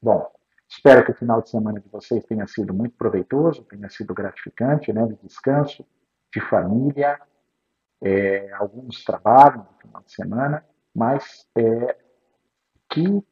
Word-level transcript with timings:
Bom, 0.00 0.30
espero 0.68 1.04
que 1.04 1.10
o 1.10 1.14
final 1.14 1.42
de 1.42 1.50
semana 1.50 1.80
de 1.80 1.88
vocês 1.88 2.24
tenha 2.24 2.46
sido 2.46 2.72
muito 2.72 2.96
proveitoso, 2.96 3.64
tenha 3.64 3.88
sido 3.88 4.14
gratificante, 4.14 4.92
né, 4.92 5.06
de 5.06 5.16
descanso, 5.16 5.84
de 6.32 6.40
família, 6.40 7.20
é, 8.00 8.52
alguns 8.52 9.02
trabalham 9.02 9.66
no 9.70 9.78
final 9.80 10.02
de 10.02 10.12
semana, 10.12 10.64
mas 10.94 11.46
é, 11.56 11.96
que 12.88 13.22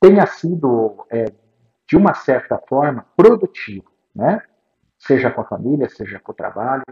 tenha 0.00 0.26
sido, 0.26 1.06
é, 1.10 1.26
de 1.86 1.96
uma 1.96 2.14
certa 2.14 2.58
forma, 2.58 3.06
produtivo, 3.16 3.90
né? 4.14 4.42
seja 4.98 5.30
com 5.30 5.40
a 5.40 5.44
família, 5.44 5.88
seja 5.88 6.18
com 6.18 6.32
o 6.32 6.34
trabalho, 6.34 6.84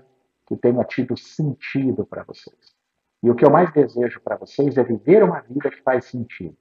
que 0.47 0.57
tenha 0.57 0.85
tido 0.85 1.17
sentido 1.17 2.07
para 2.07 2.23
vocês. 2.23 2.77
E 3.23 3.31
o 3.31 3.35
que 3.35 3.45
eu 3.45 3.51
mais 3.51 3.73
desejo 3.73 4.21
para 4.21 4.37
vocês 4.37 4.79
é 4.79 4.85
viver 4.85 5.25
uma 5.25 5.41
vida 5.41 5.71
que 5.71 5.83
faz 5.83 6.05
sentido. 6.05 6.57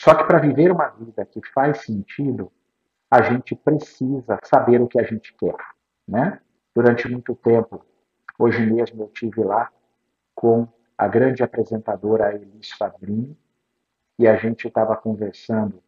Só 0.00 0.14
que 0.14 0.24
para 0.24 0.38
viver 0.38 0.72
uma 0.72 0.88
vida 0.88 1.26
que 1.26 1.46
faz 1.52 1.82
sentido, 1.82 2.50
a 3.10 3.20
gente 3.20 3.54
precisa 3.54 4.38
saber 4.42 4.80
o 4.80 4.88
que 4.88 4.98
a 4.98 5.02
gente 5.02 5.34
quer, 5.34 5.54
né? 6.08 6.40
Durante 6.74 7.06
muito 7.06 7.36
tempo, 7.36 7.84
hoje 8.38 8.64
mesmo 8.64 9.02
eu 9.02 9.08
tive 9.08 9.44
lá 9.44 9.70
com 10.34 10.66
a 10.96 11.06
grande 11.06 11.42
apresentadora 11.42 12.34
Elis 12.34 12.70
Fabrini 12.70 13.36
e 14.18 14.26
a 14.26 14.36
gente 14.36 14.68
estava 14.68 14.96
conversando 14.96 15.82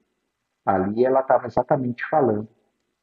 ali, 0.66 1.06
ela 1.06 1.20
estava 1.20 1.46
exatamente 1.46 2.04
falando, 2.04 2.48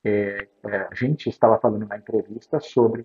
é, 0.03 0.47
é, 0.63 0.77
a 0.91 0.93
gente 0.93 1.27
estava 1.27 1.57
falando 1.57 1.87
na 1.87 1.97
entrevista 1.97 2.59
sobre 2.59 3.03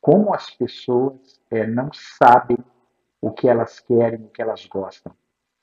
como 0.00 0.34
as 0.34 0.50
pessoas 0.50 1.40
é, 1.48 1.64
não 1.64 1.92
sabem 1.92 2.58
o 3.20 3.30
que 3.30 3.48
elas 3.48 3.78
querem, 3.78 4.24
o 4.24 4.30
que 4.30 4.42
elas 4.42 4.66
gostam. 4.66 5.14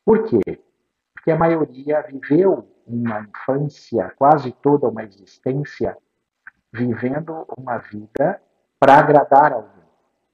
Por 0.05 0.23
quê? 0.23 0.62
Porque 1.23 1.31
a 1.31 1.37
maioria 1.37 2.01
viveu 2.01 2.67
uma 2.85 3.21
infância, 3.21 4.13
quase 4.17 4.51
toda 4.51 4.89
uma 4.89 5.03
existência, 5.03 5.97
vivendo 6.69 7.47
uma 7.57 7.77
vida 7.77 8.41
para 8.77 8.97
agradar 8.97 9.53
alguém, 9.53 9.85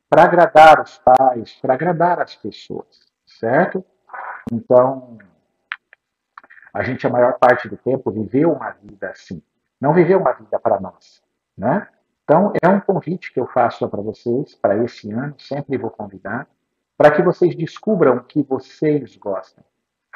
para 0.10 0.24
agradar 0.24 0.82
os 0.82 0.98
pais, 0.98 1.54
para 1.62 1.76
agradar 1.76 2.20
as 2.20 2.36
pessoas, 2.36 2.88
certo? 3.24 3.86
Então, 4.52 5.20
a 6.74 6.82
gente, 6.82 7.06
a 7.06 7.10
maior 7.12 7.38
parte 7.38 7.70
do 7.70 7.78
tempo, 7.78 8.10
viveu 8.10 8.52
uma 8.52 8.72
vida 8.72 9.12
assim. 9.12 9.44
Não 9.80 9.94
viveu 9.94 10.20
uma 10.20 10.34
vida 10.34 10.60
para 10.60 10.80
nós, 10.80 11.22
né? 11.56 11.88
Então, 12.24 12.52
é 12.60 12.68
um 12.68 12.80
convite 12.80 13.32
que 13.32 13.40
eu 13.40 13.46
faço 13.46 13.88
para 13.88 14.02
vocês, 14.02 14.56
para 14.56 14.84
esse 14.84 15.12
ano, 15.12 15.40
sempre 15.40 15.78
vou 15.78 15.92
convidar, 15.92 16.48
para 16.98 17.12
que 17.12 17.22
vocês 17.22 17.56
descubram 17.56 18.18
o 18.18 18.24
que 18.24 18.42
vocês 18.42 19.16
gostam, 19.18 19.64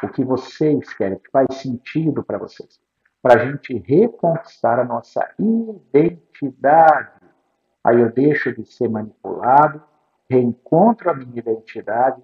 o 0.05 0.11
que 0.11 0.23
vocês 0.23 0.93
querem, 0.93 1.17
o 1.17 1.19
que 1.19 1.31
faz 1.31 1.55
sentido 1.55 2.23
para 2.23 2.37
vocês, 2.37 2.81
para 3.21 3.41
a 3.41 3.45
gente 3.45 3.77
reconquistar 3.77 4.79
a 4.79 4.83
nossa 4.83 5.27
identidade. 5.39 7.11
Aí 7.83 7.99
eu 7.99 8.11
deixo 8.11 8.53
de 8.53 8.65
ser 8.65 8.89
manipulado, 8.89 9.81
reencontro 10.29 11.09
a 11.09 11.13
minha 11.13 11.39
identidade, 11.39 12.21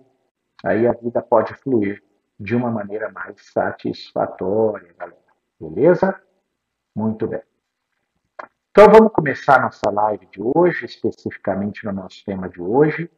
aí 0.63 0.87
a 0.87 0.93
vida 0.93 1.21
pode 1.21 1.53
fluir 1.55 2.03
de 2.39 2.55
uma 2.55 2.71
maneira 2.71 3.11
mais 3.11 3.35
satisfatória, 3.51 4.93
galera. 4.97 5.17
Beleza? 5.59 6.21
Muito 6.95 7.27
bem. 7.27 7.41
Então 8.71 8.87
vamos 8.93 9.11
começar 9.11 9.61
nossa 9.61 9.89
live 9.89 10.25
de 10.27 10.41
hoje, 10.41 10.85
especificamente 10.85 11.85
no 11.85 11.91
nosso 11.91 12.23
tema 12.23 12.47
de 12.47 12.61
hoje. 12.61 13.11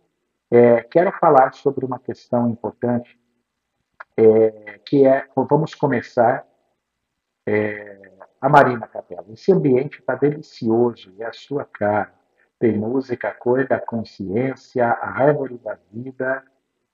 É, 0.49 0.81
quero 0.81 1.11
falar 1.13 1.53
sobre 1.53 1.85
uma 1.85 1.99
questão 1.99 2.49
importante, 2.49 3.19
é, 4.22 4.80
que 4.86 5.05
é, 5.05 5.25
vamos 5.36 5.73
começar, 5.73 6.45
é, 7.47 8.11
a 8.39 8.50
Marina 8.50 8.88
Capela. 8.88 9.25
Esse 9.31 9.52
ambiente 9.52 10.00
está 10.00 10.16
delicioso, 10.16 11.13
e 11.17 11.23
a 11.23 11.33
sua 11.33 11.66
cara. 11.66 12.13
Tem 12.59 12.78
música, 12.78 13.31
cor 13.31 13.67
da 13.67 13.80
consciência, 13.80 14.86
a 14.86 15.09
árvore 15.23 15.57
da 15.57 15.78
vida, 15.91 16.44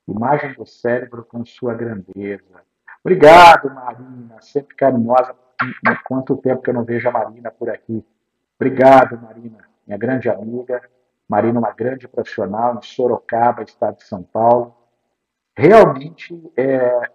imagem 0.08 0.54
do 0.54 0.66
cérebro 0.66 1.26
com 1.26 1.44
sua 1.46 1.74
grandeza. 1.74 2.64
Obrigado, 3.04 3.74
Marina, 3.74 4.42
sempre 4.42 4.76
carinhosa. 4.76 5.36
Quanto 6.08 6.38
tempo 6.38 6.62
que 6.62 6.70
eu 6.70 6.74
não 6.74 6.86
vejo 6.86 7.10
a 7.10 7.12
Marina 7.12 7.52
por 7.52 7.70
aqui. 7.70 8.06
Obrigado, 8.60 9.20
Marina, 9.22 9.58
minha 9.86 9.98
grande 9.98 10.30
amiga. 10.30 10.82
Marina, 11.28 11.60
uma 11.60 11.72
grande 11.72 12.08
profissional 12.08 12.76
em 12.76 12.82
Sorocaba, 12.82 13.64
estado 13.64 13.98
de 13.98 14.06
São 14.06 14.24
Paulo. 14.24 14.74
Realmente, 15.58 16.40
é, 16.56 17.10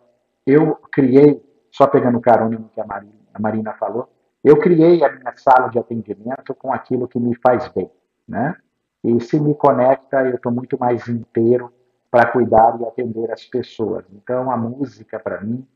eu 0.46 0.76
criei, 0.90 1.42
só 1.70 1.86
pegando 1.86 2.20
carona 2.20 2.68
que 2.72 2.80
a 2.80 2.86
Marina, 2.86 3.12
a 3.32 3.40
Marina 3.40 3.72
falou, 3.74 4.08
eu 4.42 4.58
criei 4.58 5.04
a 5.04 5.12
minha 5.12 5.32
sala 5.36 5.68
de 5.68 5.78
atendimento 5.78 6.54
com 6.54 6.72
aquilo 6.72 7.06
que 7.06 7.18
me 7.18 7.34
faz 7.36 7.68
bem, 7.68 7.90
né? 8.26 8.56
E 9.04 9.20
se 9.20 9.38
me 9.40 9.54
conecta, 9.54 10.22
eu 10.22 10.36
estou 10.36 10.52
muito 10.52 10.78
mais 10.78 11.08
inteiro 11.08 11.72
para 12.10 12.30
cuidar 12.30 12.78
e 12.80 12.84
atender 12.84 13.30
as 13.30 13.44
pessoas. 13.44 14.04
Então, 14.12 14.50
a 14.50 14.56
música, 14.56 15.18
para 15.18 15.40
mim, 15.40 15.66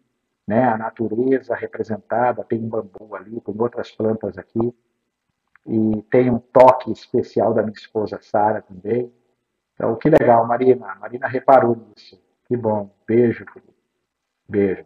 né, 0.47 0.65
a 0.65 0.77
natureza 0.77 1.55
representada, 1.55 2.45
tem 2.45 2.63
um 2.63 2.69
bambu 2.69 3.17
ali, 3.17 3.41
tem 3.41 3.55
outras 3.59 3.91
plantas 3.91 4.39
aqui, 4.39 4.73
e 5.67 6.03
tem 6.11 6.31
um 6.31 6.39
toque 6.39 6.93
especial 6.93 7.53
da 7.53 7.63
minha 7.63 7.75
esposa 7.75 8.21
Sara 8.23 8.63
também. 8.63 9.13
Então, 9.75 9.97
que 9.97 10.09
legal, 10.09 10.47
Marina. 10.47 10.95
Marina 11.01 11.27
reparou 11.27 11.77
nisso. 11.77 12.23
Que 12.47 12.57
bom. 12.57 12.95
Beijo, 13.07 13.45
querido. 13.47 13.76
Beijo. 14.49 14.85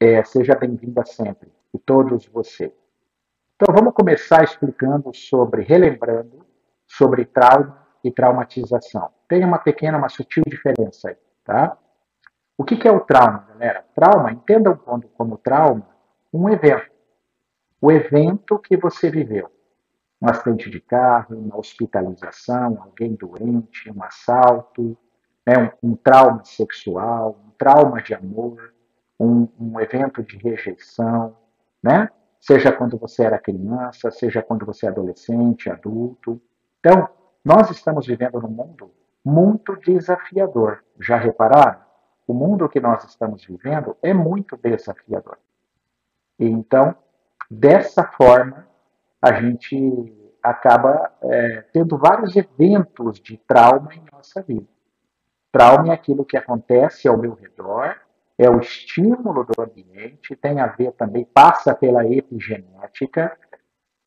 É, 0.00 0.22
seja 0.24 0.54
bem-vinda 0.54 1.04
sempre, 1.04 1.52
e 1.72 1.78
todos 1.78 2.26
vocês. 2.26 2.72
Então, 3.54 3.74
vamos 3.74 3.94
começar 3.94 4.42
explicando 4.42 5.14
sobre, 5.14 5.62
relembrando, 5.62 6.44
sobre 6.86 7.24
trauma 7.24 7.86
e 8.02 8.10
traumatização. 8.10 9.10
Tem 9.28 9.44
uma 9.44 9.58
pequena, 9.58 9.98
uma 9.98 10.08
sutil 10.08 10.42
diferença 10.46 11.10
aí, 11.10 11.16
tá? 11.44 11.78
O 12.58 12.64
que, 12.64 12.76
que 12.76 12.88
é 12.88 12.92
o 12.92 13.00
trauma, 13.00 13.46
galera? 13.48 13.84
Trauma, 13.94 14.32
entendam 14.32 14.76
como, 14.76 15.08
como 15.08 15.38
trauma 15.38 15.86
um 16.32 16.48
evento 16.48 16.92
o 17.82 17.90
evento 17.90 18.60
que 18.60 18.76
você 18.76 19.10
viveu. 19.10 19.50
Um 20.20 20.28
acidente 20.28 20.70
de 20.70 20.80
carro, 20.80 21.36
uma 21.36 21.58
hospitalização, 21.58 22.80
alguém 22.80 23.16
doente, 23.16 23.90
um 23.90 24.00
assalto, 24.04 24.96
né, 25.46 25.72
um, 25.82 25.90
um 25.90 25.96
trauma 25.96 26.44
sexual, 26.44 27.38
um 27.46 27.50
trauma 27.58 28.02
de 28.02 28.14
amor, 28.14 28.72
um, 29.18 29.48
um 29.58 29.80
evento 29.80 30.22
de 30.22 30.36
rejeição, 30.36 31.36
né? 31.82 32.08
seja 32.40 32.72
quando 32.72 32.98
você 32.98 33.24
era 33.24 33.38
criança, 33.38 34.10
seja 34.10 34.42
quando 34.42 34.66
você 34.66 34.86
é 34.86 34.88
adolescente, 34.88 35.70
adulto. 35.70 36.40
Então, 36.80 37.08
nós 37.44 37.70
estamos 37.70 38.06
vivendo 38.06 38.40
num 38.40 38.48
mundo 38.48 38.90
muito 39.24 39.76
desafiador. 39.76 40.84
Já 41.00 41.16
repararam? 41.16 41.80
O 42.26 42.34
mundo 42.34 42.68
que 42.68 42.80
nós 42.80 43.04
estamos 43.04 43.44
vivendo 43.44 43.96
é 44.02 44.12
muito 44.12 44.56
desafiador. 44.56 45.38
Então, 46.38 46.96
Dessa 47.54 48.02
forma, 48.04 48.66
a 49.20 49.34
gente 49.34 50.32
acaba 50.42 51.12
é, 51.22 51.64
tendo 51.70 51.98
vários 51.98 52.34
eventos 52.34 53.20
de 53.20 53.36
trauma 53.36 53.94
em 53.94 54.02
nossa 54.10 54.40
vida. 54.40 54.66
Trauma 55.52 55.88
é 55.88 55.92
aquilo 55.92 56.24
que 56.24 56.36
acontece 56.36 57.06
ao 57.06 57.18
meu 57.18 57.34
redor, 57.34 57.94
é 58.38 58.48
o 58.48 58.58
estímulo 58.58 59.44
do 59.44 59.62
ambiente, 59.62 60.34
tem 60.34 60.58
a 60.58 60.66
ver 60.66 60.92
também, 60.92 61.26
passa 61.26 61.74
pela 61.74 62.06
epigenética, 62.06 63.36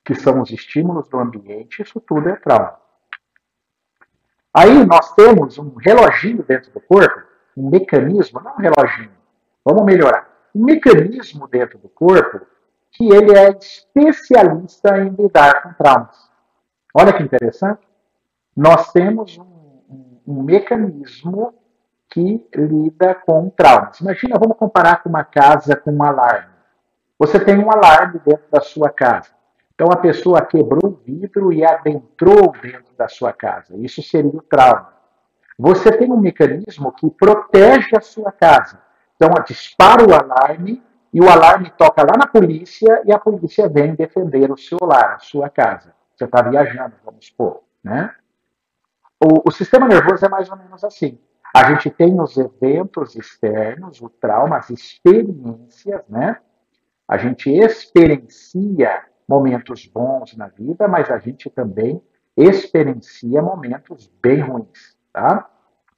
que 0.03 0.15
são 0.15 0.41
os 0.41 0.49
estímulos 0.49 1.07
do 1.07 1.19
ambiente, 1.19 1.83
isso 1.83 2.01
tudo 2.01 2.29
é 2.29 2.35
trauma. 2.35 2.77
Aí 4.51 4.85
nós 4.85 5.13
temos 5.13 5.57
um 5.57 5.75
reloginho 5.75 6.43
dentro 6.43 6.71
do 6.71 6.79
corpo, 6.81 7.21
um 7.55 7.69
mecanismo, 7.69 8.41
não 8.41 8.53
um 8.53 8.57
reloginho, 8.57 9.11
vamos 9.63 9.83
melhorar. 9.85 10.27
Um 10.53 10.63
mecanismo 10.63 11.47
dentro 11.47 11.77
do 11.77 11.89
corpo 11.89 12.41
que 12.91 13.13
ele 13.13 13.37
é 13.37 13.49
especialista 13.49 14.97
em 14.97 15.09
lidar 15.09 15.61
com 15.61 15.73
traumas. 15.73 16.29
Olha 16.93 17.11
que 17.11 17.21
interessante. 17.21 17.85
Nós 18.55 18.91
temos 18.93 19.37
um, 19.37 19.54
um, 20.27 20.43
mecanismo 20.43 21.53
que 22.09 22.45
lida 22.55 23.15
com 23.15 23.49
traumas. 23.49 23.99
Imagina, 23.99 24.39
vamos 24.39 24.57
comparar 24.57 25.01
com 25.01 25.09
uma 25.09 25.23
casa 25.23 25.75
com 25.75 25.91
um 25.91 26.03
alarme. 26.03 26.53
Você 27.17 27.39
tem 27.39 27.57
um 27.57 27.71
alarme 27.71 28.19
dentro 28.25 28.45
da 28.51 28.61
sua 28.61 28.89
casa. 28.89 29.29
Então 29.73 29.87
a 29.91 29.97
pessoa 29.97 30.41
quebrou 30.41 30.85
o 30.85 30.99
vidro 31.05 31.51
e 31.51 31.65
adentrou 31.65 32.53
dentro 32.61 32.93
da 32.97 33.07
sua 33.07 33.33
casa. 33.33 33.75
Isso 33.77 34.01
seria 34.01 34.31
o 34.31 34.41
trauma. 34.41 34.93
Você 35.57 35.91
tem 35.91 36.11
um 36.11 36.17
mecanismo 36.17 36.91
que 36.91 37.09
protege 37.09 37.95
a 37.95 38.01
sua 38.01 38.31
casa. 38.31 38.81
Então 39.15 39.29
dispara 39.45 40.05
o 40.05 40.13
alarme 40.13 40.83
e 41.13 41.21
o 41.21 41.29
alarme 41.29 41.71
toca 41.77 42.01
lá 42.03 42.17
na 42.17 42.27
polícia 42.27 43.01
e 43.05 43.13
a 43.13 43.19
polícia 43.19 43.69
vem 43.69 43.95
defender 43.95 44.51
o 44.51 44.57
seu 44.57 44.77
lar, 44.81 45.15
a 45.15 45.19
sua 45.19 45.49
casa. 45.49 45.93
Você 46.15 46.25
está 46.25 46.41
viajando, 46.41 46.93
vamos 47.03 47.25
supor. 47.27 47.61
Né? 47.83 48.13
O, 49.25 49.49
o 49.49 49.51
sistema 49.51 49.87
nervoso 49.87 50.23
é 50.23 50.29
mais 50.29 50.47
ou 50.51 50.55
menos 50.55 50.83
assim. 50.83 51.17
A 51.51 51.71
gente 51.71 51.89
tem 51.89 52.21
os 52.21 52.37
eventos 52.37 53.15
externos, 53.15 53.99
o 53.99 54.07
trauma, 54.07 54.57
as 54.57 54.69
experiências, 54.69 56.01
né? 56.07 56.37
A 57.07 57.17
gente 57.17 57.49
experiencia 57.49 59.03
momentos 59.27 59.87
bons 59.87 60.37
na 60.37 60.47
vida, 60.47 60.87
mas 60.87 61.09
a 61.09 61.17
gente 61.17 61.49
também 61.49 61.99
experiencia 62.37 63.41
momentos 63.41 64.11
bem 64.21 64.41
ruins, 64.41 64.95
tá? 65.11 65.49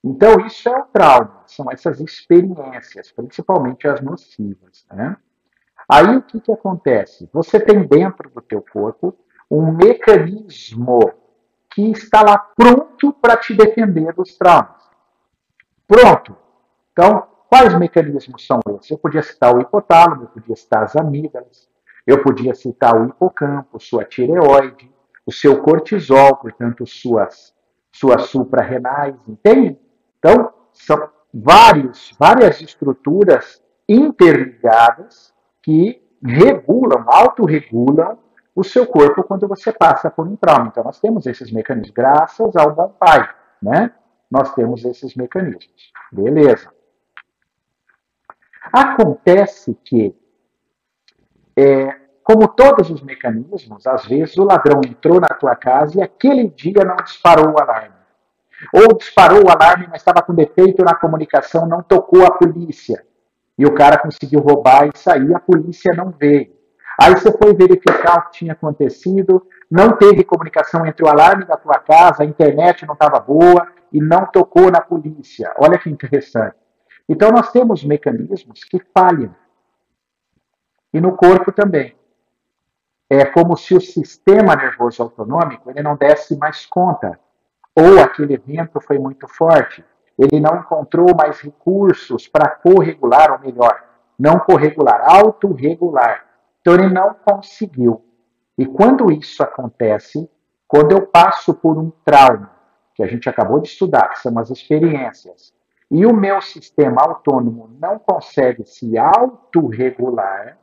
Então, 0.02 0.40
isso 0.46 0.66
é 0.70 0.78
o 0.78 0.84
trauma, 0.84 1.42
são 1.46 1.70
essas 1.70 2.00
experiências, 2.00 3.12
principalmente 3.12 3.86
as 3.86 4.00
nocivas, 4.00 4.86
né? 4.90 5.18
Aí, 5.86 6.16
o 6.16 6.22
que, 6.22 6.40
que 6.40 6.52
acontece? 6.52 7.28
Você 7.32 7.60
tem 7.60 7.86
dentro 7.86 8.30
do 8.30 8.40
teu 8.40 8.64
corpo 8.72 9.14
um 9.50 9.70
mecanismo 9.70 11.00
que 11.70 11.90
está 11.90 12.22
lá 12.22 12.38
pronto 12.38 12.87
para 13.12 13.36
te 13.36 13.54
defender 13.54 14.12
dos 14.14 14.36
traumas. 14.36 14.88
Pronto. 15.86 16.36
Então, 16.92 17.26
quais 17.48 17.78
mecanismos 17.78 18.46
são 18.46 18.60
esses? 18.76 18.90
Eu 18.90 18.98
podia 18.98 19.22
citar 19.22 19.54
o 19.54 19.60
hipotálamo, 19.60 20.24
eu 20.24 20.28
podia 20.28 20.56
citar 20.56 20.82
as 20.82 20.96
amígdalas, 20.96 21.68
eu 22.06 22.22
podia 22.22 22.54
citar 22.54 22.94
o 23.00 23.06
hipocampo, 23.06 23.80
sua 23.80 24.04
tireoide, 24.04 24.92
o 25.24 25.32
seu 25.32 25.62
cortisol, 25.62 26.36
portanto, 26.36 26.86
suas, 26.86 27.54
suas 27.92 28.22
suprarrenais, 28.22 29.14
entende? 29.26 29.78
Então, 30.18 30.52
são 30.72 31.08
vários, 31.32 32.14
várias 32.18 32.60
estruturas 32.60 33.62
interligadas 33.88 35.34
que 35.62 36.02
regulam, 36.22 37.04
autorregulam 37.06 38.18
o 38.54 38.64
seu 38.64 38.86
corpo 38.86 39.22
quando 39.22 39.46
você 39.46 39.72
passa 39.72 40.10
por 40.10 40.26
um 40.26 40.36
trauma. 40.36 40.68
Então, 40.68 40.84
nós 40.84 40.98
temos 40.98 41.26
esses 41.26 41.50
mecanismos, 41.52 41.90
graças 41.90 42.56
ao 42.56 42.74
bom 42.74 42.88
pai, 42.98 43.28
né? 43.62 43.92
Nós 44.30 44.54
temos 44.54 44.84
esses 44.84 45.14
mecanismos. 45.14 45.92
Beleza. 46.12 46.70
Acontece 48.72 49.78
que, 49.84 50.14
é, 51.56 51.94
como 52.22 52.48
todos 52.48 52.90
os 52.90 53.02
mecanismos, 53.02 53.86
às 53.86 54.04
vezes 54.04 54.36
o 54.36 54.44
ladrão 54.44 54.80
entrou 54.84 55.20
na 55.20 55.28
tua 55.28 55.56
casa 55.56 55.98
e 55.98 56.02
aquele 56.02 56.48
dia 56.48 56.84
não 56.84 56.96
disparou 56.96 57.54
o 57.54 57.60
alarme. 57.60 57.96
Ou 58.74 58.96
disparou 58.96 59.46
o 59.46 59.50
alarme, 59.50 59.86
mas 59.88 60.00
estava 60.00 60.20
com 60.20 60.34
defeito 60.34 60.84
na 60.84 60.94
comunicação, 60.94 61.66
não 61.66 61.82
tocou 61.82 62.26
a 62.26 62.30
polícia. 62.32 63.04
E 63.56 63.64
o 63.64 63.74
cara 63.74 63.98
conseguiu 63.98 64.40
roubar 64.40 64.88
e 64.88 64.98
sair, 64.98 65.34
a 65.34 65.40
polícia 65.40 65.92
não 65.96 66.10
veio. 66.10 66.57
Aí 67.00 67.12
você 67.12 67.30
foi 67.30 67.54
verificar 67.54 68.18
o 68.18 68.22
que 68.22 68.38
tinha 68.38 68.54
acontecido, 68.54 69.46
não 69.70 69.96
teve 69.96 70.24
comunicação 70.24 70.84
entre 70.84 71.04
o 71.04 71.08
alarme 71.08 71.44
da 71.44 71.56
tua 71.56 71.78
casa, 71.78 72.24
a 72.24 72.26
internet 72.26 72.84
não 72.84 72.94
estava 72.94 73.20
boa 73.20 73.68
e 73.92 74.00
não 74.00 74.26
tocou 74.26 74.68
na 74.68 74.80
polícia. 74.80 75.54
Olha 75.58 75.78
que 75.78 75.88
interessante. 75.88 76.56
Então 77.08 77.30
nós 77.30 77.52
temos 77.52 77.84
mecanismos 77.84 78.64
que 78.64 78.82
falham. 78.92 79.32
E 80.92 81.00
no 81.00 81.16
corpo 81.16 81.52
também. 81.52 81.94
É 83.08 83.24
como 83.24 83.56
se 83.56 83.74
o 83.74 83.80
sistema 83.80 84.56
nervoso 84.56 85.02
autonômico 85.02 85.70
ele 85.70 85.82
não 85.82 85.96
desse 85.96 86.36
mais 86.36 86.66
conta. 86.66 87.18
Ou 87.76 88.00
aquele 88.00 88.34
evento 88.34 88.80
foi 88.80 88.98
muito 88.98 89.28
forte. 89.28 89.84
Ele 90.18 90.40
não 90.40 90.56
encontrou 90.56 91.14
mais 91.16 91.40
recursos 91.40 92.26
para 92.26 92.50
corregular, 92.50 93.32
ou 93.32 93.38
melhor, 93.38 93.82
não 94.18 94.40
corregular, 94.40 95.00
autorregular 95.06 96.27
então 96.68 96.74
ele 96.74 96.92
não 96.92 97.14
conseguiu. 97.14 98.04
E 98.58 98.66
quando 98.66 99.10
isso 99.10 99.42
acontece, 99.42 100.30
quando 100.66 100.92
eu 100.92 101.06
passo 101.06 101.54
por 101.54 101.78
um 101.78 101.90
trauma, 102.04 102.50
que 102.94 103.02
a 103.02 103.06
gente 103.06 103.26
acabou 103.26 103.58
de 103.60 103.68
estudar, 103.68 104.08
que 104.08 104.20
são 104.20 104.38
as 104.38 104.50
experiências, 104.50 105.54
e 105.90 106.04
o 106.04 106.12
meu 106.12 106.42
sistema 106.42 107.00
autônomo 107.00 107.70
não 107.80 107.98
consegue 107.98 108.66
se 108.66 108.98
autorregular, 108.98 110.58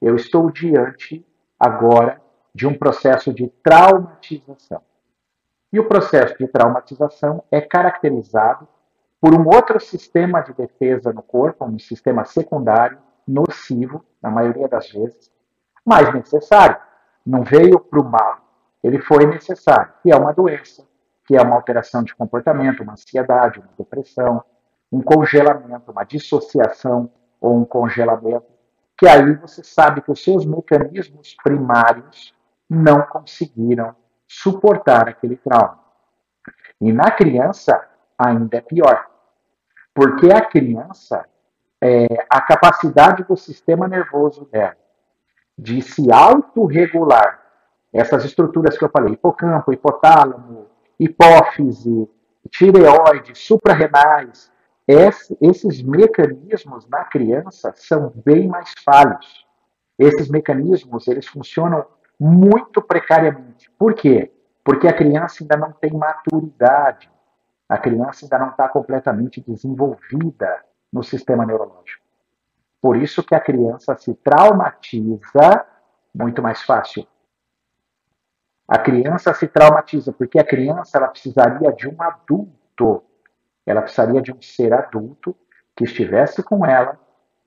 eu 0.00 0.16
estou 0.16 0.50
diante 0.50 1.26
agora 1.60 2.18
de 2.54 2.66
um 2.66 2.72
processo 2.72 3.34
de 3.34 3.48
traumatização. 3.62 4.80
E 5.70 5.78
o 5.78 5.86
processo 5.86 6.38
de 6.38 6.48
traumatização 6.48 7.44
é 7.50 7.60
caracterizado 7.60 8.66
por 9.20 9.34
um 9.34 9.46
outro 9.46 9.78
sistema 9.78 10.40
de 10.40 10.54
defesa 10.54 11.12
no 11.12 11.22
corpo, 11.22 11.66
um 11.66 11.78
sistema 11.78 12.24
secundário, 12.24 12.98
nocivo, 13.28 14.04
na 14.22 14.30
maioria 14.30 14.66
das 14.66 14.90
vezes, 14.90 15.30
mas 15.84 16.12
necessário. 16.12 16.76
Não 17.24 17.42
veio 17.42 17.78
para 17.78 18.00
o 18.00 18.04
mal, 18.04 18.38
ele 18.82 19.00
foi 19.00 19.26
necessário, 19.26 19.92
que 20.02 20.10
é 20.10 20.16
uma 20.16 20.32
doença, 20.32 20.86
que 21.26 21.36
é 21.36 21.42
uma 21.42 21.56
alteração 21.56 22.02
de 22.02 22.14
comportamento, 22.14 22.82
uma 22.82 22.94
ansiedade, 22.94 23.58
uma 23.58 23.68
depressão, 23.76 24.42
um 24.90 25.02
congelamento, 25.02 25.90
uma 25.90 26.04
dissociação 26.04 27.10
ou 27.40 27.56
um 27.56 27.64
congelamento, 27.64 28.46
que 28.96 29.06
aí 29.06 29.34
você 29.34 29.62
sabe 29.62 30.00
que 30.00 30.10
os 30.10 30.24
seus 30.24 30.46
mecanismos 30.46 31.36
primários 31.42 32.34
não 32.68 33.02
conseguiram 33.02 33.94
suportar 34.26 35.08
aquele 35.08 35.36
trauma. 35.36 35.78
E 36.80 36.92
na 36.92 37.10
criança 37.10 37.86
ainda 38.18 38.56
é 38.56 38.60
pior, 38.60 39.06
porque 39.94 40.32
a 40.32 40.40
criança 40.44 41.26
é, 41.80 42.06
a 42.28 42.40
capacidade 42.40 43.24
do 43.24 43.36
sistema 43.36 43.86
nervoso 43.86 44.44
dela 44.50 44.76
de 45.58 45.82
se 45.82 46.12
autorregular, 46.12 47.42
essas 47.92 48.24
estruturas 48.24 48.78
que 48.78 48.84
eu 48.84 48.88
falei, 48.88 49.14
hipocampo, 49.14 49.72
hipotálamo, 49.72 50.66
hipófise, 51.00 52.08
tireoide, 52.48 53.34
suprarrenais, 53.34 54.52
esses 55.40 55.82
mecanismos 55.82 56.88
na 56.88 57.04
criança 57.04 57.72
são 57.74 58.12
bem 58.24 58.46
mais 58.46 58.72
falhos. 58.84 59.44
Esses 59.98 60.30
mecanismos, 60.30 61.08
eles 61.08 61.26
funcionam 61.26 61.84
muito 62.18 62.80
precariamente. 62.80 63.70
Por 63.76 63.94
quê? 63.94 64.32
Porque 64.64 64.86
a 64.86 64.92
criança 64.92 65.42
ainda 65.42 65.56
não 65.56 65.72
tem 65.72 65.92
maturidade. 65.92 67.10
A 67.68 67.76
criança 67.76 68.24
ainda 68.24 68.38
não 68.38 68.50
está 68.50 68.68
completamente 68.68 69.44
desenvolvida 69.46 70.67
no 70.92 71.02
sistema 71.02 71.44
neurológico. 71.44 72.02
Por 72.80 72.96
isso 72.96 73.22
que 73.22 73.34
a 73.34 73.40
criança 73.40 73.96
se 73.96 74.14
traumatiza 74.14 75.66
muito 76.14 76.42
mais 76.42 76.62
fácil. 76.62 77.06
A 78.66 78.78
criança 78.78 79.32
se 79.32 79.48
traumatiza 79.48 80.12
porque 80.12 80.38
a 80.38 80.44
criança 80.44 80.98
ela 80.98 81.08
precisaria 81.08 81.72
de 81.72 81.88
um 81.88 82.00
adulto. 82.00 83.02
Ela 83.66 83.82
precisaria 83.82 84.20
de 84.20 84.32
um 84.32 84.40
ser 84.40 84.72
adulto 84.72 85.36
que 85.76 85.84
estivesse 85.84 86.42
com 86.42 86.64
ela 86.64 86.98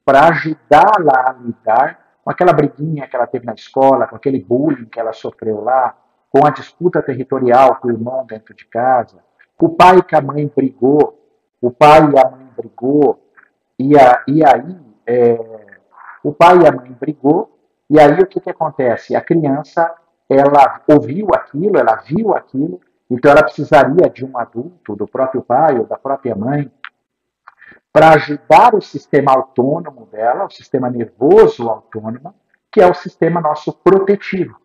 para 0.03 0.29
ajudá-la 0.29 1.29
a 1.29 1.33
lidar 1.33 2.17
com 2.23 2.31
aquela 2.31 2.53
briguinha 2.53 3.07
que 3.07 3.15
ela 3.15 3.27
teve 3.27 3.45
na 3.45 3.53
escola, 3.53 4.07
com 4.07 4.15
aquele 4.15 4.39
bullying 4.39 4.85
que 4.85 4.99
ela 4.99 5.13
sofreu 5.13 5.61
lá, 5.61 5.95
com 6.29 6.45
a 6.45 6.49
disputa 6.49 7.01
territorial 7.01 7.75
com 7.77 7.87
o 7.87 7.91
irmão 7.91 8.25
dentro 8.25 8.53
de 8.53 8.65
casa, 8.65 9.17
o 9.59 9.69
pai 9.69 10.01
que 10.01 10.15
a 10.15 10.21
mãe 10.21 10.51
brigou, 10.55 11.19
o 11.61 11.69
pai 11.69 11.99
e 11.99 12.19
a 12.19 12.29
mãe 12.29 12.47
brigou, 12.57 13.30
e, 13.81 13.97
a, 13.97 14.23
e 14.27 14.45
aí 14.45 14.77
é, 15.07 15.37
o 16.23 16.31
pai 16.31 16.59
e 16.59 16.67
a 16.67 16.71
mãe 16.71 16.95
brigou, 16.99 17.57
e 17.89 17.99
aí 17.99 18.19
o 18.19 18.27
que, 18.27 18.39
que 18.39 18.49
acontece? 18.49 19.15
A 19.15 19.21
criança, 19.21 19.93
ela 20.29 20.81
ouviu 20.87 21.27
aquilo, 21.33 21.77
ela 21.77 21.95
viu 21.95 22.33
aquilo, 22.33 22.79
então 23.09 23.31
ela 23.31 23.43
precisaria 23.43 24.09
de 24.09 24.23
um 24.23 24.37
adulto, 24.37 24.95
do 24.95 25.07
próprio 25.07 25.41
pai 25.41 25.77
ou 25.77 25.85
da 25.85 25.97
própria 25.97 26.35
mãe, 26.35 26.71
para 27.91 28.11
ajudar 28.11 28.73
o 28.73 28.81
sistema 28.81 29.33
autônomo 29.33 30.07
dela, 30.11 30.45
o 30.45 30.49
sistema 30.49 30.89
nervoso 30.89 31.67
autônomo, 31.69 32.33
que 32.71 32.79
é 32.79 32.87
o 32.87 32.93
sistema 32.93 33.41
nosso 33.41 33.73
protetivo. 33.73 34.55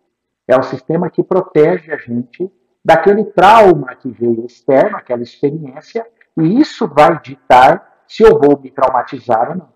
É 0.46 0.56
o 0.56 0.62
sistema 0.62 1.10
que 1.10 1.24
protege 1.24 1.92
a 1.92 1.96
gente 1.96 2.48
daquele 2.84 3.24
trauma 3.24 3.96
que 3.96 4.08
veio 4.08 4.46
externo, 4.46 4.96
aquela 4.96 5.22
experiência, 5.22 6.06
e 6.36 6.60
isso 6.60 6.86
vai 6.86 7.20
ditar 7.20 7.95
se 8.08 8.22
eu 8.22 8.38
vou 8.38 8.58
me 8.60 8.70
traumatizar 8.70 9.50
ou 9.50 9.56
não. 9.56 9.68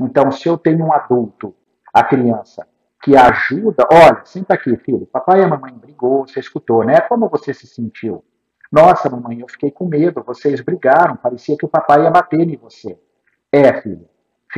Então, 0.00 0.30
se 0.30 0.48
eu 0.48 0.58
tenho 0.58 0.84
um 0.84 0.92
adulto, 0.92 1.54
a 1.92 2.04
criança, 2.04 2.66
que 3.02 3.16
ajuda, 3.16 3.86
olha, 3.90 4.20
senta 4.24 4.54
aqui, 4.54 4.76
filho, 4.76 5.06
papai 5.06 5.40
e 5.40 5.44
a 5.44 5.48
mamãe 5.48 5.72
brigou, 5.72 6.26
você 6.26 6.40
escutou, 6.40 6.84
né? 6.84 7.00
Como 7.00 7.28
você 7.28 7.54
se 7.54 7.66
sentiu? 7.66 8.24
Nossa, 8.70 9.08
mamãe, 9.08 9.40
eu 9.40 9.48
fiquei 9.48 9.70
com 9.70 9.86
medo, 9.86 10.22
vocês 10.24 10.60
brigaram, 10.60 11.16
parecia 11.16 11.56
que 11.56 11.64
o 11.64 11.68
papai 11.68 12.02
ia 12.02 12.10
bater 12.10 12.40
em 12.40 12.56
você. 12.56 12.98
É, 13.52 13.80
filho, 13.80 14.08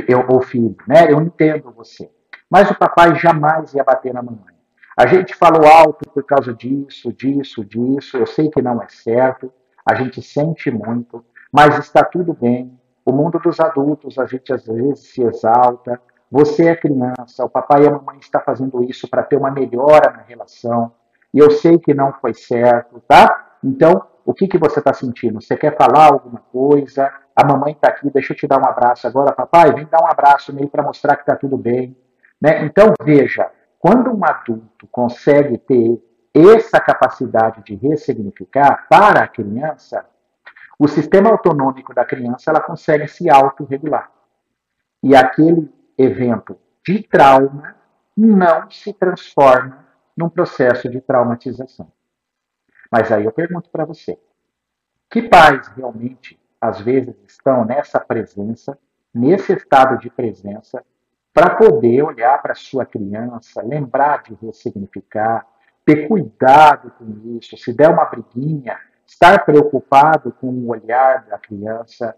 eu, 0.09 0.25
ou 0.29 0.41
filho, 0.41 0.77
né? 0.87 1.13
Eu 1.13 1.21
entendo 1.21 1.71
você. 1.71 2.11
Mas 2.51 2.71
o 2.71 2.75
papai 2.75 3.15
jamais 3.17 3.75
ia 3.75 3.85
bater 3.85 4.15
na 4.15 4.23
mamãe. 4.23 4.55
A 4.97 5.07
gente 5.07 5.35
falou 5.35 5.67
alto 5.67 6.09
por 6.11 6.25
causa 6.25 6.53
disso, 6.53 7.13
disso, 7.13 7.65
disso. 7.65 8.17
Eu 8.17 8.27
sei 8.27 8.51
que 8.51 8.63
não 8.63 8.83
é 8.83 8.89
certo, 8.89 9.53
a 9.87 9.95
gente 9.95 10.21
sente 10.23 10.71
muito, 10.71 11.25
mas 11.53 11.79
está 11.79 12.03
tudo 12.03 12.33
bem. 12.33 12.78
O 13.09 13.13
mundo 13.13 13.39
dos 13.39 13.59
adultos, 13.59 14.19
a 14.19 14.27
gente 14.27 14.53
às 14.53 14.67
vezes 14.67 15.13
se 15.15 15.23
exalta. 15.23 15.99
Você 16.31 16.69
é 16.69 16.77
criança, 16.77 17.43
o 17.43 17.49
papai 17.49 17.85
e 17.85 17.87
a 17.87 17.91
mamãe 17.91 18.19
estão 18.19 18.39
fazendo 18.43 18.85
isso 18.85 19.09
para 19.09 19.23
ter 19.23 19.39
uma 19.39 19.51
melhora 19.51 20.13
na 20.13 20.23
relação. 20.23 20.93
E 21.33 21.39
eu 21.39 21.51
sei 21.51 21.79
que 21.79 21.95
não 21.95 22.13
foi 22.13 22.35
certo, 22.35 23.01
tá? 23.09 23.57
Então, 23.65 24.03
o 24.27 24.35
que, 24.35 24.47
que 24.47 24.59
você 24.59 24.81
está 24.81 24.93
sentindo? 24.93 25.41
Você 25.41 25.57
quer 25.57 25.75
falar 25.75 26.13
alguma 26.13 26.43
coisa? 26.53 27.11
a 27.35 27.47
mamãe 27.47 27.73
está 27.73 27.89
aqui, 27.89 28.11
deixa 28.11 28.33
eu 28.33 28.37
te 28.37 28.49
dar 28.49 28.61
um 28.61 28.67
abraço 28.67 29.07
agora, 29.07 29.33
papai, 29.33 29.73
vem 29.73 29.87
dar 29.87 30.03
um 30.03 30.11
abraço 30.11 30.53
nele 30.53 30.67
para 30.67 30.83
mostrar 30.83 31.15
que 31.15 31.23
está 31.23 31.37
tudo 31.37 31.57
bem. 31.57 31.97
Né? 32.43 32.65
Então, 32.65 32.93
veja, 33.01 33.49
quando 33.79 34.13
um 34.13 34.25
adulto 34.25 34.89
consegue 34.91 35.57
ter 35.57 36.03
essa 36.35 36.81
capacidade 36.81 37.63
de 37.63 37.77
ressignificar 37.77 38.87
para 38.91 39.23
a 39.23 39.29
criança, 39.29 40.05
o 40.79 40.87
sistema 40.87 41.31
autonômico 41.31 41.93
da 41.93 42.05
criança 42.05 42.51
ela 42.51 42.61
consegue 42.61 43.09
se 43.09 43.29
autorregular. 43.29 44.11
E 45.03 45.17
aquele 45.17 45.73
evento 45.97 46.59
de 46.87 47.03
trauma 47.03 47.77
não 48.17 48.71
se 48.71 48.93
transforma 48.93 49.87
num 50.17 50.29
processo 50.29 50.89
de 50.89 51.01
traumatização. 51.01 51.91
Mas 52.91 53.11
aí 53.11 53.25
eu 53.25 53.33
pergunto 53.33 53.71
para 53.71 53.85
você: 53.85 54.19
que 55.11 55.23
pais 55.23 55.69
realmente, 55.69 56.41
às 56.61 56.81
vezes, 56.81 57.15
estão 57.27 57.65
nessa 57.65 58.01
presença, 58.01 58.79
nesse 59.13 59.53
estado 59.53 59.99
de 59.99 60.11
presença, 60.11 60.85
para 61.33 61.57
poder 61.57 62.03
olhar 62.03 62.41
para 62.43 62.55
sua 62.55 62.85
criança, 62.85 63.63
lembrar 63.63 64.23
de 64.23 64.35
ressignificar, 64.35 65.47
ter 65.85 66.09
cuidado 66.09 66.91
com 66.99 67.37
isso, 67.39 67.57
se 67.57 67.73
der 67.73 67.89
uma 67.89 68.05
briguinha, 68.05 68.79
estar 69.09 69.45
preocupado 69.45 70.31
com 70.33 70.49
o 70.49 70.69
olhar 70.69 71.25
da 71.25 71.39
criança, 71.39 72.15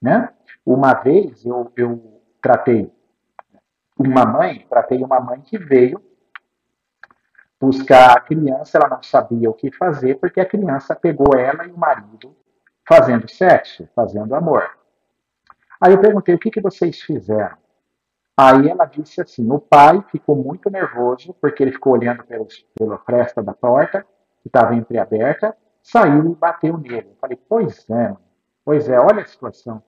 né? 0.00 0.28
Uma 0.66 0.92
vez 0.92 1.46
eu, 1.46 1.72
eu 1.76 2.20
tratei 2.42 2.92
uma 3.96 4.26
mãe, 4.26 4.66
tratei 4.68 5.02
uma 5.02 5.20
mãe 5.20 5.40
que 5.40 5.56
veio 5.56 6.02
buscar 7.60 8.16
a 8.16 8.20
criança, 8.20 8.76
ela 8.76 8.88
não 8.88 9.02
sabia 9.02 9.48
o 9.48 9.54
que 9.54 9.70
fazer, 9.70 10.16
porque 10.16 10.40
a 10.40 10.46
criança 10.46 10.96
pegou 10.96 11.38
ela 11.38 11.64
e 11.64 11.70
o 11.70 11.78
marido 11.78 12.36
fazendo 12.86 13.30
sexo, 13.30 13.88
fazendo 13.94 14.34
amor. 14.34 14.68
Aí 15.80 15.92
eu 15.92 16.00
perguntei, 16.00 16.34
o 16.34 16.38
que, 16.38 16.50
que 16.50 16.60
vocês 16.60 17.00
fizeram? 17.00 17.56
Aí 18.36 18.68
ela 18.68 18.84
disse 18.86 19.20
assim, 19.20 19.48
o 19.48 19.60
pai 19.60 20.02
ficou 20.10 20.34
muito 20.34 20.68
nervoso, 20.68 21.34
porque 21.40 21.62
ele 21.62 21.70
ficou 21.70 21.92
olhando 21.92 22.24
pelos, 22.24 22.66
pela 22.76 22.98
fresta 22.98 23.40
da 23.40 23.52
porta, 23.52 24.04
que 24.42 24.48
estava 24.48 24.74
entreaberta, 24.74 25.56
saiu 25.82 26.32
e 26.32 26.34
bateu 26.34 26.78
nele. 26.78 27.08
Eu 27.10 27.16
falei, 27.20 27.38
pois 27.48 27.88
é, 27.90 28.16
pois 28.64 28.88
é, 28.88 28.98
olha 28.98 29.22
a 29.22 29.26
situação. 29.26 29.82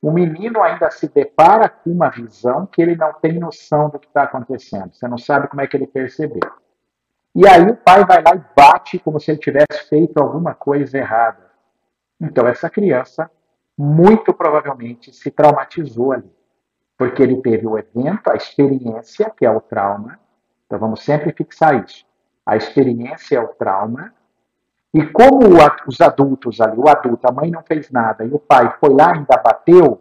O 0.00 0.10
menino 0.10 0.62
ainda 0.62 0.90
se 0.90 1.08
depara 1.08 1.68
com 1.68 1.90
uma 1.90 2.10
visão 2.10 2.66
que 2.66 2.80
ele 2.82 2.96
não 2.96 3.12
tem 3.14 3.38
noção 3.38 3.88
do 3.88 3.98
que 3.98 4.06
está 4.06 4.24
acontecendo. 4.24 4.94
Você 4.94 5.06
não 5.08 5.18
sabe 5.18 5.48
como 5.48 5.60
é 5.60 5.66
que 5.66 5.76
ele 5.76 5.86
percebeu. 5.86 6.50
E 7.34 7.46
aí 7.46 7.62
o 7.62 7.76
pai 7.76 8.04
vai 8.04 8.22
lá 8.22 8.34
e 8.34 8.44
bate 8.56 8.98
como 8.98 9.20
se 9.20 9.30
ele 9.30 9.38
tivesse 9.38 9.88
feito 9.88 10.18
alguma 10.18 10.54
coisa 10.54 10.98
errada. 10.98 11.50
Então 12.20 12.46
essa 12.46 12.68
criança 12.68 13.30
muito 13.78 14.34
provavelmente 14.34 15.12
se 15.12 15.30
traumatizou 15.30 16.12
ali, 16.12 16.30
porque 16.98 17.22
ele 17.22 17.40
teve 17.40 17.66
o 17.66 17.78
evento, 17.78 18.30
a 18.30 18.34
experiência, 18.34 19.30
que 19.30 19.46
é 19.46 19.50
o 19.50 19.60
trauma. 19.60 20.18
Então 20.66 20.78
vamos 20.78 21.02
sempre 21.02 21.32
fixar 21.32 21.82
isso. 21.82 22.04
A 22.44 22.56
experiência 22.56 23.36
é 23.36 23.40
o 23.40 23.48
trauma, 23.48 24.12
e 24.92 25.06
como 25.06 25.40
os 25.86 26.00
adultos 26.00 26.60
ali, 26.60 26.76
o 26.76 26.88
adulto, 26.88 27.28
a 27.28 27.32
mãe 27.32 27.50
não 27.50 27.62
fez 27.62 27.90
nada 27.90 28.24
e 28.24 28.32
o 28.32 28.38
pai 28.38 28.74
foi 28.80 28.92
lá 28.92 29.14
e 29.14 29.18
ainda 29.18 29.36
bateu, 29.36 30.00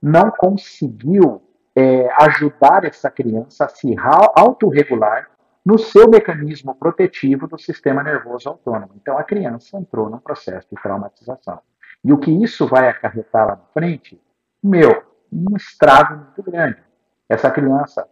não 0.00 0.30
conseguiu 0.30 1.42
é, 1.74 2.08
ajudar 2.22 2.84
essa 2.84 3.10
criança 3.10 3.64
a 3.64 3.68
se 3.68 3.94
autorregular 4.34 5.28
no 5.64 5.76
seu 5.76 6.08
mecanismo 6.08 6.74
protetivo 6.74 7.48
do 7.48 7.58
sistema 7.58 8.02
nervoso 8.02 8.48
autônomo. 8.48 8.92
Então 8.96 9.18
a 9.18 9.24
criança 9.24 9.76
entrou 9.76 10.08
num 10.08 10.18
processo 10.18 10.68
de 10.70 10.80
traumatização. 10.80 11.60
E 12.04 12.12
o 12.12 12.18
que 12.18 12.30
isso 12.30 12.66
vai 12.66 12.88
acarretar 12.88 13.46
lá 13.46 13.56
na 13.56 13.64
frente? 13.74 14.20
Meu, 14.62 15.02
um 15.32 15.56
estrago 15.56 16.16
muito 16.16 16.42
grande. 16.42 16.78
Essa 17.28 17.50
criança 17.50 18.08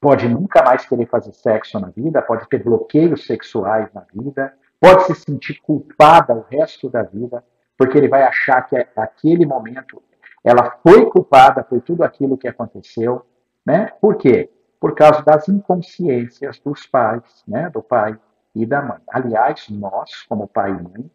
pode 0.00 0.28
nunca 0.28 0.64
mais 0.64 0.84
querer 0.84 1.06
fazer 1.06 1.32
sexo 1.32 1.78
na 1.78 1.90
vida, 1.90 2.20
pode 2.20 2.48
ter 2.48 2.62
bloqueios 2.62 3.24
sexuais 3.24 3.88
na 3.92 4.04
vida, 4.12 4.52
pode 4.82 5.04
se 5.04 5.14
sentir 5.14 5.60
culpada 5.60 6.34
o 6.34 6.40
resto 6.40 6.90
da 6.90 7.04
vida, 7.04 7.44
porque 7.78 7.96
ele 7.96 8.08
vai 8.08 8.24
achar 8.24 8.62
que 8.62 8.76
aquele 8.96 9.46
momento 9.46 10.02
ela 10.42 10.76
foi 10.82 11.08
culpada 11.08 11.62
por 11.62 11.80
tudo 11.80 12.02
aquilo 12.02 12.36
que 12.36 12.48
aconteceu, 12.48 13.24
né? 13.64 13.92
Por 14.00 14.16
quê? 14.16 14.50
Por 14.80 14.96
causa 14.96 15.22
das 15.22 15.48
inconsciências 15.48 16.58
dos 16.58 16.84
pais, 16.84 17.44
né? 17.46 17.70
Do 17.70 17.80
pai 17.80 18.18
e 18.56 18.66
da 18.66 18.82
mãe. 18.82 18.98
Aliás, 19.08 19.68
nós, 19.70 20.24
como 20.28 20.48
pai 20.48 20.70
e 20.72 20.82
mãe, 20.82 21.10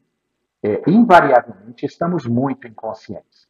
é, 0.63 0.81
invariavelmente 0.87 1.85
estamos 1.85 2.25
muito 2.25 2.69
inconscientes, 2.69 3.49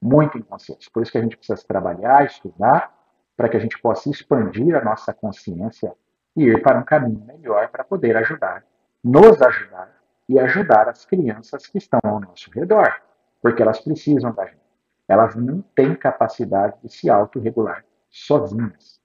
muito 0.00 0.36
inconscientes. 0.36 0.90
Por 0.90 1.02
isso 1.02 1.10
que 1.10 1.16
a 1.16 1.22
gente 1.22 1.38
precisa 1.38 1.66
trabalhar, 1.66 2.26
estudar, 2.26 2.94
para 3.34 3.48
que 3.48 3.56
a 3.56 3.60
gente 3.60 3.80
possa 3.80 4.10
expandir 4.10 4.76
a 4.76 4.84
nossa 4.84 5.14
consciência 5.14 5.94
e 6.36 6.44
ir 6.44 6.62
para 6.62 6.78
um 6.78 6.84
caminho 6.84 7.24
melhor 7.24 7.68
para 7.70 7.82
poder 7.82 8.14
ajudar 8.18 8.62
nos 9.04 9.40
ajudar 9.42 9.94
e 10.26 10.38
ajudar 10.38 10.88
as 10.88 11.04
crianças 11.04 11.66
que 11.66 11.76
estão 11.76 12.00
ao 12.02 12.18
nosso 12.18 12.50
redor, 12.50 13.02
porque 13.42 13.62
elas 13.62 13.78
precisam 13.80 14.32
da 14.32 14.46
gente. 14.46 14.64
Elas 15.06 15.36
não 15.36 15.60
têm 15.76 15.94
capacidade 15.94 16.76
de 16.82 16.88
se 16.88 17.10
autorregular 17.10 17.84
sozinhas. 18.08 18.98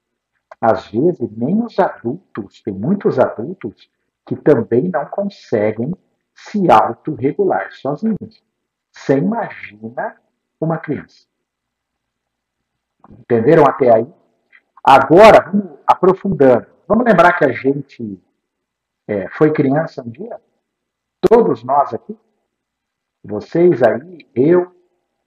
Às 0.62 0.88
vezes, 0.88 1.30
nem 1.36 1.62
os 1.62 1.78
adultos, 1.78 2.62
tem 2.62 2.74
muitos 2.74 3.20
adultos 3.20 3.92
que 4.26 4.36
também 4.38 4.88
não 4.88 5.06
conseguem 5.08 5.94
se 6.34 6.72
autorregular 6.72 7.72
sozinhos. 7.74 8.42
Você 8.92 9.18
imagina 9.18 10.16
uma 10.60 10.78
criança. 10.78 11.28
Entenderam 13.10 13.66
até 13.66 13.94
aí? 13.94 14.08
Agora, 14.84 15.42
vamos 15.52 15.80
aprofundando. 15.86 16.68
Vamos 16.88 17.06
lembrar 17.06 17.34
que 17.34 17.46
a 17.46 17.52
gente 17.52 18.22
é, 19.10 19.28
foi 19.30 19.52
criança 19.52 20.04
um 20.04 20.10
dia? 20.10 20.40
Todos 21.20 21.64
nós 21.64 21.92
aqui? 21.96 22.16
Vocês 23.24 23.82
aí, 23.82 24.30
eu, 24.36 24.72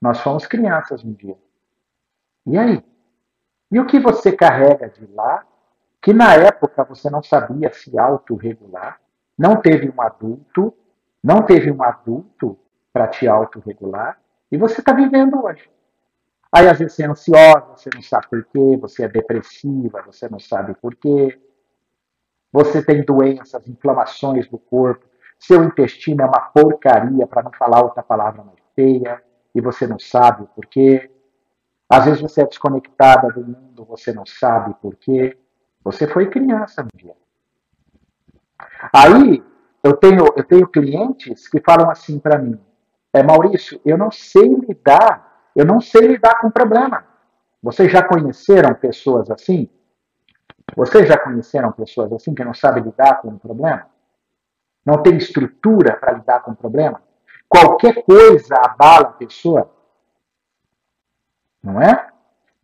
nós 0.01 0.21
fomos 0.21 0.47
crianças 0.47 1.03
um 1.03 1.13
dia. 1.13 1.37
E 2.47 2.57
aí? 2.57 2.85
E 3.73 3.81
o 3.81 3.87
que 3.87 3.99
você 3.99 4.31
carrega 4.31 4.89
de 4.89 5.05
lá, 5.13 5.45
que 6.01 6.13
na 6.13 6.33
época 6.35 6.85
você 6.85 7.11
não 7.11 7.25
sabia 7.25 7.73
se 7.73 7.99
autorregular, 7.99 9.01
não 9.37 9.61
teve 9.61 9.91
um 9.91 10.01
adulto, 10.01 10.73
não 11.21 11.43
teve 11.45 11.69
um 11.73 11.83
adulto 11.83 12.57
para 12.93 13.09
te 13.09 13.27
autorregular, 13.27 14.21
e 14.51 14.57
você 14.57 14.81
está 14.81 14.93
vivendo 14.93 15.45
hoje. 15.45 15.69
Aí 16.53 16.69
às 16.69 16.79
vezes 16.79 16.95
você 16.95 17.03
é 17.03 17.09
ansiosa, 17.09 17.67
você 17.77 17.91
não 17.93 18.03
sabe 18.03 18.29
por 18.29 18.45
quê, 18.45 18.77
você 18.77 19.05
é 19.07 19.09
depressiva, 19.09 20.03
você 20.03 20.29
não 20.29 20.39
sabe 20.39 20.73
por 20.75 20.95
quê, 20.95 21.41
você 22.53 22.85
tem 22.85 23.03
doenças, 23.03 23.67
inflamações 23.67 24.47
do 24.49 24.59
corpo, 24.59 25.07
seu 25.39 25.65
intestino 25.65 26.23
é 26.23 26.27
uma 26.27 26.41
porcaria, 26.41 27.27
para 27.27 27.43
não 27.43 27.53
falar 27.53 27.83
outra 27.83 28.03
palavra 28.03 28.45
mais 28.45 28.59
feia, 28.77 29.23
e 29.55 29.61
você 29.61 29.87
não 29.87 29.99
sabe 29.99 30.47
por 30.55 30.67
quê. 30.67 31.11
Às 31.89 32.05
vezes 32.05 32.21
você 32.21 32.43
é 32.43 32.47
desconectada 32.47 33.29
do 33.33 33.41
mundo, 33.41 33.85
você 33.85 34.13
não 34.13 34.25
sabe 34.25 34.75
por 34.81 34.95
quê. 34.97 35.37
Você 35.83 36.07
foi 36.07 36.31
criança 36.31 36.83
um 36.83 36.89
dia. 36.97 37.15
Aí 38.93 39.43
eu 39.83 39.97
tenho, 39.97 40.25
eu 40.37 40.45
tenho 40.45 40.69
clientes 40.69 41.49
que 41.49 41.61
falam 41.61 41.91
assim 41.91 42.19
para 42.19 42.39
mim: 42.39 42.59
é, 43.13 43.23
Maurício, 43.23 43.81
eu 43.85 43.99
não 43.99 44.11
sei 44.11 44.47
lidar, 44.47 45.51
eu 45.57 45.65
não 45.65 45.81
sei 45.81 46.07
lidar 46.07 46.39
com 46.41 46.51
problema. 46.51 47.05
Vocês 47.63 47.91
já 47.91 48.03
conheceram 48.03 48.75
pessoas 48.75 49.31
assim? 49.31 49.69
Vocês 50.77 51.07
já 51.07 51.19
conheceram 51.19 51.73
pessoas 51.73 52.13
assim 52.13 52.35
que 52.35 52.45
não 52.45 52.55
sabem 52.55 52.83
lidar 52.83 53.21
com 53.21 53.29
um 53.29 53.39
problema? 53.39 53.87
Não 54.85 55.03
tem 55.03 55.17
estrutura 55.17 55.97
para 55.97 56.13
lidar 56.13 56.41
com 56.41 56.51
o 56.51 56.55
um 56.55 56.57
problema? 56.57 57.01
Qualquer 57.49 58.03
coisa 58.05 58.55
abala 58.57 59.09
a 59.09 59.13
pessoa? 59.13 59.71
Não 61.63 61.81
é? 61.81 62.09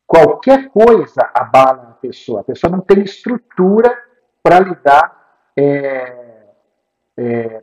Qualquer 0.06 0.70
coisa 0.70 1.30
abala 1.34 1.90
a 1.90 1.94
pessoa. 2.00 2.40
A 2.40 2.44
pessoa 2.44 2.70
não 2.70 2.80
tem 2.80 3.02
estrutura 3.02 3.96
para 4.42 4.60
lidar 4.60 5.44
é, 5.54 6.46
é, 7.16 7.62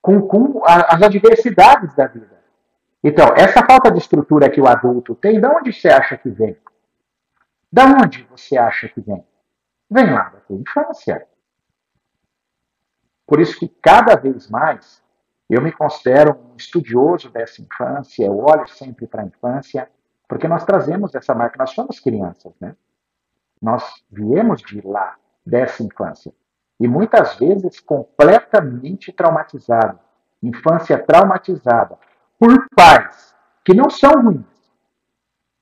com, 0.00 0.22
com 0.22 0.62
as 0.64 1.02
adversidades 1.02 1.94
da 1.94 2.06
vida. 2.06 2.40
Então, 3.02 3.34
essa 3.34 3.64
falta 3.66 3.90
de 3.90 3.98
estrutura 3.98 4.48
que 4.48 4.60
o 4.60 4.68
adulto 4.68 5.14
tem, 5.14 5.40
de 5.40 5.46
onde 5.46 5.72
você 5.72 5.88
acha 5.88 6.16
que 6.16 6.28
vem? 6.28 6.56
Da 7.72 7.84
onde 7.86 8.22
você 8.24 8.56
acha 8.56 8.88
que 8.88 9.00
vem? 9.00 9.24
Vem 9.90 10.12
lá 10.12 10.28
da 10.28 10.40
tua 10.40 10.56
infância. 10.56 11.26
Por 13.26 13.40
isso 13.40 13.58
que 13.58 13.68
cada 13.68 14.16
vez 14.16 14.48
mais 14.48 15.02
eu 15.48 15.60
me 15.60 15.72
considero 15.72 16.38
um 16.38 16.56
estudioso 16.56 17.28
dessa 17.30 17.60
infância, 17.60 18.24
eu 18.24 18.38
olho 18.38 18.68
sempre 18.68 19.06
para 19.06 19.22
a 19.22 19.26
infância, 19.26 19.90
porque 20.28 20.46
nós 20.46 20.64
trazemos 20.64 21.14
essa 21.14 21.34
marca, 21.34 21.58
nós 21.58 21.70
somos 21.70 21.98
crianças, 21.98 22.52
né? 22.60 22.76
Nós 23.60 23.84
viemos 24.10 24.62
de 24.62 24.80
lá, 24.80 25.16
dessa 25.44 25.82
infância. 25.82 26.32
E 26.78 26.88
muitas 26.88 27.36
vezes 27.36 27.80
completamente 27.80 29.12
traumatizado. 29.12 29.98
Infância 30.42 30.98
traumatizada. 30.98 31.98
por 32.38 32.66
pais 32.74 33.34
que 33.62 33.74
não 33.74 33.90
são 33.90 34.22
ruins. 34.22 34.46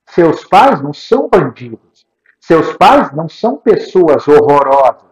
Seus 0.06 0.44
pais 0.44 0.80
não 0.80 0.92
são 0.92 1.28
bandidos. 1.28 1.87
Seus 2.48 2.74
pais 2.78 3.12
não 3.12 3.28
são 3.28 3.58
pessoas 3.58 4.26
horrorosas. 4.26 5.04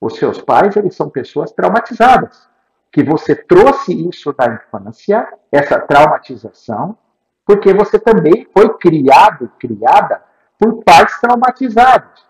Os 0.00 0.16
seus 0.16 0.40
pais, 0.40 0.74
eles 0.76 0.96
são 0.96 1.10
pessoas 1.10 1.52
traumatizadas. 1.52 2.48
Que 2.90 3.04
você 3.04 3.36
trouxe 3.36 3.92
isso 4.08 4.32
da 4.32 4.46
infância, 4.46 5.28
essa 5.52 5.78
traumatização, 5.78 6.96
porque 7.44 7.74
você 7.74 7.98
também 7.98 8.48
foi 8.50 8.78
criado, 8.78 9.52
criada 9.58 10.22
por 10.58 10.82
pais 10.82 11.20
traumatizados. 11.20 12.26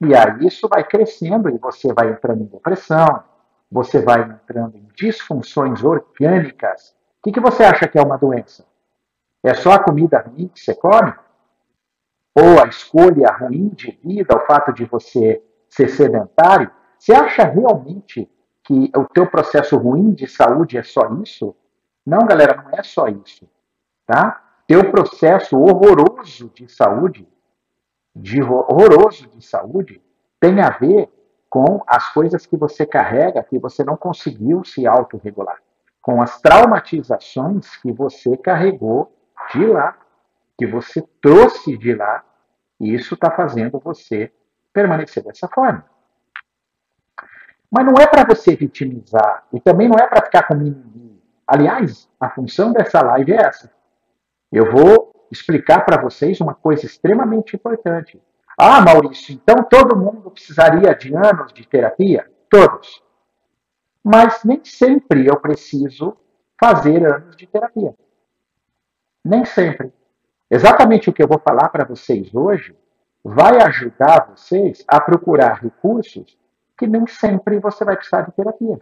E 0.00 0.14
aí 0.16 0.46
isso 0.46 0.66
vai 0.66 0.82
crescendo 0.82 1.50
e 1.50 1.58
você 1.58 1.92
vai 1.92 2.08
entrando 2.08 2.40
em 2.40 2.46
depressão, 2.46 3.22
você 3.70 4.00
vai 4.00 4.22
entrando 4.22 4.78
em 4.78 4.88
disfunções 4.96 5.84
orgânicas. 5.84 6.96
O 7.18 7.24
que, 7.24 7.32
que 7.32 7.40
você 7.40 7.64
acha 7.64 7.86
que 7.86 7.98
é 7.98 8.02
uma 8.02 8.16
doença? 8.16 8.64
É 9.44 9.52
só 9.52 9.72
a 9.72 9.78
comida 9.78 10.24
ruim 10.26 10.48
que 10.48 10.58
você 10.58 10.74
come? 10.74 11.12
Ou 12.34 12.62
a 12.62 12.68
escolha 12.68 13.30
ruim 13.32 13.68
de 13.68 13.98
vida, 14.04 14.36
o 14.36 14.46
fato 14.46 14.72
de 14.72 14.84
você 14.84 15.42
ser 15.68 15.88
sedentário? 15.88 16.70
Você 16.98 17.12
acha 17.12 17.44
realmente 17.44 18.30
que 18.64 18.90
o 18.96 19.04
teu 19.06 19.26
processo 19.26 19.76
ruim 19.76 20.12
de 20.12 20.26
saúde 20.26 20.76
é 20.76 20.82
só 20.82 21.12
isso? 21.22 21.54
Não, 22.04 22.26
galera, 22.26 22.62
não 22.62 22.78
é 22.78 22.82
só 22.82 23.08
isso. 23.08 23.48
Tá? 24.06 24.42
Teu 24.66 24.90
processo 24.90 25.58
horroroso 25.58 26.50
de 26.54 26.68
saúde 26.68 27.26
de 28.14 28.42
horroroso 28.42 29.28
de 29.28 29.44
saúde 29.44 30.02
tem 30.40 30.60
a 30.60 30.70
ver 30.70 31.08
com 31.48 31.82
as 31.86 32.12
coisas 32.12 32.44
que 32.44 32.56
você 32.56 32.84
carrega 32.84 33.42
que 33.42 33.58
você 33.58 33.82
não 33.84 33.96
conseguiu 33.96 34.64
se 34.64 34.86
autorregular, 34.86 35.58
com 36.02 36.20
as 36.20 36.40
traumatizações 36.40 37.76
que 37.76 37.92
você 37.92 38.36
carregou 38.36 39.12
de 39.52 39.64
lá, 39.66 39.96
que 40.58 40.66
você 40.66 41.00
trouxe 41.22 41.78
de 41.78 41.94
lá, 41.94 42.24
e 42.80 42.92
isso 42.92 43.14
está 43.14 43.30
fazendo 43.30 43.78
você 43.78 44.32
permanecer 44.72 45.22
dessa 45.22 45.48
forma. 45.48 45.84
Mas 47.70 47.86
não 47.86 47.94
é 47.94 48.06
para 48.06 48.24
você 48.24 48.56
vitimizar, 48.56 49.46
e 49.52 49.60
também 49.60 49.88
não 49.88 49.96
é 49.98 50.06
para 50.06 50.24
ficar 50.24 50.42
com 50.48 50.54
mimimi. 50.54 51.22
Aliás, 51.46 52.10
a 52.20 52.28
função 52.28 52.72
dessa 52.72 53.00
live 53.00 53.32
é 53.32 53.36
essa. 53.36 53.72
Eu 54.50 54.70
vou 54.72 55.28
explicar 55.30 55.84
para 55.84 56.00
vocês 56.00 56.40
uma 56.40 56.54
coisa 56.54 56.84
extremamente 56.86 57.54
importante. 57.54 58.20
Ah, 58.58 58.80
Maurício, 58.80 59.32
então 59.32 59.62
todo 59.62 59.96
mundo 59.96 60.30
precisaria 60.30 60.92
de 60.94 61.14
anos 61.14 61.52
de 61.52 61.66
terapia? 61.66 62.28
Todos. 62.50 63.02
Mas 64.02 64.42
nem 64.42 64.64
sempre 64.64 65.26
eu 65.26 65.38
preciso 65.38 66.16
fazer 66.58 67.06
anos 67.06 67.36
de 67.36 67.46
terapia. 67.46 67.94
Nem 69.24 69.44
sempre. 69.44 69.92
Exatamente 70.50 71.10
o 71.10 71.12
que 71.12 71.22
eu 71.22 71.28
vou 71.28 71.38
falar 71.38 71.68
para 71.68 71.84
vocês 71.84 72.34
hoje 72.34 72.76
vai 73.22 73.60
ajudar 73.62 74.28
vocês 74.30 74.84
a 74.88 75.00
procurar 75.00 75.60
recursos 75.60 76.38
que 76.78 76.86
nem 76.86 77.06
sempre 77.06 77.58
você 77.58 77.84
vai 77.84 77.96
precisar 77.96 78.22
de 78.22 78.32
terapia 78.32 78.78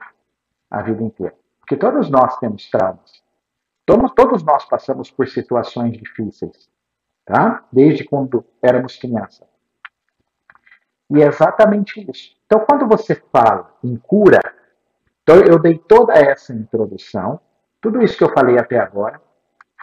a 0.70 0.82
vida 0.82 1.02
inteira. 1.02 1.34
Porque 1.60 1.76
todos 1.76 2.10
nós 2.10 2.38
temos 2.38 2.68
traumas. 2.70 3.22
Todos, 3.84 4.12
todos 4.12 4.42
nós 4.42 4.64
passamos 4.64 5.10
por 5.10 5.26
situações 5.28 5.96
difíceis, 5.96 6.68
tá? 7.24 7.64
Desde 7.72 8.04
quando 8.04 8.44
éramos 8.62 8.96
crianças. 8.96 9.46
E 11.10 11.22
é 11.22 11.26
exatamente 11.26 12.04
isso. 12.10 12.36
Então, 12.46 12.64
quando 12.68 12.86
você 12.86 13.14
fala 13.32 13.72
em 13.82 13.96
cura, 13.96 14.40
então 15.22 15.36
eu 15.36 15.58
dei 15.58 15.78
toda 15.78 16.12
essa 16.14 16.52
introdução, 16.52 17.40
tudo 17.80 18.02
isso 18.02 18.18
que 18.18 18.24
eu 18.24 18.32
falei 18.32 18.58
até 18.58 18.78
agora 18.78 19.20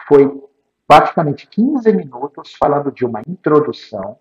foi 0.06 0.42
praticamente 0.86 1.46
15 1.46 1.92
minutos 1.92 2.54
falando 2.58 2.92
de 2.92 3.04
uma 3.04 3.20
introdução 3.26 4.18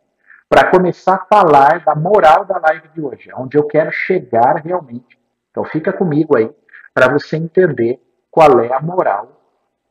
para 0.48 0.70
começar 0.70 1.16
a 1.16 1.26
falar 1.26 1.84
da 1.84 1.96
moral 1.96 2.46
da 2.46 2.60
live 2.60 2.88
de 2.90 3.02
hoje, 3.02 3.32
onde 3.36 3.58
eu 3.58 3.64
quero 3.66 3.92
chegar 3.92 4.58
realmente. 4.58 5.20
Então 5.50 5.64
fica 5.66 5.92
comigo 5.92 6.38
aí 6.38 6.50
para 6.94 7.12
você 7.12 7.38
entender 7.38 8.00
qual 8.30 8.60
é 8.60 8.74
a 8.74 8.80
moral 8.80 9.42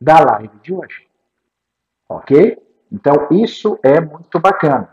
da 0.01 0.19
live 0.21 0.59
de 0.63 0.73
hoje. 0.73 1.07
Ok? 2.09 2.59
Então, 2.91 3.29
isso 3.31 3.79
é 3.83 4.01
muito 4.01 4.39
bacana. 4.39 4.89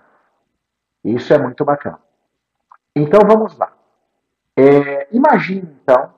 Isso 1.04 1.34
é 1.34 1.38
muito 1.38 1.66
bacana. 1.66 2.00
Então, 2.96 3.22
vamos 3.28 3.58
lá. 3.58 3.74
É, 4.56 5.08
imagine, 5.12 5.78
então, 5.84 6.14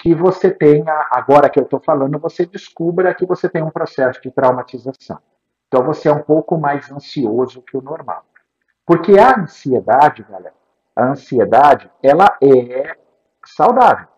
que 0.00 0.14
você 0.14 0.50
tenha, 0.50 1.06
agora 1.10 1.50
que 1.50 1.58
eu 1.58 1.64
estou 1.64 1.78
falando, 1.78 2.18
você 2.18 2.46
descubra 2.46 3.14
que 3.14 3.26
você 3.26 3.50
tem 3.50 3.62
um 3.62 3.70
processo 3.70 4.20
de 4.22 4.30
traumatização. 4.30 5.18
Então, 5.68 5.84
você 5.84 6.08
é 6.08 6.12
um 6.12 6.22
pouco 6.22 6.56
mais 6.56 6.90
ansioso 6.90 7.62
que 7.62 7.76
o 7.76 7.82
normal. 7.82 8.24
Porque 8.86 9.18
a 9.18 9.38
ansiedade, 9.38 10.22
galera, 10.22 10.54
a 10.96 11.04
ansiedade, 11.04 11.90
ela 12.02 12.36
é 12.42 12.96
saudável. 13.44 14.08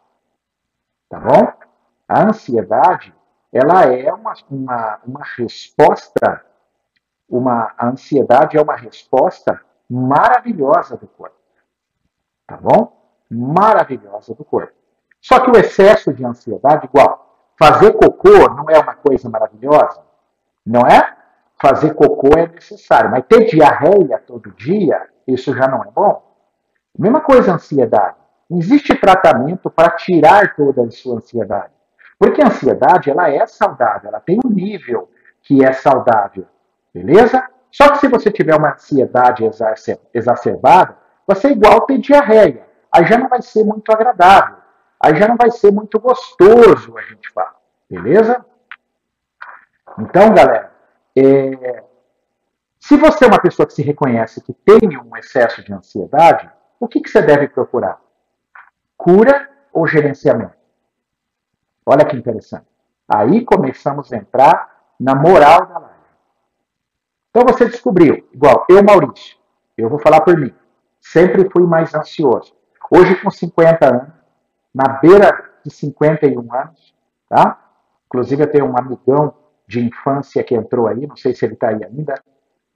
Tá 1.10 1.18
bom? 1.18 1.52
A 2.08 2.28
ansiedade, 2.28 3.12
ela 3.52 3.82
é 3.84 4.10
uma, 4.12 4.34
uma, 4.48 5.00
uma 5.04 5.24
resposta, 5.36 6.44
uma, 7.28 7.74
a 7.76 7.88
ansiedade 7.88 8.56
é 8.56 8.62
uma 8.62 8.76
resposta 8.76 9.60
maravilhosa 9.90 10.96
do 10.96 11.08
corpo. 11.08 11.36
Tá 12.46 12.56
bom? 12.56 12.96
Maravilhosa 13.28 14.32
do 14.34 14.44
corpo. 14.44 14.81
Só 15.22 15.38
que 15.38 15.50
o 15.50 15.56
excesso 15.56 16.12
de 16.12 16.26
ansiedade, 16.26 16.86
igual, 16.86 17.54
fazer 17.56 17.92
cocô 17.92 18.48
não 18.56 18.68
é 18.68 18.78
uma 18.78 18.94
coisa 18.94 19.30
maravilhosa? 19.30 20.02
Não 20.66 20.80
é? 20.80 21.16
Fazer 21.60 21.94
cocô 21.94 22.36
é 22.36 22.48
necessário, 22.48 23.08
mas 23.08 23.24
ter 23.28 23.44
diarreia 23.44 24.18
todo 24.26 24.50
dia, 24.50 25.00
isso 25.26 25.54
já 25.54 25.68
não 25.68 25.84
é 25.84 25.88
bom? 25.94 26.20
Mesma 26.98 27.20
coisa 27.20 27.52
a 27.52 27.54
ansiedade. 27.54 28.16
Existe 28.50 28.96
tratamento 28.96 29.70
para 29.70 29.90
tirar 29.90 30.56
toda 30.56 30.82
a 30.82 30.90
sua 30.90 31.16
ansiedade. 31.16 31.72
Porque 32.18 32.42
a 32.42 32.48
ansiedade, 32.48 33.08
ela 33.08 33.30
é 33.30 33.46
saudável, 33.46 34.08
ela 34.08 34.20
tem 34.20 34.40
um 34.44 34.50
nível 34.50 35.08
que 35.42 35.64
é 35.64 35.72
saudável, 35.72 36.46
beleza? 36.92 37.46
Só 37.70 37.90
que 37.90 37.98
se 37.98 38.08
você 38.08 38.30
tiver 38.30 38.56
uma 38.56 38.72
ansiedade 38.72 39.44
exacerbada, 40.12 40.96
você 41.26 41.48
é 41.48 41.52
igual 41.52 41.80
ter 41.82 41.98
diarreia. 41.98 42.66
Aí 42.90 43.06
já 43.06 43.16
não 43.16 43.28
vai 43.28 43.40
ser 43.40 43.64
muito 43.64 43.90
agradável. 43.90 44.61
Aí 45.02 45.16
já 45.16 45.26
não 45.26 45.36
vai 45.36 45.50
ser 45.50 45.72
muito 45.72 45.98
gostoso, 45.98 46.96
a 46.96 47.02
gente 47.02 47.28
fala. 47.30 47.56
Beleza? 47.90 48.46
Então, 49.98 50.32
galera, 50.32 50.72
é... 51.16 51.82
se 52.78 52.96
você 52.96 53.24
é 53.24 53.28
uma 53.28 53.40
pessoa 53.40 53.66
que 53.66 53.72
se 53.72 53.82
reconhece 53.82 54.40
que 54.40 54.54
tem 54.54 54.96
um 54.96 55.16
excesso 55.16 55.62
de 55.64 55.72
ansiedade, 55.72 56.48
o 56.78 56.86
que, 56.86 57.00
que 57.00 57.10
você 57.10 57.20
deve 57.20 57.48
procurar? 57.48 58.00
Cura 58.96 59.50
ou 59.72 59.88
gerenciamento? 59.88 60.54
Olha 61.84 62.04
que 62.04 62.16
interessante. 62.16 62.66
Aí 63.08 63.44
começamos 63.44 64.12
a 64.12 64.16
entrar 64.16 64.84
na 65.00 65.16
moral 65.16 65.66
da 65.66 65.78
live. 65.78 65.96
Então 67.30 67.44
você 67.44 67.64
descobriu, 67.64 68.28
igual 68.32 68.64
eu, 68.68 68.84
Maurício, 68.84 69.36
eu 69.76 69.88
vou 69.88 69.98
falar 69.98 70.20
por 70.20 70.38
mim, 70.38 70.54
sempre 71.00 71.50
fui 71.50 71.66
mais 71.66 71.92
ansioso. 71.92 72.54
Hoje, 72.88 73.16
com 73.16 73.30
50 73.30 73.86
anos, 73.86 74.21
na 74.74 74.88
beira 75.00 75.50
de 75.64 75.72
51 75.72 76.54
anos, 76.54 76.94
tá? 77.28 77.58
Inclusive, 78.06 78.42
eu 78.42 78.50
tenho 78.50 78.66
um 78.66 78.76
amigão 78.76 79.34
de 79.66 79.80
infância 79.80 80.42
que 80.42 80.54
entrou 80.54 80.86
aí, 80.86 81.06
não 81.06 81.16
sei 81.16 81.34
se 81.34 81.44
ele 81.44 81.54
está 81.54 81.68
aí 81.68 81.82
ainda, 81.84 82.14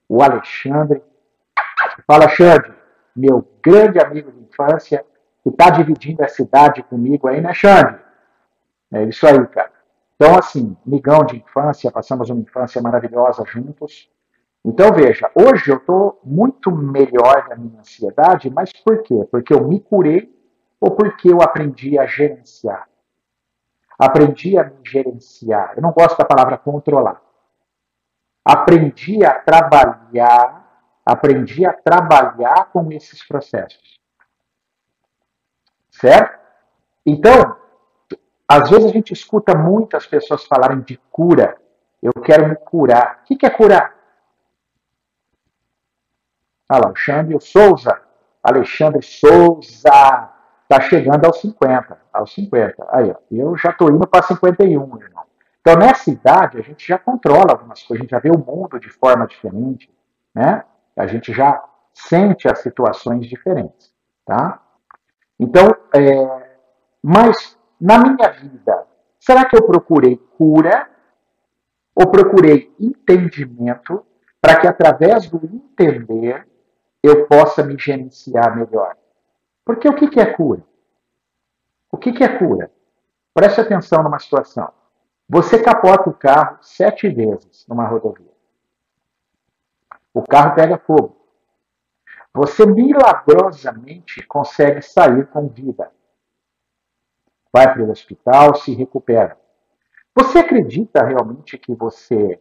o 0.08 0.22
Alexandre. 0.22 1.02
Fala, 2.06 2.24
Alexandre, 2.24 2.72
meu 3.14 3.46
grande 3.62 3.98
amigo 3.98 4.30
de 4.30 4.40
infância, 4.40 5.04
que 5.42 5.50
está 5.50 5.70
dividindo 5.70 6.22
a 6.22 6.28
cidade 6.28 6.82
comigo 6.82 7.28
aí, 7.28 7.40
né, 7.40 7.52
Xande? 7.52 7.98
É 8.92 9.02
isso 9.04 9.26
aí, 9.26 9.46
cara. 9.48 9.70
Então, 10.14 10.38
assim, 10.38 10.76
migão 10.84 11.24
de 11.24 11.36
infância, 11.36 11.90
passamos 11.90 12.30
uma 12.30 12.40
infância 12.40 12.80
maravilhosa 12.80 13.44
juntos. 13.46 14.10
Então, 14.64 14.92
veja, 14.92 15.30
hoje 15.34 15.70
eu 15.70 15.76
estou 15.76 16.20
muito 16.24 16.70
melhor 16.72 17.48
da 17.48 17.56
minha 17.56 17.78
ansiedade, 17.78 18.50
mas 18.50 18.72
por 18.72 19.02
quê? 19.02 19.26
Porque 19.30 19.52
eu 19.52 19.66
me 19.66 19.78
curei 19.78 20.35
ou 20.80 20.94
porque 20.94 21.30
eu 21.30 21.42
aprendi 21.42 21.98
a 21.98 22.06
gerenciar? 22.06 22.88
Aprendi 23.98 24.58
a 24.58 24.64
me 24.64 24.78
gerenciar. 24.84 25.72
Eu 25.76 25.82
não 25.82 25.92
gosto 25.92 26.18
da 26.18 26.24
palavra 26.24 26.58
controlar. 26.58 27.22
Aprendi 28.44 29.24
a 29.24 29.32
trabalhar, 29.40 31.00
aprendi 31.04 31.66
a 31.66 31.72
trabalhar 31.72 32.66
com 32.72 32.92
esses 32.92 33.26
processos. 33.26 33.98
Certo? 35.90 36.38
Então, 37.04 37.56
às 38.46 38.68
vezes 38.70 38.84
a 38.84 38.92
gente 38.92 39.12
escuta 39.12 39.56
muitas 39.56 40.06
pessoas 40.06 40.44
falarem 40.44 40.80
de 40.80 40.98
cura. 41.10 41.56
Eu 42.02 42.12
quero 42.12 42.48
me 42.48 42.56
curar. 42.56 43.22
O 43.22 43.36
que 43.36 43.46
é 43.46 43.50
curar? 43.50 43.96
Olha 46.70 46.80
lá, 46.80 46.86
Alexandre 46.88 47.40
Souza. 47.40 48.02
Alexandre 48.42 49.02
Souza. 49.02 50.35
Está 50.68 50.80
chegando 50.80 51.24
aos 51.24 51.40
50. 51.40 51.96
Aos 52.12 52.34
50. 52.34 52.86
Aí, 52.90 53.10
ó, 53.10 53.14
eu 53.30 53.56
já 53.56 53.70
estou 53.70 53.88
indo 53.90 54.06
para 54.06 54.22
51, 54.22 54.68
irmão. 55.00 55.24
Então, 55.60 55.76
nessa 55.76 56.10
idade, 56.10 56.58
a 56.58 56.62
gente 56.62 56.86
já 56.86 56.98
controla 56.98 57.52
algumas 57.52 57.82
coisas, 57.82 58.00
a 58.00 58.02
gente 58.02 58.10
já 58.10 58.18
vê 58.18 58.30
o 58.30 58.38
mundo 58.38 58.78
de 58.78 58.88
forma 58.88 59.26
diferente, 59.26 59.90
né? 60.34 60.64
A 60.96 61.06
gente 61.06 61.32
já 61.32 61.62
sente 61.94 62.48
as 62.48 62.60
situações 62.60 63.26
diferentes, 63.26 63.92
tá? 64.24 64.60
Então, 65.38 65.74
é, 65.94 66.56
mas 67.02 67.56
na 67.80 67.98
minha 67.98 68.30
vida, 68.30 68.86
será 69.18 69.44
que 69.44 69.56
eu 69.56 69.66
procurei 69.66 70.16
cura 70.36 70.88
ou 71.94 72.10
procurei 72.10 72.74
entendimento 72.78 74.04
para 74.40 74.60
que 74.60 74.66
através 74.66 75.28
do 75.28 75.40
entender 75.44 76.46
eu 77.02 77.26
possa 77.26 77.62
me 77.62 77.76
gerenciar 77.78 78.56
melhor? 78.56 78.96
Porque 79.66 79.88
o 79.88 79.94
que, 79.96 80.20
é 80.20 80.32
cura? 80.32 80.62
O 81.90 81.98
que 81.98 82.22
é 82.22 82.38
cura? 82.38 82.70
Preste 83.34 83.60
atenção 83.60 84.00
numa 84.00 84.20
situação. 84.20 84.72
Você 85.28 85.60
capota 85.60 86.08
o 86.08 86.14
carro 86.14 86.58
sete 86.62 87.08
vezes 87.08 87.66
numa 87.66 87.84
rodovia. 87.84 88.30
O 90.14 90.22
carro 90.22 90.54
pega 90.54 90.78
fogo. 90.78 91.16
Você 92.32 92.64
milagrosamente 92.64 94.24
consegue 94.28 94.80
sair 94.82 95.26
com 95.26 95.48
vida. 95.48 95.90
Vai 97.52 97.72
para 97.72 97.82
o 97.82 97.90
hospital, 97.90 98.54
se 98.54 98.72
recupera. 98.72 99.36
Você 100.14 100.38
acredita 100.38 101.04
realmente 101.04 101.58
que 101.58 101.74
você 101.74 102.40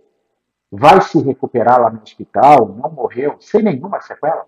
vai 0.71 1.01
se 1.01 1.19
recuperar 1.23 1.81
lá 1.81 1.89
no 1.89 2.03
hospital, 2.03 2.67
não 2.67 2.91
morreu, 2.91 3.41
sem 3.41 3.63
nenhuma 3.63 3.99
sequela? 3.99 4.47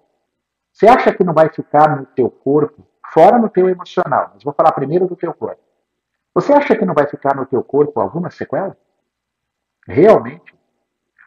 Você 0.78 0.86
acha 0.88 1.12
que 1.12 1.24
não 1.24 1.34
vai 1.34 1.50
ficar 1.50 1.98
no 1.98 2.06
teu 2.06 2.30
corpo, 2.30 2.88
fora 3.12 3.40
no 3.40 3.50
teu 3.50 3.68
emocional, 3.68 4.30
mas 4.32 4.44
vou 4.44 4.54
falar 4.54 4.72
primeiro 4.74 5.08
do 5.08 5.16
teu 5.16 5.34
corpo. 5.34 5.60
Você 6.36 6.54
acha 6.54 6.76
que 6.76 6.86
não 6.86 6.94
vai 6.94 7.08
ficar 7.08 7.36
no 7.36 7.48
teu 7.48 7.64
corpo 7.64 8.00
alguma 8.00 8.30
sequela? 8.30 8.78
Realmente? 9.88 10.56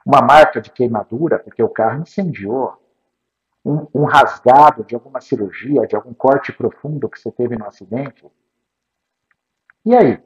Uma 0.06 0.22
marca 0.22 0.60
de 0.60 0.70
queimadura, 0.70 1.40
porque 1.40 1.60
o 1.60 1.68
carro 1.68 2.00
incendiou. 2.00 2.80
Um, 3.64 3.88
um 3.92 4.04
rasgado 4.04 4.84
de 4.84 4.94
alguma 4.94 5.20
cirurgia, 5.20 5.84
de 5.84 5.96
algum 5.96 6.14
corte 6.14 6.52
profundo 6.52 7.08
que 7.08 7.18
você 7.18 7.32
teve 7.32 7.56
no 7.56 7.66
acidente. 7.66 8.24
E 9.84 9.96
aí? 9.96 10.22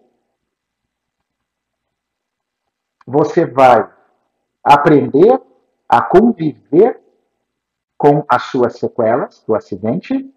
Você 3.07 3.47
vai 3.47 3.91
aprender 4.63 5.41
a 5.89 6.03
conviver 6.03 7.04
com 8.05 8.23
as 8.29 8.43
suas 8.43 8.79
sequelas 8.79 9.43
do 9.49 9.55
acidente 9.55 10.31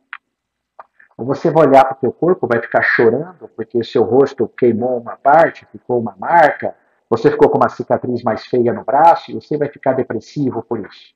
você 1.18 1.52
vai 1.52 1.68
olhar 1.68 1.84
para 1.84 1.98
o 1.98 2.00
teu 2.00 2.14
corpo, 2.14 2.48
vai 2.48 2.62
ficar 2.62 2.82
chorando 2.82 3.50
porque 3.50 3.84
seu 3.84 4.04
rosto 4.04 4.48
queimou 4.48 4.98
uma 5.02 5.18
parte, 5.18 5.66
ficou 5.66 6.00
uma 6.00 6.16
marca, 6.18 6.74
você 7.10 7.30
ficou 7.30 7.50
com 7.50 7.58
uma 7.58 7.68
cicatriz 7.68 8.24
mais 8.24 8.46
feia 8.46 8.72
no 8.72 8.86
braço 8.86 9.32
e 9.32 9.34
você 9.34 9.58
vai 9.58 9.68
ficar 9.68 9.94
depressivo 9.94 10.64
por 10.64 10.80
isso. 10.80 11.14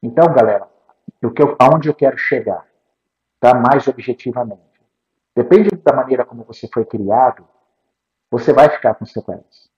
Então, 0.00 0.32
galera, 0.32 0.68
o 1.20 1.32
que 1.32 1.42
eu, 1.42 1.56
aonde 1.58 1.88
eu 1.88 1.94
quero 1.94 2.16
chegar, 2.16 2.64
tá? 3.40 3.54
Mais 3.54 3.88
objetivamente. 3.88 4.62
Depende 5.34 5.70
da 5.70 5.96
maneira 5.96 6.24
como 6.24 6.44
você 6.44 6.68
foi 6.72 6.84
criado, 6.84 7.44
você 8.30 8.52
vai 8.52 8.68
ficar 8.68 8.94
com 8.94 9.04
sequelas. 9.04 9.73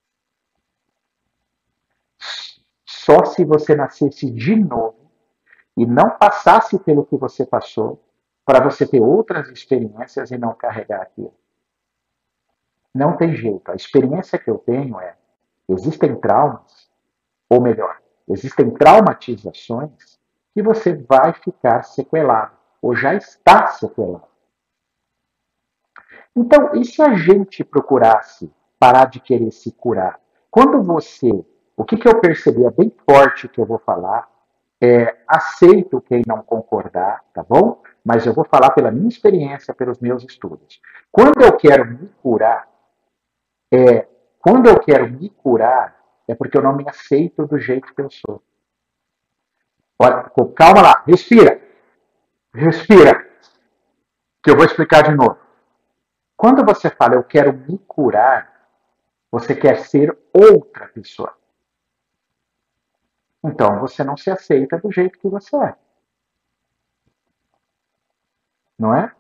Só 3.06 3.24
se 3.24 3.44
você 3.44 3.76
nascesse 3.76 4.28
de 4.28 4.56
novo 4.56 5.12
e 5.76 5.86
não 5.86 6.10
passasse 6.18 6.76
pelo 6.80 7.06
que 7.06 7.16
você 7.16 7.46
passou, 7.46 8.02
para 8.44 8.60
você 8.60 8.84
ter 8.84 9.00
outras 9.00 9.48
experiências 9.48 10.32
e 10.32 10.36
não 10.36 10.52
carregar 10.52 11.02
aquilo. 11.02 11.32
Não 12.92 13.16
tem 13.16 13.36
jeito. 13.36 13.70
A 13.70 13.76
experiência 13.76 14.40
que 14.40 14.50
eu 14.50 14.58
tenho 14.58 14.98
é: 14.98 15.16
existem 15.68 16.16
traumas, 16.16 16.90
ou 17.48 17.60
melhor, 17.60 18.02
existem 18.28 18.72
traumatizações 18.72 20.18
que 20.52 20.60
você 20.60 20.92
vai 20.92 21.32
ficar 21.32 21.84
sequelado, 21.84 22.56
ou 22.82 22.96
já 22.96 23.14
está 23.14 23.68
sequelado. 23.68 24.26
Então, 26.34 26.74
e 26.74 26.84
se 26.84 27.00
a 27.00 27.14
gente 27.14 27.62
procurasse 27.62 28.52
parar 28.80 29.04
de 29.04 29.20
querer 29.20 29.52
se 29.52 29.70
curar? 29.70 30.20
Quando 30.50 30.82
você, 30.82 31.46
o 31.76 31.84
que, 31.84 31.96
que 31.96 32.08
eu 32.08 32.20
percebi, 32.20 32.64
é 32.64 32.70
bem 32.70 32.92
forte 33.08 33.48
que 33.48 33.60
eu 33.60 33.66
vou 33.66 33.78
falar, 33.78 34.28
é, 34.80 35.16
aceito 35.26 36.00
quem 36.00 36.22
não 36.26 36.42
concordar, 36.42 37.22
tá 37.32 37.42
bom? 37.42 37.82
mas 38.06 38.24
eu 38.24 38.32
vou 38.32 38.44
falar 38.44 38.70
pela 38.70 38.92
minha 38.92 39.08
experiência, 39.08 39.74
pelos 39.74 39.98
meus 39.98 40.22
estudos. 40.22 40.80
Quando 41.10 41.42
eu 41.42 41.56
quero 41.56 41.84
me 41.84 42.08
curar, 42.22 42.68
é, 43.68 44.06
quando 44.38 44.68
eu 44.68 44.78
quero 44.78 45.10
me 45.10 45.28
curar, 45.28 46.00
é 46.28 46.32
porque 46.32 46.56
eu 46.56 46.62
não 46.62 46.76
me 46.76 46.88
aceito 46.88 47.48
do 47.48 47.58
jeito 47.58 47.92
que 47.92 48.00
eu 48.00 48.08
sou. 48.08 48.40
Olha, 49.98 50.30
calma 50.54 50.82
lá, 50.82 51.02
respira. 51.04 51.60
Respira. 52.54 53.28
Que 54.40 54.52
eu 54.52 54.56
vou 54.56 54.64
explicar 54.64 55.02
de 55.02 55.16
novo. 55.16 55.38
Quando 56.36 56.64
você 56.64 56.88
fala 56.88 57.16
eu 57.16 57.24
quero 57.24 57.52
me 57.52 57.76
curar, 57.88 58.68
você 59.32 59.52
quer 59.52 59.80
ser 59.80 60.16
outra 60.32 60.86
pessoa. 60.86 61.36
Então 63.46 63.80
você 63.80 64.04
não 64.04 64.16
se 64.16 64.30
aceita 64.30 64.78
do 64.78 64.90
jeito 64.90 65.18
que 65.18 65.28
você 65.28 65.56
é. 65.56 65.74
não 68.78 68.94
é? 68.94 69.10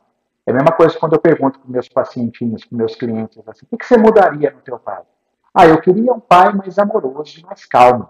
É 0.46 0.50
a 0.50 0.54
mesma 0.54 0.72
coisa 0.72 0.98
quando 0.98 1.14
eu 1.14 1.20
pergunto 1.20 1.58
para 1.58 1.70
meus 1.70 1.88
pacientinhos, 1.88 2.64
para 2.64 2.78
meus 2.78 2.94
clientes, 2.94 3.36
assim, 3.48 3.66
o 3.70 3.76
que 3.76 3.84
você 3.84 3.96
mudaria 3.96 4.50
no 4.50 4.60
teu 4.60 4.78
pai? 4.78 5.02
Ah, 5.52 5.66
eu 5.66 5.80
queria 5.80 6.12
um 6.12 6.20
pai 6.20 6.52
mais 6.52 6.78
amoroso, 6.78 7.44
mais 7.44 7.64
calmo. 7.64 8.08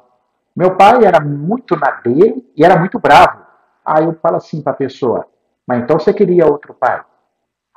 Meu 0.55 0.77
pai 0.77 1.05
era 1.05 1.21
muito 1.21 1.77
na 1.77 1.93
dele 1.93 2.51
e 2.57 2.65
era 2.65 2.79
muito 2.79 2.99
bravo. 2.99 3.45
Aí 3.85 4.05
eu 4.05 4.15
falo 4.15 4.37
assim 4.37 4.61
para 4.61 4.73
a 4.73 4.77
pessoa, 4.77 5.27
mas 5.67 5.83
então 5.83 5.99
você 5.99 6.13
queria 6.13 6.47
outro 6.47 6.75
pai? 6.75 7.03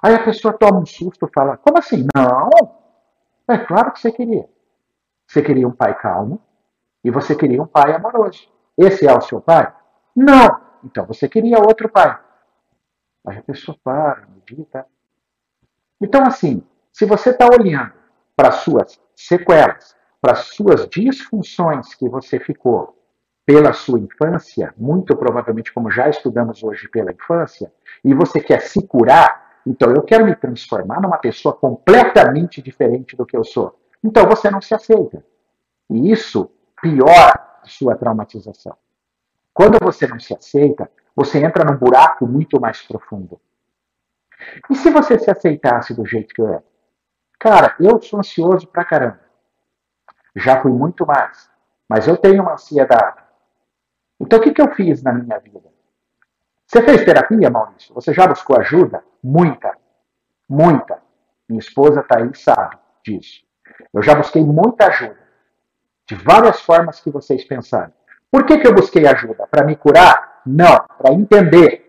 Aí 0.01 0.15
a 0.15 0.23
pessoa 0.23 0.53
toma 0.53 0.79
um 0.79 0.85
susto 0.85 1.25
e 1.25 1.33
fala, 1.33 1.57
como 1.57 1.77
assim? 1.77 2.07
Não, 2.15 2.49
é 3.47 3.57
claro 3.59 3.91
que 3.91 3.99
você 3.99 4.11
queria. 4.11 4.49
Você 5.27 5.41
queria 5.41 5.67
um 5.67 5.71
pai 5.71 5.93
calmo 5.97 6.41
e 7.03 7.11
você 7.11 7.35
queria 7.35 7.61
um 7.61 7.67
pai 7.67 7.93
amoroso. 7.93 8.47
Esse 8.77 9.07
é 9.07 9.13
o 9.13 9.21
seu 9.21 9.41
pai? 9.41 9.73
Não. 10.15 10.61
Então 10.83 11.05
você 11.05 11.27
queria 11.27 11.59
outro 11.59 11.89
pai. 11.89 12.17
Aí 13.27 13.37
a 13.37 13.43
pessoa 13.43 13.77
para, 13.83 14.27
medita. 14.27 14.85
Então, 16.01 16.25
assim, 16.25 16.63
se 16.91 17.05
você 17.05 17.31
está 17.31 17.47
olhando 17.47 17.93
para 18.35 18.49
as 18.49 18.55
suas 18.55 18.99
sequelas, 19.15 19.95
para 20.21 20.33
as 20.33 20.47
suas 20.47 20.87
disfunções 20.87 21.93
que 21.95 22.07
você 22.07 22.39
ficou 22.39 22.97
pela 23.45 23.73
sua 23.73 23.99
infância, 23.99 24.73
muito 24.77 25.15
provavelmente, 25.15 25.73
como 25.73 25.89
já 25.89 26.07
estudamos 26.07 26.63
hoje 26.63 26.87
pela 26.87 27.11
infância, 27.11 27.71
e 28.03 28.13
você 28.13 28.39
quer 28.39 28.61
se 28.61 28.85
curar, 28.85 29.59
então 29.65 29.91
eu 29.91 30.03
quero 30.03 30.25
me 30.25 30.35
transformar 30.35 31.01
numa 31.01 31.17
pessoa 31.17 31.53
completamente 31.53 32.61
diferente 32.61 33.15
do 33.15 33.25
que 33.25 33.35
eu 33.35 33.43
sou. 33.43 33.77
Então 34.03 34.25
você 34.27 34.49
não 34.49 34.61
se 34.61 34.73
aceita. 34.73 35.25
E 35.89 36.11
isso 36.11 36.49
piora 36.81 37.59
a 37.61 37.67
sua 37.67 37.95
traumatização. 37.95 38.75
Quando 39.53 39.77
você 39.81 40.07
não 40.07 40.19
se 40.19 40.33
aceita, 40.33 40.89
você 41.15 41.43
entra 41.43 41.65
num 41.65 41.77
buraco 41.77 42.25
muito 42.25 42.59
mais 42.59 42.81
profundo. 42.81 43.39
E 44.69 44.75
se 44.75 44.89
você 44.89 45.19
se 45.19 45.29
aceitasse 45.29 45.93
do 45.93 46.05
jeito 46.05 46.33
que 46.33 46.41
eu 46.41 46.53
é? 46.53 46.63
Cara, 47.39 47.75
eu 47.79 48.01
sou 48.01 48.19
ansioso 48.19 48.67
pra 48.67 48.85
caramba. 48.85 49.19
Já 50.35 50.61
fui 50.61 50.71
muito 50.71 51.05
mais. 51.05 51.49
Mas 51.87 52.07
eu 52.07 52.15
tenho 52.15 52.43
uma 52.43 52.53
ansiedade. 52.53 53.21
Então 54.19 54.39
o 54.39 54.41
que, 54.41 54.53
que 54.53 54.61
eu 54.61 54.73
fiz 54.75 55.01
na 55.01 55.13
minha 55.13 55.39
vida? 55.39 55.69
Você 56.65 56.83
fez 56.83 57.03
terapia, 57.03 57.49
Maurício? 57.49 57.93
Você 57.95 58.13
já 58.13 58.27
buscou 58.27 58.59
ajuda? 58.59 59.03
Muita. 59.23 59.75
Muita. 60.47 61.01
Minha 61.47 61.59
esposa 61.59 62.01
está 62.01 62.19
aí 62.19 62.35
sabe 62.35 62.77
disso. 63.03 63.43
Eu 63.93 64.03
já 64.03 64.13
busquei 64.13 64.43
muita 64.43 64.87
ajuda. 64.87 65.17
De 66.09 66.15
várias 66.15 66.59
formas 66.61 66.99
que 66.99 67.11
vocês 67.11 67.43
pensaram. 67.43 67.93
Por 68.31 68.43
que, 68.43 68.57
que 68.57 68.67
eu 68.67 68.73
busquei 68.73 69.05
ajuda? 69.05 69.45
Para 69.45 69.63
me 69.63 69.75
curar? 69.75 70.41
Não, 70.43 70.83
para 70.97 71.13
entender. 71.13 71.87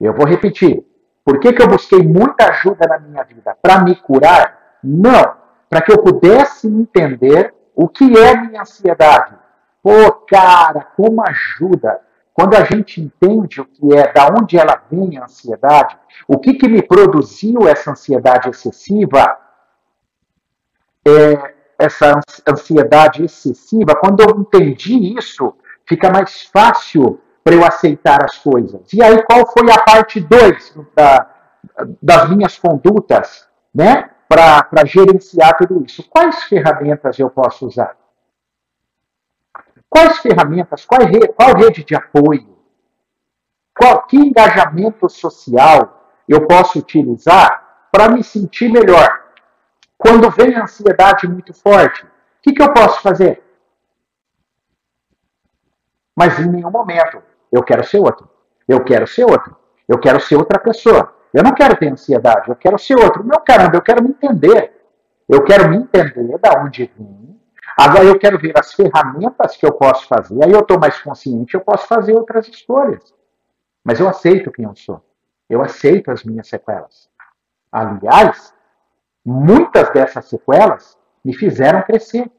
Eu 0.00 0.14
vou 0.14 0.26
repetir. 0.26 0.82
Por 1.22 1.38
que, 1.38 1.52
que 1.52 1.62
eu 1.62 1.68
busquei 1.68 2.02
muita 2.02 2.48
ajuda 2.48 2.86
na 2.88 2.98
minha 2.98 3.22
vida? 3.24 3.54
Para 3.60 3.84
me 3.84 3.94
curar? 3.94 4.78
Não. 4.82 5.36
Para 5.68 5.82
que 5.82 5.92
eu 5.92 5.98
pudesse 5.98 6.66
entender 6.66 7.52
o 7.74 7.90
que 7.90 8.16
é 8.16 8.34
minha 8.34 8.62
ansiedade. 8.62 9.34
Pô, 9.82 10.10
cara, 10.26 10.80
como 10.96 11.22
ajuda. 11.28 12.00
Quando 12.32 12.54
a 12.54 12.64
gente 12.64 13.02
entende 13.02 13.60
o 13.60 13.66
que 13.66 13.94
é, 13.94 14.10
da 14.14 14.28
onde 14.28 14.58
ela 14.58 14.80
vem 14.90 15.18
a 15.18 15.24
ansiedade, 15.24 15.98
o 16.26 16.38
que, 16.38 16.54
que 16.54 16.68
me 16.68 16.80
produziu 16.80 17.68
essa 17.68 17.90
ansiedade 17.90 18.48
excessiva, 18.48 19.38
é, 21.06 21.55
essa 21.78 22.20
ansiedade 22.48 23.24
excessiva, 23.24 23.94
quando 23.94 24.20
eu 24.20 24.40
entendi 24.40 25.16
isso, 25.18 25.54
fica 25.86 26.10
mais 26.10 26.42
fácil 26.52 27.20
para 27.44 27.54
eu 27.54 27.64
aceitar 27.64 28.24
as 28.24 28.38
coisas. 28.38 28.92
E 28.92 29.02
aí, 29.02 29.22
qual 29.22 29.46
foi 29.46 29.70
a 29.70 29.82
parte 29.82 30.20
2 30.20 30.76
da, 30.94 31.30
das 32.02 32.30
minhas 32.30 32.58
condutas? 32.58 33.46
Né? 33.74 34.10
para 34.28 34.84
gerenciar 34.84 35.56
tudo 35.56 35.84
isso. 35.84 36.04
Quais 36.08 36.44
ferramentas 36.44 37.18
eu 37.18 37.30
posso 37.30 37.66
usar? 37.66 37.96
Quais 39.88 40.18
ferramentas, 40.18 40.84
qual, 40.84 41.02
rede, 41.02 41.28
qual 41.28 41.54
rede 41.54 41.84
de 41.84 41.94
apoio, 41.94 42.56
qual, 43.74 44.02
que 44.02 44.16
engajamento 44.16 45.08
social 45.08 46.12
eu 46.28 46.46
posso 46.46 46.78
utilizar 46.78 47.88
para 47.92 48.08
me 48.08 48.22
sentir 48.22 48.70
melhor? 48.70 49.25
Quando 49.98 50.30
vem 50.30 50.54
a 50.54 50.64
ansiedade 50.64 51.26
muito 51.26 51.54
forte, 51.54 52.04
o 52.04 52.08
que, 52.42 52.52
que 52.52 52.62
eu 52.62 52.72
posso 52.72 53.00
fazer? 53.00 53.42
Mas 56.14 56.38
em 56.38 56.46
nenhum 56.48 56.70
momento 56.70 57.22
eu 57.52 57.62
quero 57.62 57.84
ser 57.84 57.98
outro. 57.98 58.28
Eu 58.66 58.82
quero 58.82 59.06
ser 59.06 59.24
outro. 59.24 59.56
Eu 59.88 59.98
quero 59.98 60.20
ser 60.20 60.36
outra 60.36 60.58
pessoa. 60.58 61.14
Eu 61.32 61.42
não 61.42 61.52
quero 61.52 61.76
ter 61.76 61.88
ansiedade, 61.88 62.48
eu 62.48 62.56
quero 62.56 62.78
ser 62.78 62.94
outro. 62.94 63.22
Não, 63.22 63.38
caramba, 63.44 63.76
eu 63.76 63.82
quero 63.82 64.02
me 64.02 64.10
entender. 64.10 64.72
Eu 65.28 65.44
quero 65.44 65.68
me 65.68 65.76
entender 65.76 66.38
da 66.38 66.62
onde 66.62 66.90
vim. 66.96 67.38
Agora 67.76 68.04
eu 68.04 68.18
quero 68.18 68.38
ver 68.38 68.58
as 68.58 68.72
ferramentas 68.72 69.56
que 69.56 69.66
eu 69.66 69.72
posso 69.72 70.06
fazer. 70.06 70.42
Aí 70.42 70.50
eu 70.50 70.60
estou 70.60 70.78
mais 70.78 70.98
consciente, 71.02 71.54
eu 71.54 71.60
posso 71.60 71.86
fazer 71.86 72.14
outras 72.14 72.48
escolhas. 72.48 73.14
Mas 73.84 74.00
eu 74.00 74.08
aceito 74.08 74.50
quem 74.50 74.64
eu 74.64 74.74
sou. 74.74 75.04
Eu 75.48 75.62
aceito 75.62 76.10
as 76.10 76.24
minhas 76.24 76.48
sequelas. 76.48 77.08
Aliás, 77.70 78.54
muitas 79.26 79.90
dessas 79.90 80.26
sequelas 80.26 80.96
me 81.24 81.34
fizeram 81.34 81.82
crescer. 81.82 82.30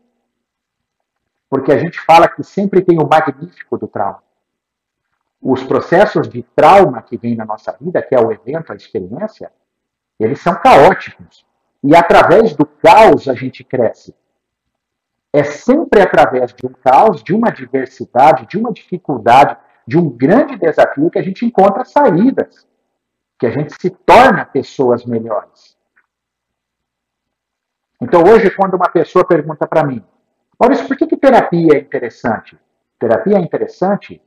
Porque 1.49 1.71
a 1.71 1.77
gente 1.77 1.99
fala 2.01 2.27
que 2.27 2.43
sempre 2.43 2.81
tem 2.81 2.99
o 2.99 3.07
magnífico 3.07 3.77
do 3.77 3.87
trauma 3.87 4.21
os 5.41 5.63
processos 5.63 6.27
de 6.27 6.43
trauma 6.55 7.01
que 7.01 7.17
vem 7.17 7.35
na 7.35 7.45
nossa 7.45 7.75
vida, 7.79 8.01
que 8.01 8.15
é 8.15 8.19
o 8.19 8.31
evento, 8.31 8.71
a 8.71 8.75
experiência, 8.75 9.51
eles 10.19 10.41
são 10.41 10.55
caóticos. 10.55 11.45
E 11.83 11.95
através 11.95 12.55
do 12.55 12.65
caos 12.65 13.27
a 13.27 13.33
gente 13.33 13.63
cresce. 13.63 14.15
É 15.31 15.43
sempre 15.43 16.01
através 16.01 16.53
de 16.53 16.65
um 16.65 16.73
caos, 16.73 17.23
de 17.23 17.33
uma 17.33 17.51
diversidade, 17.51 18.47
de 18.47 18.57
uma 18.57 18.73
dificuldade, 18.73 19.55
de 19.85 19.97
um 19.97 20.09
grande 20.09 20.57
desafio 20.57 21.09
que 21.09 21.19
a 21.19 21.21
gente 21.21 21.45
encontra 21.45 21.85
saídas, 21.85 22.67
que 23.37 23.45
a 23.45 23.51
gente 23.51 23.73
se 23.79 23.89
torna 23.89 24.43
pessoas 24.43 25.05
melhores. 25.05 25.76
Então 28.01 28.23
hoje, 28.23 28.51
quando 28.51 28.75
uma 28.75 28.89
pessoa 28.89 29.25
pergunta 29.25 29.67
para 29.67 29.83
mim, 29.83 30.03
Maurício, 30.59 30.87
por 30.87 30.97
que, 30.97 31.07
que 31.07 31.17
terapia 31.17 31.75
é 31.75 31.79
interessante? 31.79 32.57
Terapia 32.99 33.37
é 33.37 33.41
interessante 33.41 34.21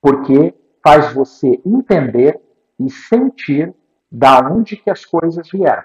porque 0.00 0.54
faz 0.82 1.12
você 1.12 1.60
entender 1.64 2.40
e 2.78 2.90
sentir 2.90 3.74
da 4.10 4.40
onde 4.40 4.76
que 4.76 4.90
as 4.90 5.04
coisas 5.04 5.48
vieram. 5.50 5.84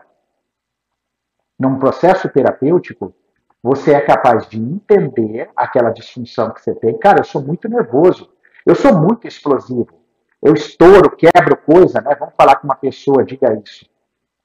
Num 1.58 1.80
processo 1.80 2.30
terapêutico, 2.30 3.13
você 3.62 3.93
é 3.93 4.02
capaz 4.02 4.47
de 4.47 4.58
entender 4.58 5.49
aquela 5.56 5.89
disfunção 5.89 6.52
que 6.52 6.62
você 6.62 6.73
tem. 6.75 6.97
Cara, 6.97 7.19
eu 7.19 7.25
sou 7.25 7.41
muito 7.41 7.67
nervoso, 7.67 8.32
eu 8.65 8.75
sou 8.75 8.93
muito 8.97 9.28
explosivo, 9.28 9.99
eu 10.41 10.54
estouro, 10.54 11.15
quebro 11.15 11.58
coisa, 11.58 12.02
né? 12.02 12.15
Vamos 12.17 12.34
falar 12.38 12.56
com 12.56 12.67
uma 12.67 12.75
pessoa, 12.75 13.25
diga 13.25 13.54
isso. 13.54 13.86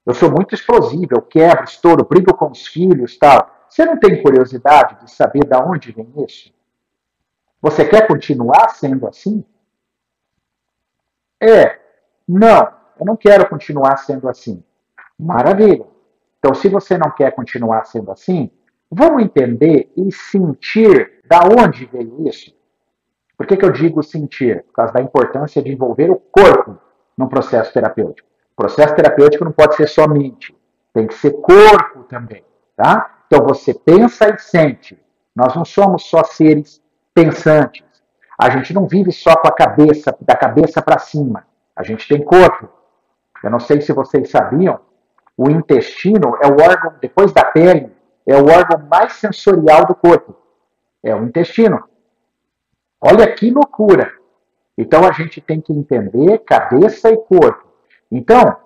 Eu 0.05 0.13
sou 0.13 0.31
muito 0.31 0.53
explosivo, 0.53 1.09
eu 1.11 1.21
quebro, 1.21 1.63
estouro, 1.63 2.05
brigo 2.05 2.35
com 2.35 2.51
os 2.51 2.67
filhos, 2.67 3.17
tal. 3.17 3.49
Você 3.67 3.83
não 3.85 3.97
tem 3.97 4.21
curiosidade 4.21 5.03
de 5.03 5.11
saber 5.11 5.45
da 5.45 5.59
onde 5.59 5.91
vem 5.91 6.07
isso? 6.25 6.53
Você 7.61 7.83
quer 7.83 8.07
continuar 8.07 8.69
sendo 8.69 9.07
assim? 9.07 9.43
É, 11.41 11.79
não, 12.27 12.71
eu 12.99 13.05
não 13.05 13.17
quero 13.17 13.49
continuar 13.49 13.97
sendo 13.97 14.29
assim. 14.29 14.63
Maravilha. 15.17 15.85
Então, 16.37 16.53
se 16.53 16.69
você 16.69 16.97
não 16.97 17.09
quer 17.09 17.31
continuar 17.31 17.85
sendo 17.85 18.11
assim, 18.11 18.51
vamos 18.91 19.23
entender 19.23 19.91
e 19.97 20.11
sentir 20.11 21.19
da 21.27 21.39
onde 21.39 21.85
veio 21.85 22.27
isso. 22.27 22.55
Por 23.35 23.47
que, 23.47 23.57
que 23.57 23.65
eu 23.65 23.71
digo 23.71 24.03
sentir? 24.03 24.63
Por 24.65 24.73
causa 24.73 24.93
da 24.93 25.01
importância 25.01 25.61
de 25.61 25.71
envolver 25.71 26.11
o 26.11 26.15
corpo 26.15 26.79
num 27.17 27.27
processo 27.27 27.73
terapêutico. 27.73 28.27
O 28.57 28.61
processo 28.61 28.95
terapêutico 28.95 29.43
não 29.43 29.51
pode 29.51 29.75
ser 29.75 29.87
só 29.87 30.07
mente, 30.07 30.55
tem 30.93 31.07
que 31.07 31.13
ser 31.13 31.31
corpo 31.41 32.03
também. 32.03 32.43
Tá? 32.75 33.19
Então 33.27 33.45
você 33.45 33.73
pensa 33.73 34.29
e 34.29 34.39
sente. 34.39 34.97
Nós 35.35 35.53
não 35.55 35.65
somos 35.65 36.03
só 36.03 36.23
seres 36.23 36.81
pensantes. 37.13 37.83
A 38.39 38.49
gente 38.49 38.73
não 38.73 38.87
vive 38.87 39.11
só 39.11 39.35
com 39.35 39.47
a 39.47 39.51
cabeça, 39.51 40.15
da 40.21 40.35
cabeça 40.35 40.81
para 40.81 40.97
cima. 40.99 41.45
A 41.75 41.83
gente 41.83 42.07
tem 42.07 42.23
corpo. 42.23 42.69
Eu 43.43 43.49
não 43.49 43.59
sei 43.59 43.81
se 43.81 43.91
vocês 43.91 44.29
sabiam, 44.29 44.79
o 45.37 45.49
intestino 45.49 46.37
é 46.41 46.47
o 46.47 46.61
órgão, 46.61 46.93
depois 47.01 47.33
da 47.33 47.43
pele, 47.43 47.91
é 48.25 48.35
o 48.35 48.45
órgão 48.49 48.87
mais 48.89 49.13
sensorial 49.13 49.85
do 49.85 49.93
corpo. 49.93 50.35
É 51.03 51.13
o 51.13 51.23
intestino. 51.23 51.83
Olha 53.01 53.31
que 53.33 53.51
loucura. 53.51 54.11
Então 54.77 55.05
a 55.05 55.11
gente 55.11 55.39
tem 55.41 55.61
que 55.61 55.73
entender 55.73 56.39
cabeça 56.39 57.09
e 57.09 57.17
corpo. 57.17 57.65
Então, 58.11 58.57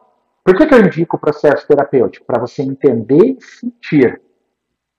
por 0.44 0.56
que, 0.56 0.66
que 0.66 0.74
eu 0.74 0.80
indico 0.80 1.16
o 1.16 1.20
processo 1.20 1.68
terapêutico? 1.68 2.26
Para 2.26 2.40
você 2.40 2.64
entender 2.64 3.38
e 3.38 3.42
sentir. 3.42 4.22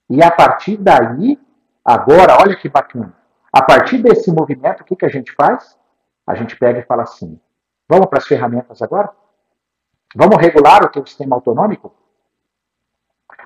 E 0.09 0.23
a 0.23 0.31
partir 0.31 0.77
daí, 0.77 1.39
agora, 1.85 2.39
olha 2.41 2.57
que 2.57 2.69
bacana. 2.69 3.15
A 3.53 3.63
partir 3.63 3.99
desse 3.99 4.33
movimento, 4.33 4.81
o 4.81 4.85
que, 4.85 4.97
que 4.97 5.05
a 5.05 5.09
gente 5.09 5.33
faz? 5.33 5.77
A 6.27 6.35
gente 6.35 6.57
pega 6.57 6.79
e 6.79 6.85
fala 6.85 7.03
assim: 7.03 7.41
vamos 7.89 8.07
para 8.07 8.19
as 8.19 8.27
ferramentas 8.27 8.81
agora? 8.83 9.11
Vamos 10.15 10.37
regular 10.39 10.85
o 10.85 10.89
teu 10.89 11.05
sistema 11.07 11.37
autonômico? 11.37 11.95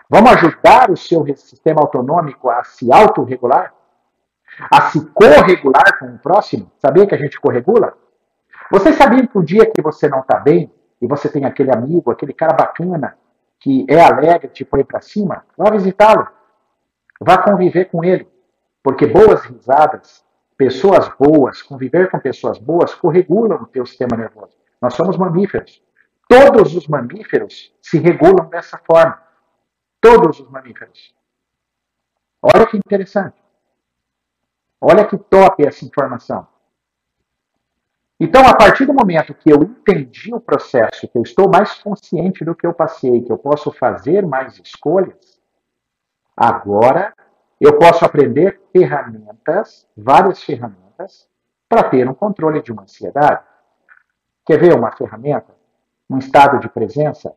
Vamos 0.09 0.33
ajudar 0.33 0.91
o 0.91 0.97
seu 0.97 1.25
sistema 1.37 1.81
autonômico 1.81 2.51
a 2.51 2.63
se 2.65 2.93
autorregular? 2.93 3.75
A 4.71 4.91
se 4.91 5.05
corregular 5.11 5.99
com 5.99 6.07
o 6.07 6.19
próximo? 6.19 6.71
Sabia 6.79 7.07
que 7.07 7.15
a 7.15 7.19
gente 7.19 7.41
corregula? 7.41 7.97
Vocês 8.71 8.97
sabiam 8.97 9.27
que 9.27 9.39
o 9.39 9.43
dia 9.43 9.71
que 9.71 9.83
você 9.83 10.09
não 10.09 10.21
está 10.21 10.39
bem, 10.39 10.73
e 11.05 11.07
você 11.07 11.29
tem 11.29 11.45
aquele 11.45 11.71
amigo, 11.71 12.11
aquele 12.11 12.33
cara 12.33 12.55
bacana, 12.55 13.19
que 13.61 13.85
é 13.91 14.01
alegre, 14.01 14.49
te 14.49 14.65
põe 14.65 14.83
para 14.83 15.03
cima, 15.03 15.45
vá 15.55 15.71
visitá-lo. 15.71 16.27
Vá 17.21 17.37
conviver 17.37 17.91
com 17.91 18.03
ele. 18.03 18.27
Porque 18.83 19.07
boas 19.07 19.45
risadas, 19.45 20.25
pessoas 20.57 21.07
boas, 21.19 21.61
conviver 21.61 22.11
com 22.11 22.19
pessoas 22.19 22.57
boas, 22.57 22.95
corregulam 22.95 23.65
o 23.65 23.67
teu 23.67 23.85
sistema 23.85 24.17
nervoso. 24.17 24.57
Nós 24.81 24.95
somos 24.95 25.19
mamíferos. 25.19 25.83
Todos 26.27 26.75
os 26.75 26.89
mamíferos 26.89 27.71
se 27.83 27.99
regulam 27.99 28.49
dessa 28.49 28.79
forma. 28.79 29.23
Todos 30.01 30.41
os 30.41 30.49
mamíferos. 30.49 31.15
Olha 32.41 32.67
que 32.67 32.79
interessante. 32.79 33.37
Olha 34.81 35.05
que 35.05 35.19
top 35.19 35.67
essa 35.67 35.85
informação. 35.85 36.49
Então, 38.19 38.47
a 38.47 38.55
partir 38.55 38.87
do 38.87 38.95
momento 38.95 39.35
que 39.35 39.51
eu 39.51 39.63
entendi 39.63 40.33
o 40.33 40.41
processo, 40.41 41.09
que 41.09 41.19
eu 41.19 41.23
estou 41.23 41.51
mais 41.51 41.75
consciente 41.83 42.45
do 42.45 42.55
que 42.55 42.67
eu 42.67 42.73
passei, 42.73 43.23
que 43.23 43.33
eu 43.33 43.39
posso 43.39 43.73
fazer 43.73 44.25
mais 44.25 44.59
escolhas, 44.59 45.41
agora 46.37 47.13
eu 47.61 47.77
posso 47.77 48.05
aprender 48.05 48.61
ferramentas, 48.73 49.89
várias 49.97 50.43
ferramentas, 50.43 51.29
para 51.69 51.89
ter 51.89 52.09
um 52.09 52.15
controle 52.15 52.63
de 52.63 52.71
uma 52.71 52.83
ansiedade. 52.83 53.43
Quer 54.47 54.61
ver 54.61 54.75
uma 54.75 54.93
ferramenta? 54.93 55.53
Um 56.09 56.19
estado 56.19 56.61
de 56.61 56.69
presença, 56.69 57.35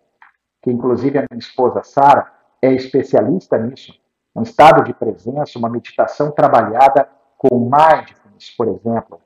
que 0.61 0.69
inclusive 0.69 1.17
a 1.17 1.25
minha 1.29 1.39
esposa 1.39 1.81
Sara 1.81 2.31
é 2.61 2.71
especialista 2.71 3.57
nisso. 3.57 3.93
Um 4.35 4.43
estado 4.43 4.83
de 4.83 4.93
presença, 4.93 5.57
uma 5.57 5.69
meditação 5.69 6.29
trabalhada 6.29 7.09
com 7.35 7.57
mindfulness, 7.59 8.51
por 8.55 8.67
exemplo. 8.67 9.19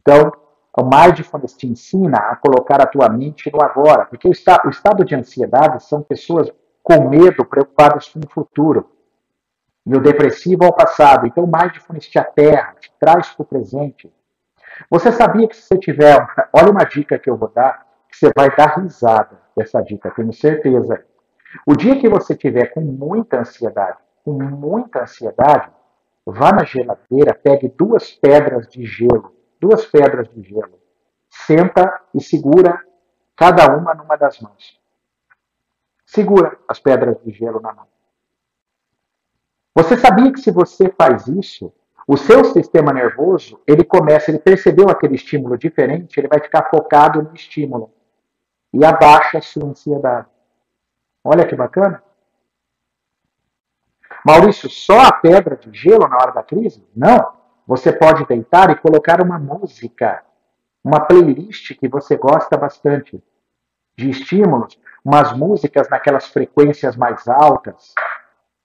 Então, 0.00 0.30
o 0.76 0.84
mindfulness 0.84 1.56
te 1.56 1.66
ensina 1.66 2.18
a 2.18 2.36
colocar 2.36 2.80
a 2.80 2.86
tua 2.86 3.08
mente 3.08 3.50
no 3.52 3.62
agora, 3.62 4.06
porque 4.06 4.28
o 4.28 4.32
estado 4.32 5.04
de 5.04 5.14
ansiedade 5.14 5.82
são 5.82 6.02
pessoas 6.02 6.50
com 6.82 7.08
medo, 7.08 7.44
preocupadas 7.44 8.08
com 8.08 8.20
o 8.20 8.28
futuro 8.28 8.90
e 9.86 9.94
o 9.94 10.00
depressivo 10.00 10.64
ao 10.64 10.72
passado. 10.72 11.26
Então, 11.26 11.44
o 11.44 11.50
mindfulness 11.50 12.06
te 12.06 12.18
aterra, 12.18 12.74
te 12.78 12.92
traz 12.98 13.30
para 13.30 13.42
o 13.42 13.46
presente. 13.46 14.12
Você 14.88 15.10
sabia 15.10 15.48
que 15.48 15.56
se 15.56 15.62
você 15.62 15.78
tiver. 15.78 16.26
Olha 16.52 16.70
uma 16.70 16.84
dica 16.84 17.18
que 17.18 17.28
eu 17.28 17.36
vou 17.36 17.48
dar, 17.48 17.86
que 18.08 18.16
você 18.16 18.30
vai 18.34 18.54
dar 18.54 18.78
risada 18.78 19.40
dessa 19.56 19.82
dica, 19.82 20.10
tenho 20.10 20.32
certeza. 20.32 21.04
O 21.66 21.74
dia 21.74 21.98
que 21.98 22.08
você 22.08 22.34
tiver 22.34 22.66
com 22.66 22.80
muita 22.80 23.40
ansiedade, 23.40 23.98
com 24.24 24.32
muita 24.32 25.02
ansiedade, 25.02 25.68
vá 26.24 26.52
na 26.52 26.64
geladeira, 26.64 27.34
pegue 27.34 27.68
duas 27.68 28.12
pedras 28.12 28.68
de 28.68 28.84
gelo, 28.84 29.32
duas 29.60 29.84
pedras 29.86 30.28
de 30.28 30.42
gelo, 30.42 30.80
senta 31.28 32.02
e 32.14 32.22
segura 32.22 32.84
cada 33.36 33.76
uma 33.76 33.94
numa 33.94 34.16
das 34.16 34.40
mãos. 34.40 34.80
Segura 36.06 36.58
as 36.66 36.80
pedras 36.80 37.22
de 37.22 37.30
gelo 37.30 37.60
na 37.60 37.72
mão. 37.72 37.86
Você 39.74 39.96
sabia 39.96 40.32
que 40.32 40.40
se 40.40 40.50
você 40.50 40.90
faz 40.90 41.28
isso, 41.28 41.72
o 42.06 42.16
seu 42.16 42.44
sistema 42.44 42.92
nervoso, 42.92 43.60
ele 43.66 43.84
começa, 43.84 44.30
ele 44.30 44.40
percebeu 44.40 44.88
aquele 44.88 45.14
estímulo 45.14 45.56
diferente, 45.56 46.18
ele 46.18 46.26
vai 46.26 46.40
ficar 46.40 46.68
focado 46.68 47.22
no 47.22 47.32
estímulo 47.34 47.92
e 48.72 48.84
abaixa 48.84 49.38
a 49.38 49.42
sua 49.42 49.68
ansiedade. 49.68 50.26
Olha 51.22 51.46
que 51.46 51.54
bacana. 51.54 52.02
Maurício, 54.24 54.68
só 54.68 55.00
a 55.00 55.12
pedra 55.12 55.56
de 55.56 55.72
gelo 55.72 56.08
na 56.08 56.16
hora 56.16 56.32
da 56.32 56.42
crise? 56.42 56.84
Não. 56.94 57.39
Você 57.70 57.92
pode 57.92 58.26
deitar 58.26 58.68
e 58.70 58.74
colocar 58.74 59.22
uma 59.22 59.38
música, 59.38 60.24
uma 60.82 60.98
playlist 60.98 61.78
que 61.78 61.86
você 61.86 62.16
gosta 62.16 62.56
bastante 62.56 63.22
de 63.96 64.10
estímulos, 64.10 64.76
umas 65.04 65.32
músicas 65.36 65.88
naquelas 65.88 66.26
frequências 66.26 66.96
mais 66.96 67.28
altas. 67.28 67.94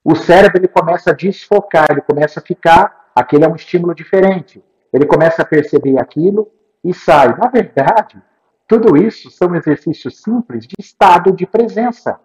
O 0.03 0.15
cérebro 0.15 0.57
ele 0.57 0.67
começa 0.67 1.11
a 1.11 1.13
desfocar, 1.13 1.85
ele 1.91 2.01
começa 2.01 2.39
a 2.39 2.43
ficar, 2.43 3.11
aquele 3.13 3.45
é 3.45 3.47
um 3.47 3.53
estímulo 3.53 3.93
diferente. 3.93 4.65
Ele 4.91 5.05
começa 5.05 5.43
a 5.43 5.45
perceber 5.45 5.99
aquilo 5.99 6.51
e 6.83 6.91
sai. 6.91 7.27
Na 7.37 7.47
verdade, 7.47 8.19
tudo 8.67 8.97
isso 8.97 9.29
são 9.29 9.53
exercícios 9.53 10.19
simples 10.23 10.65
de 10.65 10.73
estado 10.79 11.31
de 11.31 11.45
presença. 11.45 12.19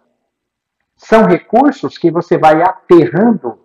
São 0.97 1.27
recursos 1.27 1.99
que 1.99 2.11
você 2.11 2.39
vai 2.39 2.63
aterrando. 2.63 3.59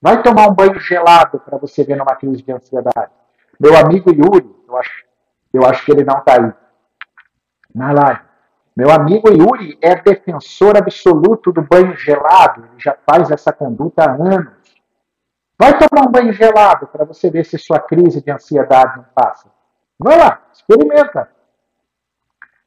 Vai 0.00 0.22
tomar 0.22 0.48
um 0.48 0.54
banho 0.54 0.78
gelado 0.78 1.40
para 1.40 1.58
você 1.58 1.84
ver 1.84 1.96
numa 1.96 2.14
crise 2.16 2.42
de 2.42 2.52
ansiedade. 2.52 3.10
Meu 3.58 3.76
amigo 3.76 4.10
Yuri, 4.10 4.54
eu 4.68 4.76
acho, 4.76 5.04
eu 5.52 5.64
acho 5.64 5.84
que 5.84 5.92
ele 5.92 6.04
não 6.04 6.18
está 6.18 6.34
aí 6.34 6.52
na 7.74 7.92
live. 7.92 8.20
Meu 8.76 8.90
amigo 8.90 9.30
Yuri 9.30 9.78
é 9.80 9.94
defensor 9.94 10.76
absoluto 10.76 11.50
do 11.50 11.62
banho 11.62 11.96
gelado. 11.96 12.64
Ele 12.64 12.78
já 12.78 12.94
faz 13.08 13.30
essa 13.30 13.52
conduta 13.52 14.04
há 14.04 14.12
anos. 14.12 14.52
Vai 15.58 15.78
tomar 15.78 16.06
um 16.06 16.12
banho 16.12 16.32
gelado 16.34 16.86
para 16.86 17.06
você 17.06 17.30
ver 17.30 17.46
se 17.46 17.56
sua 17.56 17.80
crise 17.80 18.22
de 18.22 18.30
ansiedade 18.30 18.98
não 18.98 19.06
passa. 19.14 19.50
Vai 19.98 20.18
lá, 20.18 20.42
experimenta. 20.52 21.30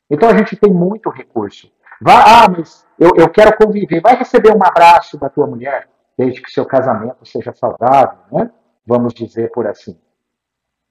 Então 0.09 0.29
a 0.29 0.35
gente 0.35 0.55
tem 0.55 0.73
muito 0.73 1.09
recurso. 1.11 1.71
Vá, 2.01 2.43
ah, 2.43 2.49
mas 2.49 2.85
eu, 2.97 3.11
eu 3.15 3.29
quero 3.29 3.55
conviver. 3.55 4.01
Vai 4.01 4.15
receber 4.15 4.51
um 4.51 4.63
abraço 4.63 5.17
da 5.17 5.29
tua 5.29 5.45
mulher, 5.45 5.87
desde 6.19 6.41
que 6.41 6.51
seu 6.51 6.65
casamento 6.65 7.25
seja 7.25 7.53
saudável, 7.53 8.19
né? 8.29 8.51
Vamos 8.85 9.13
dizer 9.13 9.49
por 9.53 9.65
assim. 9.65 9.97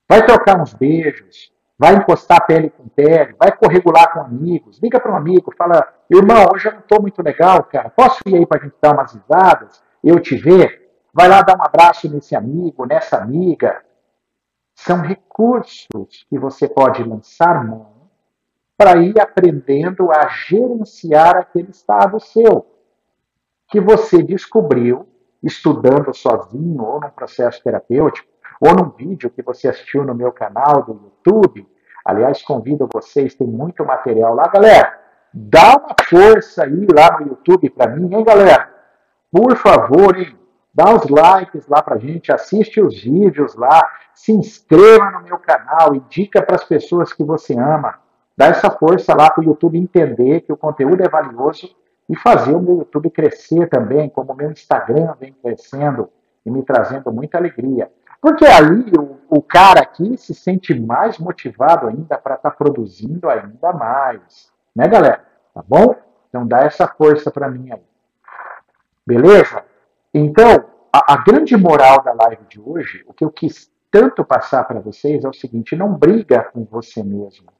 Vai 0.08 0.24
trocar 0.24 0.58
uns 0.58 0.72
beijos, 0.72 1.52
vai 1.78 1.96
encostar 1.96 2.46
pele 2.46 2.70
com 2.70 2.88
pele, 2.88 3.36
vai 3.38 3.54
corregular 3.54 4.10
com 4.10 4.20
amigos, 4.20 4.80
liga 4.82 4.98
para 4.98 5.12
um 5.12 5.16
amigo, 5.16 5.54
fala, 5.54 5.86
irmão, 6.08 6.46
hoje 6.50 6.68
eu 6.68 6.72
não 6.72 6.80
estou 6.80 7.02
muito 7.02 7.22
legal, 7.22 7.62
cara, 7.64 7.90
posso 7.90 8.22
ir 8.26 8.36
aí 8.36 8.46
para 8.46 8.58
a 8.58 8.64
gente 8.64 8.76
dar 8.80 8.94
umas 8.94 9.12
risadas, 9.12 9.82
eu 10.02 10.18
te 10.18 10.34
ver? 10.34 10.90
Vai 11.12 11.28
lá 11.28 11.42
dar 11.42 11.58
um 11.58 11.62
abraço 11.62 12.10
nesse 12.10 12.34
amigo, 12.34 12.86
nessa 12.86 13.18
amiga. 13.18 13.84
São 14.74 15.02
recursos 15.02 16.24
que 16.30 16.38
você 16.38 16.66
pode 16.66 17.04
lançar 17.04 17.66
mão 17.66 18.08
para 18.78 18.96
ir 18.96 19.20
aprendendo 19.20 20.10
a 20.10 20.26
gerenciar 20.28 21.36
aquele 21.36 21.70
estado 21.70 22.18
seu, 22.18 22.64
que 23.68 23.78
você 23.78 24.22
descobriu 24.22 25.06
estudando 25.42 26.14
sozinho 26.14 26.82
ou 26.82 27.00
num 27.00 27.10
processo 27.10 27.62
terapêutico, 27.62 28.28
ou 28.60 28.74
num 28.74 28.90
vídeo 28.90 29.30
que 29.30 29.42
você 29.42 29.68
assistiu 29.68 30.04
no 30.04 30.14
meu 30.14 30.32
canal 30.32 30.82
do 30.82 30.92
YouTube. 30.92 31.66
Aliás, 32.04 32.42
convido 32.42 32.88
vocês, 32.92 33.34
tem 33.34 33.46
muito 33.46 33.84
material 33.84 34.34
lá. 34.34 34.48
Galera, 34.48 34.98
dá 35.32 35.76
uma 35.76 35.94
força 36.04 36.64
aí 36.64 36.86
lá 36.92 37.20
no 37.20 37.28
YouTube 37.28 37.70
para 37.70 37.90
mim, 37.90 38.14
hein, 38.14 38.24
galera? 38.24 38.72
Por 39.30 39.56
favor, 39.56 40.16
hein? 40.16 40.36
Dá 40.74 40.94
os 40.94 41.08
likes 41.08 41.66
lá 41.66 41.82
pra 41.82 41.98
gente, 41.98 42.32
assiste 42.32 42.80
os 42.80 43.02
vídeos 43.02 43.54
lá, 43.54 43.82
se 44.14 44.32
inscreva 44.32 45.10
no 45.10 45.22
meu 45.22 45.38
canal, 45.38 45.94
indica 45.94 46.40
para 46.40 46.56
as 46.56 46.64
pessoas 46.64 47.12
que 47.12 47.24
você 47.24 47.54
ama 47.54 47.98
dar 48.36 48.50
essa 48.50 48.70
força 48.70 49.14
lá 49.14 49.28
para 49.28 49.42
o 49.42 49.44
YouTube 49.44 49.76
entender 49.76 50.42
que 50.42 50.52
o 50.52 50.56
conteúdo 50.56 51.02
é 51.02 51.08
valioso 51.08 51.74
e 52.08 52.16
fazer 52.16 52.54
o 52.54 52.60
meu 52.60 52.78
YouTube 52.78 53.10
crescer 53.10 53.68
também, 53.68 54.08
como 54.08 54.32
o 54.32 54.36
meu 54.36 54.50
Instagram 54.50 55.14
vem 55.20 55.32
crescendo 55.32 56.10
e 56.44 56.50
me 56.50 56.62
trazendo 56.62 57.12
muita 57.12 57.38
alegria. 57.38 57.90
Porque 58.20 58.44
aí 58.46 58.90
o, 58.98 59.18
o 59.28 59.42
cara 59.42 59.80
aqui 59.80 60.16
se 60.16 60.34
sente 60.34 60.74
mais 60.74 61.18
motivado 61.18 61.86
ainda 61.86 62.18
para 62.18 62.34
estar 62.34 62.50
tá 62.50 62.56
produzindo 62.56 63.28
ainda 63.28 63.72
mais. 63.72 64.50
Né, 64.74 64.88
galera? 64.88 65.24
Tá 65.54 65.62
bom? 65.66 65.94
Então 66.28 66.46
dá 66.46 66.60
essa 66.60 66.86
força 66.86 67.30
para 67.30 67.48
mim 67.48 67.70
aí. 67.70 67.82
Beleza? 69.06 69.64
Então, 70.12 70.64
a, 70.92 71.14
a 71.14 71.16
grande 71.18 71.56
moral 71.56 72.02
da 72.02 72.12
live 72.12 72.44
de 72.48 72.60
hoje, 72.60 73.04
o 73.06 73.12
que 73.12 73.24
eu 73.24 73.30
quis 73.30 73.70
tanto 73.90 74.24
passar 74.24 74.64
para 74.64 74.80
vocês 74.80 75.24
é 75.24 75.28
o 75.28 75.32
seguinte: 75.32 75.76
não 75.76 75.94
briga 75.94 76.44
com 76.52 76.64
você 76.64 77.02
mesmo 77.02 77.50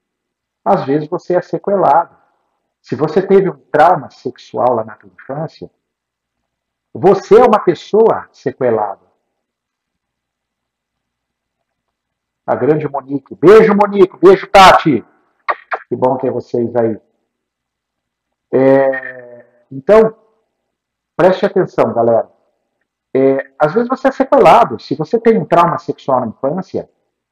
às 0.68 0.84
vezes 0.84 1.08
você 1.08 1.36
é 1.36 1.40
sequelado. 1.40 2.14
Se 2.88 2.96
você 2.96 3.20
teve 3.20 3.50
um 3.50 3.58
trauma 3.70 4.08
sexual 4.08 4.76
lá 4.76 4.82
na 4.82 4.96
tua 4.96 5.10
infância, 5.10 5.70
você 6.90 7.38
é 7.38 7.44
uma 7.44 7.58
pessoa 7.58 8.26
sequelada. 8.32 9.02
A 12.46 12.54
grande 12.54 12.88
Monique. 12.88 13.34
Beijo, 13.34 13.74
Monique. 13.74 14.16
Beijo, 14.16 14.46
Tati. 14.46 15.04
Que 15.86 15.94
bom 15.94 16.16
ter 16.16 16.30
vocês 16.30 16.74
aí. 16.76 16.98
É, 18.50 19.44
então, 19.70 20.16
preste 21.14 21.44
atenção, 21.44 21.92
galera. 21.92 22.30
É, 23.12 23.52
às 23.58 23.74
vezes 23.74 23.90
você 23.90 24.08
é 24.08 24.12
sequelado. 24.12 24.80
Se 24.80 24.94
você 24.94 25.20
tem 25.20 25.36
um 25.36 25.44
trauma 25.44 25.76
sexual 25.76 26.20
na 26.20 26.28
infância, 26.28 26.88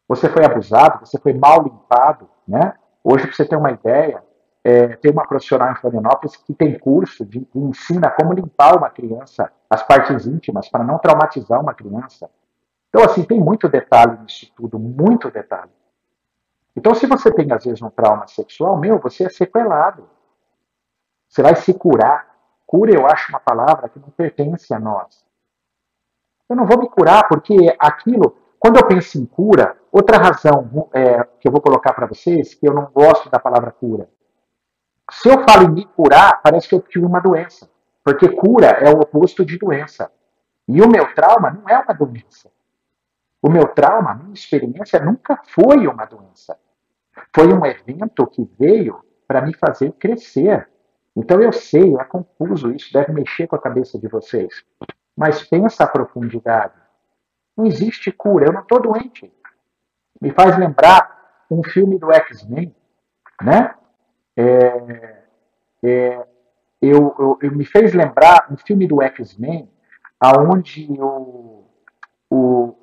você 0.06 0.28
foi 0.28 0.44
abusado, 0.44 1.00
você 1.00 1.18
foi 1.18 1.32
mal 1.32 1.62
limpado, 1.62 2.28
né? 2.46 2.74
Hoje, 3.02 3.26
para 3.26 3.34
você 3.34 3.46
ter 3.46 3.56
uma 3.56 3.70
ideia, 3.70 4.22
é, 4.66 4.96
tem 4.96 5.12
uma 5.12 5.24
profissional 5.24 5.70
em 5.70 5.76
Florianópolis 5.76 6.37
que 6.37 6.52
tem 6.52 6.76
curso 6.76 7.24
de, 7.24 7.38
de 7.38 7.59
ensina 7.59 8.11
como 8.11 8.33
limpar 8.33 8.76
uma 8.76 8.90
criança, 8.90 9.52
as 9.70 9.81
partes 9.85 10.26
íntimas, 10.26 10.68
para 10.68 10.83
não 10.83 10.98
traumatizar 10.98 11.61
uma 11.61 11.72
criança. 11.72 12.29
Então, 12.88 13.05
assim, 13.05 13.22
tem 13.22 13.38
muito 13.38 13.68
detalhe 13.68 14.18
nisso 14.22 14.52
tudo, 14.57 14.76
muito 14.76 15.31
detalhe. 15.31 15.70
Então, 16.74 16.96
se 16.96 17.07
você 17.07 17.31
tem, 17.33 17.52
às 17.52 17.64
vezes, 17.64 17.81
um 17.81 17.90
trauma 17.90 18.26
sexual, 18.26 18.76
meu, 18.76 18.98
você 18.98 19.26
é 19.26 19.29
sequelado. 19.29 20.11
Você 21.29 21.42
vai 21.42 21.55
se 21.55 21.72
curar. 21.72 22.35
Cura, 22.66 22.92
eu 22.92 23.07
acho 23.07 23.31
uma 23.31 23.38
palavra 23.38 23.88
que 23.88 24.00
não 24.00 24.11
pertence 24.11 24.74
a 24.74 24.81
nós. 24.81 25.24
Eu 26.48 26.57
não 26.57 26.66
vou 26.66 26.81
me 26.81 26.88
curar 26.88 27.29
porque 27.29 27.55
aquilo 27.79 28.37
quando 28.59 28.79
eu 28.79 28.87
penso 28.88 29.16
em 29.16 29.26
cura, 29.26 29.76
outra 29.92 30.18
razão 30.18 30.88
é, 30.92 31.22
que 31.38 31.46
eu 31.46 31.52
vou 31.52 31.61
colocar 31.61 31.92
para 31.92 32.07
vocês, 32.07 32.52
que 32.55 32.66
eu 32.68 32.74
não 32.74 32.90
gosto 32.92 33.31
da 33.31 33.38
palavra 33.38 33.70
cura. 33.70 34.09
Se 35.10 35.28
eu 35.28 35.44
falo 35.44 35.64
em 35.64 35.70
me 35.70 35.84
curar, 35.86 36.40
parece 36.42 36.68
que 36.68 36.74
eu 36.74 36.80
tive 36.80 37.06
uma 37.06 37.20
doença. 37.20 37.70
Porque 38.04 38.28
cura 38.28 38.66
é 38.66 38.90
o 38.90 39.00
oposto 39.00 39.44
de 39.44 39.58
doença. 39.58 40.10
E 40.68 40.80
o 40.82 40.88
meu 40.88 41.14
trauma 41.14 41.50
não 41.50 41.68
é 41.68 41.78
uma 41.78 41.94
doença. 41.94 42.50
O 43.40 43.48
meu 43.48 43.68
trauma, 43.68 44.10
a 44.10 44.14
minha 44.14 44.34
experiência, 44.34 45.00
nunca 45.00 45.40
foi 45.46 45.86
uma 45.86 46.04
doença. 46.04 46.58
Foi 47.34 47.52
um 47.52 47.64
evento 47.64 48.26
que 48.26 48.48
veio 48.58 49.04
para 49.26 49.40
me 49.40 49.54
fazer 49.54 49.92
crescer. 49.92 50.68
Então 51.14 51.40
eu 51.40 51.52
sei, 51.52 51.96
é 51.96 52.04
confuso 52.04 52.70
isso, 52.72 52.92
deve 52.92 53.12
mexer 53.12 53.46
com 53.46 53.56
a 53.56 53.60
cabeça 53.60 53.98
de 53.98 54.08
vocês. 54.08 54.64
Mas 55.16 55.42
pensa 55.42 55.84
a 55.84 55.88
profundidade. 55.88 56.74
Não 57.56 57.66
existe 57.66 58.12
cura. 58.12 58.46
Eu 58.46 58.52
não 58.52 58.60
estou 58.60 58.80
doente. 58.80 59.32
Me 60.20 60.30
faz 60.30 60.58
lembrar 60.58 61.44
um 61.50 61.62
filme 61.62 61.98
do 61.98 62.12
X-Men, 62.12 62.74
né? 63.42 63.74
É, 64.37 65.22
é, 65.83 66.27
eu, 66.83 67.14
eu, 67.18 67.38
eu, 67.42 67.53
me 67.53 67.64
fez 67.64 67.94
lembrar 67.94 68.46
um 68.51 68.57
filme 68.57 68.87
do 68.87 69.03
X-Men, 69.03 69.68
aonde 70.20 70.87
o, 70.90 71.64
o, 72.31 72.75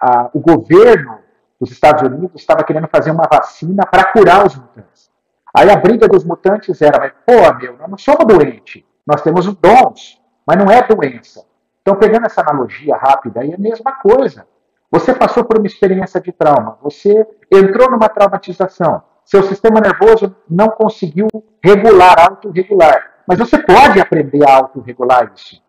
a, 0.00 0.30
o 0.32 0.40
governo 0.40 1.18
dos 1.60 1.70
Estados 1.70 2.02
Unidos 2.02 2.40
estava 2.40 2.64
querendo 2.64 2.88
fazer 2.88 3.10
uma 3.10 3.28
vacina 3.30 3.84
para 3.86 4.12
curar 4.12 4.46
os 4.46 4.56
mutantes. 4.56 5.10
Aí 5.54 5.70
a 5.70 5.76
briga 5.76 6.06
dos 6.06 6.24
mutantes 6.24 6.80
era, 6.82 6.98
mas, 6.98 7.12
pô, 7.26 7.58
meu, 7.58 7.76
nós 7.78 7.90
não 7.90 7.98
somos 7.98 8.26
doentes, 8.26 8.84
nós 9.06 9.22
temos 9.22 9.46
dons, 9.56 10.20
mas 10.46 10.56
não 10.56 10.70
é 10.70 10.86
doença. 10.86 11.44
Então, 11.82 11.96
pegando 11.96 12.26
essa 12.26 12.42
analogia 12.42 12.96
rápida, 12.96 13.40
aí 13.40 13.50
é 13.50 13.54
a 13.54 13.58
mesma 13.58 13.92
coisa. 13.92 14.46
Você 14.90 15.14
passou 15.14 15.44
por 15.44 15.58
uma 15.58 15.66
experiência 15.66 16.20
de 16.20 16.32
trauma, 16.32 16.78
você 16.82 17.26
entrou 17.50 17.90
numa 17.90 18.08
traumatização, 18.08 19.02
seu 19.28 19.42
sistema 19.42 19.78
nervoso 19.78 20.34
não 20.48 20.70
conseguiu 20.70 21.28
regular, 21.62 22.18
autorregular. 22.18 23.22
Mas 23.26 23.38
você 23.38 23.58
pode 23.58 24.00
aprender 24.00 24.42
a 24.48 24.56
autorregular 24.56 25.30
isso. 25.36 25.62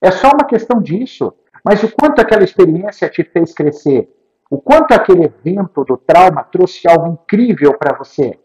É 0.00 0.12
só 0.12 0.28
uma 0.28 0.44
questão 0.44 0.80
disso. 0.80 1.34
Mas 1.64 1.82
o 1.82 1.90
quanto 1.90 2.20
aquela 2.20 2.44
experiência 2.44 3.10
te 3.10 3.24
fez 3.24 3.52
crescer? 3.52 4.08
O 4.48 4.60
quanto 4.60 4.92
aquele 4.92 5.24
evento 5.24 5.84
do 5.84 5.96
trauma 5.96 6.44
trouxe 6.44 6.86
algo 6.88 7.08
incrível 7.08 7.76
para 7.76 7.98
você? 7.98 8.38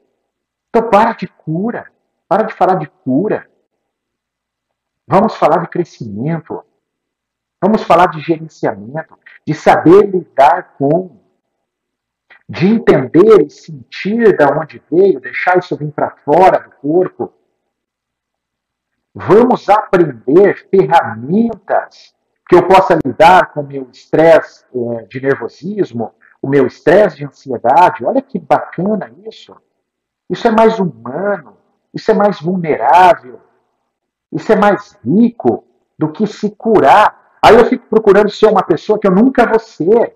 Então 0.70 0.90
para 0.90 1.14
de 1.14 1.28
cura. 1.28 1.86
Para 2.28 2.42
de 2.42 2.56
falar 2.56 2.80
de 2.80 2.88
cura. 2.88 3.48
Vamos 5.08 5.36
falar 5.36 5.62
de 5.62 5.68
crescimento. 5.68 6.64
Vamos 7.62 7.84
falar 7.84 8.08
de 8.08 8.20
gerenciamento, 8.20 9.16
de 9.46 9.54
saber 9.54 10.10
lidar 10.10 10.76
com, 10.76 11.20
de 12.50 12.66
entender 12.66 13.46
e 13.46 13.50
sentir 13.52 14.36
de 14.36 14.44
onde 14.44 14.82
veio, 14.92 15.20
deixar 15.20 15.60
isso 15.60 15.78
vir 15.78 15.92
para 15.92 16.16
fora 16.26 16.58
do 16.58 16.72
corpo. 16.72 17.32
Vamos 19.14 19.70
aprender 19.70 20.68
ferramentas 20.72 22.16
que 22.48 22.56
eu 22.56 22.68
possa 22.68 22.98
lidar 23.06 23.54
com 23.54 23.62
o 23.62 23.68
meu 23.68 23.88
estresse 23.92 24.66
é, 24.74 25.04
de 25.04 25.22
nervosismo, 25.22 26.16
o 26.42 26.50
meu 26.50 26.66
estresse 26.66 27.18
de 27.18 27.26
ansiedade. 27.26 28.04
Olha 28.04 28.22
que 28.22 28.40
bacana 28.40 29.12
isso. 29.28 29.56
Isso 30.28 30.48
é 30.48 30.52
mais 30.52 30.80
humano, 30.80 31.56
isso 31.94 32.10
é 32.10 32.16
mais 32.16 32.42
vulnerável, 32.42 33.40
isso 34.32 34.52
é 34.52 34.56
mais 34.56 34.98
rico 35.06 35.66
do 36.00 36.12
que 36.12 36.26
se 36.26 36.50
curar. 36.50 37.38
Aí 37.44 37.56
eu 37.56 37.66
fico 37.66 37.86
procurando 37.88 38.32
ser 38.32 38.48
uma 38.48 38.64
pessoa 38.64 38.98
que 38.98 39.08
eu 39.08 39.12
nunca 39.12 39.46
vou 39.46 39.60
ser. 39.60 40.16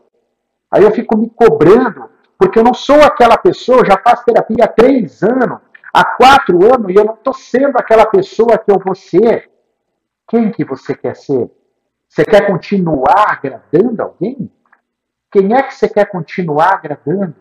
Aí 0.71 0.83
eu 0.83 0.91
fico 0.91 1.15
me 1.15 1.29
cobrando, 1.29 2.09
porque 2.43 2.59
eu 2.59 2.63
não 2.63 2.73
sou 2.73 3.01
aquela 3.01 3.37
pessoa, 3.37 3.85
já 3.85 3.97
faço 3.97 4.25
terapia 4.25 4.65
há 4.65 4.67
três 4.67 5.23
anos, 5.23 5.61
há 5.93 6.03
quatro 6.03 6.61
anos, 6.65 6.91
e 6.91 6.95
eu 6.95 7.05
não 7.05 7.13
estou 7.13 7.33
sendo 7.33 7.77
aquela 7.77 8.05
pessoa 8.05 8.57
que 8.57 8.69
eu 8.69 8.77
vou 8.79 8.93
ser. 8.93 9.49
Quem 10.27 10.51
que 10.51 10.65
você 10.65 10.93
quer 10.93 11.15
ser? 11.15 11.49
Você 12.09 12.25
quer 12.25 12.45
continuar 12.45 13.31
agradando 13.31 14.03
alguém? 14.03 14.51
Quem 15.31 15.53
é 15.53 15.63
que 15.63 15.73
você 15.73 15.87
quer 15.87 16.03
continuar 16.11 16.73
agradando? 16.73 17.33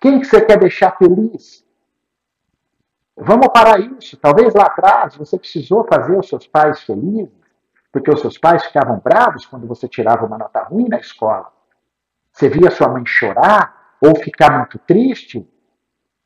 Quem 0.00 0.18
que 0.18 0.26
você 0.26 0.40
quer 0.40 0.58
deixar 0.58 0.96
feliz? 0.96 1.64
Vamos 3.16 3.46
parar 3.54 3.78
isso. 3.78 4.16
Talvez 4.16 4.52
lá 4.52 4.64
atrás 4.64 5.14
você 5.14 5.38
precisou 5.38 5.86
fazer 5.86 6.18
os 6.18 6.28
seus 6.28 6.48
pais 6.48 6.82
felizes, 6.82 7.30
porque 7.92 8.10
os 8.10 8.20
seus 8.20 8.36
pais 8.36 8.64
ficavam 8.64 8.98
bravos 8.98 9.46
quando 9.46 9.64
você 9.64 9.86
tirava 9.86 10.26
uma 10.26 10.36
nota 10.36 10.64
ruim 10.64 10.88
na 10.88 10.98
escola. 10.98 11.54
Você 12.34 12.50
via 12.50 12.70
sua 12.70 12.88
mãe 12.88 13.06
chorar 13.06 13.96
ou 14.00 14.14
ficar 14.16 14.58
muito 14.58 14.78
triste. 14.80 15.38
O 15.38 15.46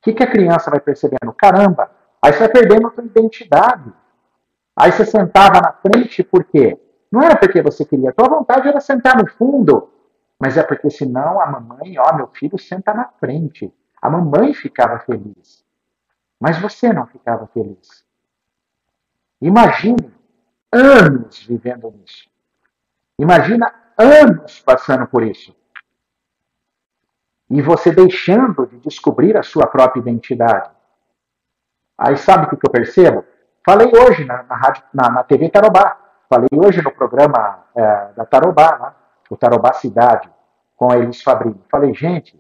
que, 0.03 0.13
que 0.13 0.23
a 0.25 0.31
criança 0.31 0.71
vai 0.71 0.81
percebendo? 0.81 1.33
Caramba, 1.37 1.89
aí 2.21 2.33
você 2.33 2.41
vai 2.41 2.49
perdendo 2.49 2.89
a 2.89 2.91
sua 2.91 3.05
identidade. 3.05 3.93
Aí 4.75 4.91
você 4.91 5.05
sentava 5.05 5.61
na 5.61 5.73
frente 5.73 6.25
por 6.25 6.43
quê? 6.43 6.77
Não 7.13 7.23
era 7.23 7.37
porque 7.37 7.63
você 7.63 7.85
queria, 7.85 8.11
a 8.11 8.13
tua 8.13 8.29
vontade 8.29 8.67
era 8.67 8.81
sentar 8.81 9.17
no 9.17 9.31
fundo 9.31 9.93
mas 10.39 10.57
é 10.57 10.63
porque 10.63 10.89
senão 10.89 11.41
a 11.41 11.47
mamãe, 11.47 11.99
ó, 11.99 12.15
meu 12.15 12.29
filho 12.29 12.59
senta 12.59 12.95
na 12.95 13.09
frente. 13.19 13.73
A 14.01 14.09
mamãe 14.09 14.55
ficava 14.55 15.01
feliz. 15.01 15.65
Mas 16.39 16.59
você 16.61 16.93
não 16.93 17.07
ficava 17.07 17.49
feliz. 17.49 18.05
Imagine 19.41 20.13
anos 20.73 21.45
vivendo 21.45 21.91
nisso. 21.91 22.29
Imagina 23.19 23.75
anos 23.99 24.61
passando 24.61 25.09
por 25.09 25.25
isso. 25.25 25.57
E 27.51 27.63
você 27.63 27.91
deixando 27.91 28.67
de 28.67 28.79
descobrir 28.81 29.37
a 29.37 29.43
sua 29.43 29.67
própria 29.67 30.01
identidade. 30.01 30.71
Aí 31.97 32.17
sabe 32.17 32.47
o 32.47 32.49
que 32.49 32.67
eu 32.67 32.71
percebo? 32.71 33.25
Falei 33.65 33.91
hoje 33.95 34.25
na, 34.25 34.43
na, 34.45 34.57
rádio, 34.57 34.83
na, 34.93 35.11
na 35.11 35.25
TV 35.25 35.49
Tarobá. 35.49 35.97
Falei 36.29 36.49
hoje 36.53 36.83
no 36.83 36.93
programa 36.93 37.65
é, 37.75 38.09
da 38.17 38.25
Tarobá, 38.25 38.79
né? 38.79 38.93
o 39.31 39.37
Tarobá 39.37 39.73
Cidade, 39.73 40.31
com 40.77 40.93
a 40.93 40.99
Elis 40.99 41.23
Fabrini. 41.23 41.61
Falei, 41.71 41.93
gente, 41.95 42.39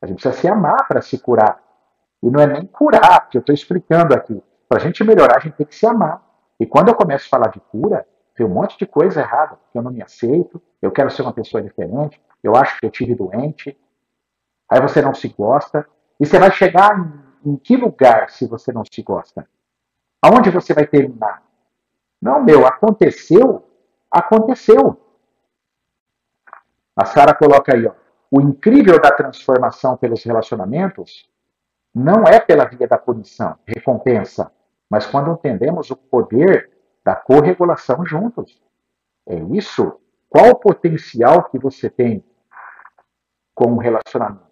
a 0.00 0.06
gente 0.06 0.20
precisa 0.20 0.40
se 0.40 0.48
amar 0.48 0.86
para 0.86 1.00
se 1.00 1.18
curar. 1.18 1.58
E 2.22 2.30
não 2.30 2.40
é 2.40 2.46
nem 2.46 2.66
curar, 2.66 3.28
que 3.28 3.36
eu 3.36 3.40
estou 3.40 3.54
explicando 3.54 4.14
aqui. 4.14 4.42
Para 4.68 4.78
a 4.78 4.80
gente 4.80 5.02
melhorar, 5.04 5.36
a 5.36 5.40
gente 5.40 5.54
tem 5.54 5.66
que 5.66 5.74
se 5.74 5.86
amar. 5.86 6.22
E 6.58 6.66
quando 6.66 6.88
eu 6.88 6.94
começo 6.94 7.26
a 7.26 7.30
falar 7.30 7.48
de 7.48 7.60
cura, 7.60 8.06
tem 8.34 8.46
um 8.46 8.50
monte 8.50 8.78
de 8.78 8.86
coisa 8.86 9.20
errada, 9.20 9.58
que 9.70 9.78
eu 9.78 9.82
não 9.82 9.90
me 9.90 10.02
aceito, 10.02 10.60
eu 10.80 10.90
quero 10.90 11.10
ser 11.10 11.22
uma 11.22 11.32
pessoa 11.32 11.62
diferente, 11.62 12.20
eu 12.42 12.56
acho 12.56 12.78
que 12.78 12.86
eu 12.86 12.90
tive 12.90 13.14
doente, 13.14 13.78
aí 14.74 14.80
você 14.80 15.00
não 15.00 15.14
se 15.14 15.28
gosta, 15.28 15.86
e 16.18 16.26
você 16.26 16.36
vai 16.36 16.50
chegar 16.50 16.98
em, 17.44 17.52
em 17.52 17.56
que 17.56 17.76
lugar 17.76 18.28
se 18.30 18.46
você 18.46 18.72
não 18.72 18.82
se 18.84 19.02
gosta? 19.02 19.48
Aonde 20.20 20.50
você 20.50 20.74
vai 20.74 20.84
terminar? 20.84 21.42
Não, 22.20 22.42
meu, 22.42 22.66
aconteceu, 22.66 23.64
aconteceu. 24.10 25.00
A 26.96 27.04
Sara 27.04 27.34
coloca 27.34 27.72
aí, 27.74 27.86
ó, 27.86 27.92
o 28.30 28.40
incrível 28.40 29.00
da 29.00 29.12
transformação 29.12 29.96
pelos 29.96 30.24
relacionamentos 30.24 31.28
não 31.94 32.24
é 32.24 32.40
pela 32.40 32.64
via 32.64 32.88
da 32.88 32.98
punição, 32.98 33.56
recompensa, 33.64 34.50
mas 34.90 35.06
quando 35.06 35.30
entendemos 35.30 35.90
o 35.92 35.96
poder 35.96 36.70
da 37.04 37.14
corregulação 37.14 38.04
juntos. 38.04 38.60
É 39.24 39.36
isso. 39.36 40.00
Qual 40.28 40.50
o 40.50 40.56
potencial 40.56 41.44
que 41.44 41.58
você 41.58 41.88
tem 41.88 42.24
com 43.54 43.74
o 43.74 43.78
relacionamento? 43.78 44.43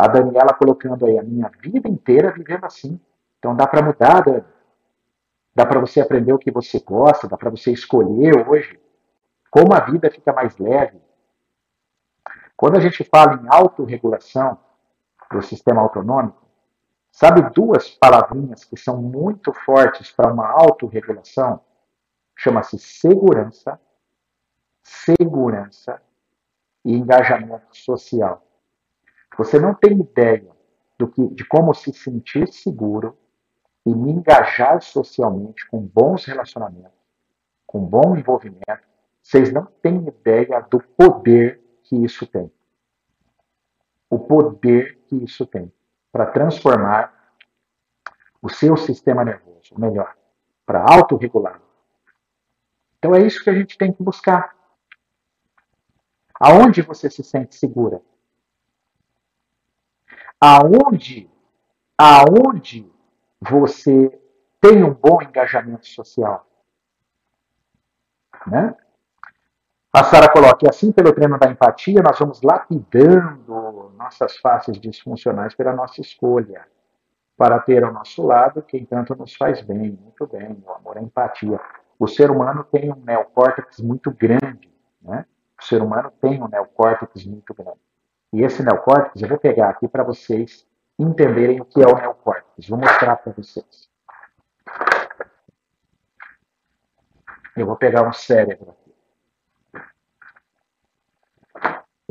A 0.00 0.08
Daniela 0.08 0.54
colocando 0.54 1.06
aí 1.06 1.18
a 1.18 1.22
minha 1.22 1.50
vida 1.60 1.88
inteira 1.88 2.32
vivendo 2.32 2.64
assim. 2.64 2.98
Então 3.38 3.54
dá 3.54 3.66
para 3.66 3.82
mudar, 3.82 4.22
Dani. 4.22 4.44
Dá 5.54 5.66
para 5.66 5.80
você 5.80 6.00
aprender 6.00 6.32
o 6.32 6.38
que 6.38 6.50
você 6.50 6.80
gosta, 6.80 7.28
dá 7.28 7.36
para 7.36 7.50
você 7.50 7.72
escolher 7.72 8.48
hoje 8.48 8.80
como 9.50 9.74
a 9.74 9.80
vida 9.80 10.10
fica 10.10 10.32
mais 10.32 10.56
leve, 10.58 11.00
quando 12.56 12.76
a 12.76 12.80
gente 12.80 13.02
fala 13.04 13.34
em 13.42 13.48
autorregulação 13.48 14.56
do 15.30 15.42
sistema 15.42 15.80
autonômico, 15.80 16.46
sabe 17.10 17.42
duas 17.50 17.90
palavrinhas 17.90 18.64
que 18.64 18.76
são 18.76 19.02
muito 19.02 19.52
fortes 19.52 20.12
para 20.12 20.32
uma 20.32 20.46
autorregulação? 20.46 21.60
Chama-se 22.36 22.78
segurança, 22.78 23.80
segurança 24.82 26.00
e 26.84 26.94
engajamento 26.94 27.76
social. 27.76 28.46
Você 29.40 29.58
não 29.58 29.72
tem 29.72 29.98
ideia 29.98 30.46
do 30.98 31.08
que, 31.08 31.26
de 31.28 31.46
como 31.46 31.72
se 31.72 31.94
sentir 31.94 32.52
seguro 32.52 33.16
e 33.86 33.94
me 33.94 34.10
engajar 34.10 34.82
socialmente 34.82 35.66
com 35.66 35.80
bons 35.80 36.26
relacionamentos, 36.26 36.92
com 37.66 37.80
bom 37.80 38.14
envolvimento. 38.14 38.86
Vocês 39.22 39.50
não 39.50 39.64
têm 39.64 40.06
ideia 40.06 40.60
do 40.70 40.78
poder 40.78 41.58
que 41.84 41.96
isso 42.04 42.26
tem. 42.26 42.52
O 44.10 44.18
poder 44.18 44.98
que 45.06 45.16
isso 45.24 45.46
tem 45.46 45.72
para 46.12 46.26
transformar 46.26 47.32
o 48.42 48.50
seu 48.50 48.76
sistema 48.76 49.24
nervoso, 49.24 49.72
ou 49.72 49.80
melhor, 49.80 50.14
para 50.66 50.82
autorregular. 50.82 51.62
Então 52.98 53.14
é 53.14 53.22
isso 53.22 53.42
que 53.42 53.48
a 53.48 53.54
gente 53.54 53.78
tem 53.78 53.90
que 53.90 54.02
buscar. 54.02 54.54
Aonde 56.38 56.82
você 56.82 57.08
se 57.08 57.24
sente 57.24 57.54
segura? 57.54 58.02
Aonde, 60.40 61.30
aonde 61.98 62.90
você 63.40 64.18
tem 64.60 64.82
um 64.82 64.94
bom 64.94 65.20
engajamento 65.22 65.86
social? 65.86 66.46
Né? 68.46 68.74
A 69.92 70.04
Sara 70.04 70.30
coloca, 70.32 70.68
assim 70.70 70.92
pelo 70.92 71.12
treino 71.12 71.38
da 71.38 71.50
empatia, 71.50 72.00
nós 72.02 72.18
vamos 72.18 72.40
lapidando 72.42 73.92
nossas 73.96 74.36
faces 74.38 74.80
disfuncionais 74.80 75.54
pela 75.54 75.74
nossa 75.74 76.00
escolha, 76.00 76.66
para 77.36 77.58
ter 77.58 77.82
ao 77.84 77.92
nosso 77.92 78.24
lado 78.24 78.62
quem 78.62 78.84
tanto 78.84 79.14
nos 79.16 79.34
faz 79.34 79.60
bem. 79.62 79.98
Muito 80.00 80.26
bem, 80.26 80.62
o 80.64 80.70
amor 80.72 80.96
é 80.96 81.00
empatia. 81.00 81.60
O 81.98 82.06
ser 82.06 82.30
humano 82.30 82.64
tem 82.64 82.92
um 82.92 82.96
neocórtex 82.96 83.80
muito 83.80 84.10
grande, 84.10 84.72
né? 85.02 85.26
O 85.60 85.64
ser 85.64 85.82
humano 85.82 86.10
tem 86.20 86.42
um 86.42 86.48
neocórtex 86.48 87.26
muito 87.26 87.52
grande. 87.52 87.89
E 88.32 88.42
esse 88.42 88.62
neocórtex, 88.62 89.22
eu 89.22 89.28
vou 89.28 89.38
pegar 89.38 89.70
aqui 89.70 89.88
para 89.88 90.04
vocês 90.04 90.66
entenderem 90.98 91.60
o 91.60 91.64
que 91.64 91.82
é 91.82 91.86
o 91.86 91.96
neocórtex. 91.96 92.68
Vou 92.68 92.78
mostrar 92.78 93.16
para 93.16 93.32
vocês. 93.32 93.88
Eu 97.56 97.66
vou 97.66 97.76
pegar 97.76 98.08
um 98.08 98.12
cérebro 98.12 98.74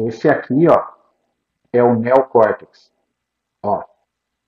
Esse 0.08 0.30
aqui, 0.30 0.66
ó, 0.70 0.88
é 1.74 1.84
o 1.84 1.94
neocórtex. 1.94 2.90
Ó, 3.62 3.84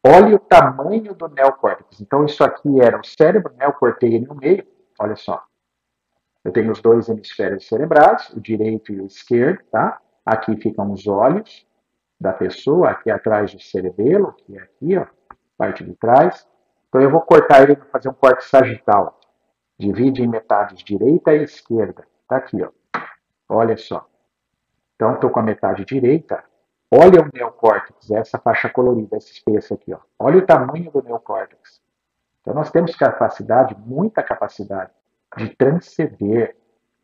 olha 0.05 0.35
o 0.37 0.39
tamanho 0.39 1.13
do 1.13 1.27
neocórtex. 1.27 1.99
Então, 1.99 2.23
isso 2.23 2.41
aqui 2.41 2.79
era 2.79 2.97
o 2.97 3.03
cérebro, 3.03 3.53
né? 3.57 3.65
Eu 3.65 3.73
cortei 3.73 4.15
ele 4.15 4.25
no 4.25 4.35
meio. 4.35 4.65
Olha 4.97 5.15
só. 5.17 5.43
Eu 6.43 6.53
tenho 6.53 6.71
os 6.71 6.81
dois 6.81 7.09
hemisférios 7.09 7.67
cerebrais, 7.67 8.29
o 8.29 8.39
direito 8.39 8.93
e 8.93 9.01
o 9.01 9.05
esquerdo, 9.05 9.61
tá? 9.69 9.99
Aqui 10.31 10.55
ficam 10.55 10.89
os 10.93 11.05
olhos 11.07 11.67
da 12.17 12.31
pessoa, 12.31 12.89
aqui 12.89 13.11
atrás 13.11 13.53
do 13.53 13.61
cerebelo, 13.61 14.31
que 14.31 14.57
é 14.57 14.61
aqui, 14.61 14.97
ó, 14.97 15.05
parte 15.57 15.83
de 15.83 15.93
trás. 15.93 16.47
Então, 16.87 17.01
eu 17.01 17.11
vou 17.11 17.19
cortar 17.19 17.63
ele 17.63 17.75
para 17.75 17.87
fazer 17.87 18.07
um 18.07 18.13
corte 18.13 18.45
sagital. 18.45 19.19
Divide 19.77 20.23
em 20.23 20.27
metades 20.27 20.85
direita 20.85 21.35
e 21.35 21.43
esquerda. 21.43 22.07
Tá 22.29 22.37
aqui, 22.37 22.63
ó. 22.63 22.69
Olha 23.49 23.75
só. 23.75 24.07
Então, 24.95 25.15
estou 25.15 25.29
com 25.29 25.41
a 25.41 25.43
metade 25.43 25.83
direita. 25.83 26.41
Olha 26.89 27.23
o 27.23 27.29
neocórtex, 27.33 28.09
essa 28.11 28.39
faixa 28.39 28.69
colorida, 28.69 29.17
esse 29.17 29.33
espesso 29.33 29.73
aqui. 29.73 29.93
Ó. 29.93 29.99
Olha 30.17 30.37
o 30.37 30.45
tamanho 30.45 30.89
do 30.91 31.03
neocórtex. 31.03 31.81
Então, 32.39 32.53
nós 32.53 32.71
temos 32.71 32.95
capacidade, 32.95 33.75
muita 33.77 34.23
capacidade, 34.23 34.93
de 35.35 35.49
transcender. 35.57 36.55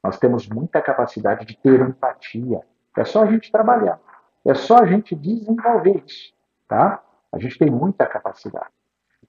Nós 0.02 0.18
temos 0.18 0.48
muita 0.48 0.82
capacidade 0.82 1.46
de 1.46 1.58
ter 1.58 1.82
empatia. 1.82 2.62
É 2.98 3.06
só 3.06 3.24
a 3.24 3.28
gente 3.28 3.52
trabalhar. 3.52 4.00
É 4.46 4.54
só 4.54 4.78
a 4.78 4.86
gente 4.86 5.16
desenvolver 5.16 6.04
isso. 6.06 6.34
Tá? 6.68 7.02
A 7.32 7.40
gente 7.40 7.58
tem 7.58 7.70
muita 7.70 8.06
capacidade. 8.06 8.72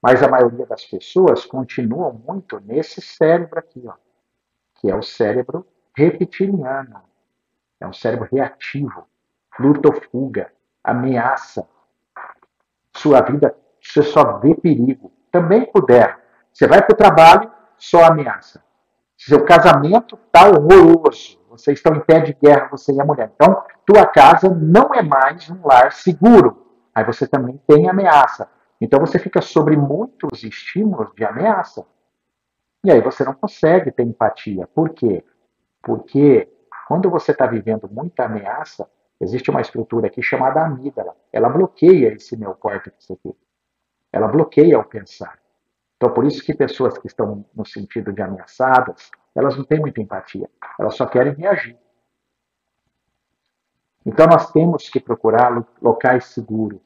Mas 0.01 0.23
a 0.23 0.29
maioria 0.29 0.65
das 0.65 0.85
pessoas 0.85 1.45
continuam 1.45 2.13
muito 2.13 2.61
nesse 2.61 3.01
cérebro 3.01 3.59
aqui, 3.59 3.83
ó, 3.87 3.95
que 4.77 4.91
é 4.91 4.95
o 4.95 5.03
cérebro 5.03 5.67
reptiliano. 5.95 7.03
É 7.81 7.87
um 7.87 7.93
cérebro 7.93 8.29
reativo, 8.31 9.07
luta 9.59 9.89
ou 9.89 10.01
fuga, 10.01 10.53
ameaça. 10.85 11.69
Sua 12.97 13.21
vida, 13.23 13.57
você 13.81 14.03
só 14.03 14.39
vê 14.39 14.55
perigo. 14.55 15.13
Também 15.31 15.67
puder. 15.67 16.19
Você 16.53 16.67
vai 16.67 16.81
para 16.81 16.95
o 16.95 16.97
trabalho, 16.97 17.53
só 17.77 18.05
ameaça. 18.05 18.63
Seu 19.17 19.45
casamento 19.45 20.19
está 20.27 20.49
horroroso. 20.49 21.39
Vocês 21.59 21.79
estão 21.79 21.95
em 21.95 22.01
pé 22.01 22.21
de 22.21 22.33
guerra, 22.35 22.69
você 22.71 22.93
e 22.93 23.01
a 23.01 23.05
mulher. 23.05 23.33
Então, 23.35 23.63
tua 23.85 24.07
casa 24.07 24.49
não 24.49 24.95
é 24.95 25.03
mais 25.03 25.51
um 25.51 25.67
lar 25.67 25.93
seguro. 25.93 26.67
Aí 26.95 27.05
você 27.05 27.27
também 27.27 27.61
tem 27.67 27.89
ameaça. 27.89 28.49
Então 28.81 29.01
você 29.01 29.19
fica 29.19 29.43
sobre 29.43 29.77
muitos 29.77 30.45
estímulos 30.45 31.13
de 31.15 31.25
ameaça. 31.25 31.85
E 32.85 32.91
aí 32.91 33.01
você 33.01 33.25
não 33.25 33.35
consegue 33.35 33.91
ter 33.91 34.05
empatia. 34.05 34.69
Por 34.69 34.91
quê? 34.91 35.25
Porque 35.83 36.49
quando 36.87 37.11
você 37.11 37.33
está 37.33 37.47
vivendo 37.47 37.89
muita 37.91 38.25
ameaça, 38.25 38.89
existe 39.21 39.51
uma 39.51 39.61
estrutura 39.61 40.07
aqui 40.07 40.23
chamada 40.23 40.65
amígdala. 40.65 41.17
Ela 41.33 41.49
bloqueia 41.49 42.15
esse 42.15 42.37
neocórtex 42.37 43.11
aqui. 43.11 43.37
Ela 44.13 44.29
bloqueia 44.29 44.79
o 44.79 44.85
pensar. 44.85 45.39
Então, 45.97 46.15
por 46.15 46.25
isso 46.25 46.45
que 46.45 46.55
pessoas 46.55 46.97
que 46.97 47.09
estão 47.09 47.45
no 47.55 47.67
sentido 47.67 48.13
de 48.13 48.23
ameaçadas, 48.23 49.11
elas 49.39 49.57
não 49.57 49.65
têm 49.65 49.79
muita 49.79 50.01
empatia. 50.01 50.51
Elas 50.81 50.97
só 50.97 51.07
querem 51.07 51.33
reagir. 51.33 51.79
Então, 54.05 54.27
nós 54.27 54.51
temos 54.51 54.89
que 54.89 54.99
procurar 54.99 55.65
locais 55.81 56.25
seguros. 56.25 56.81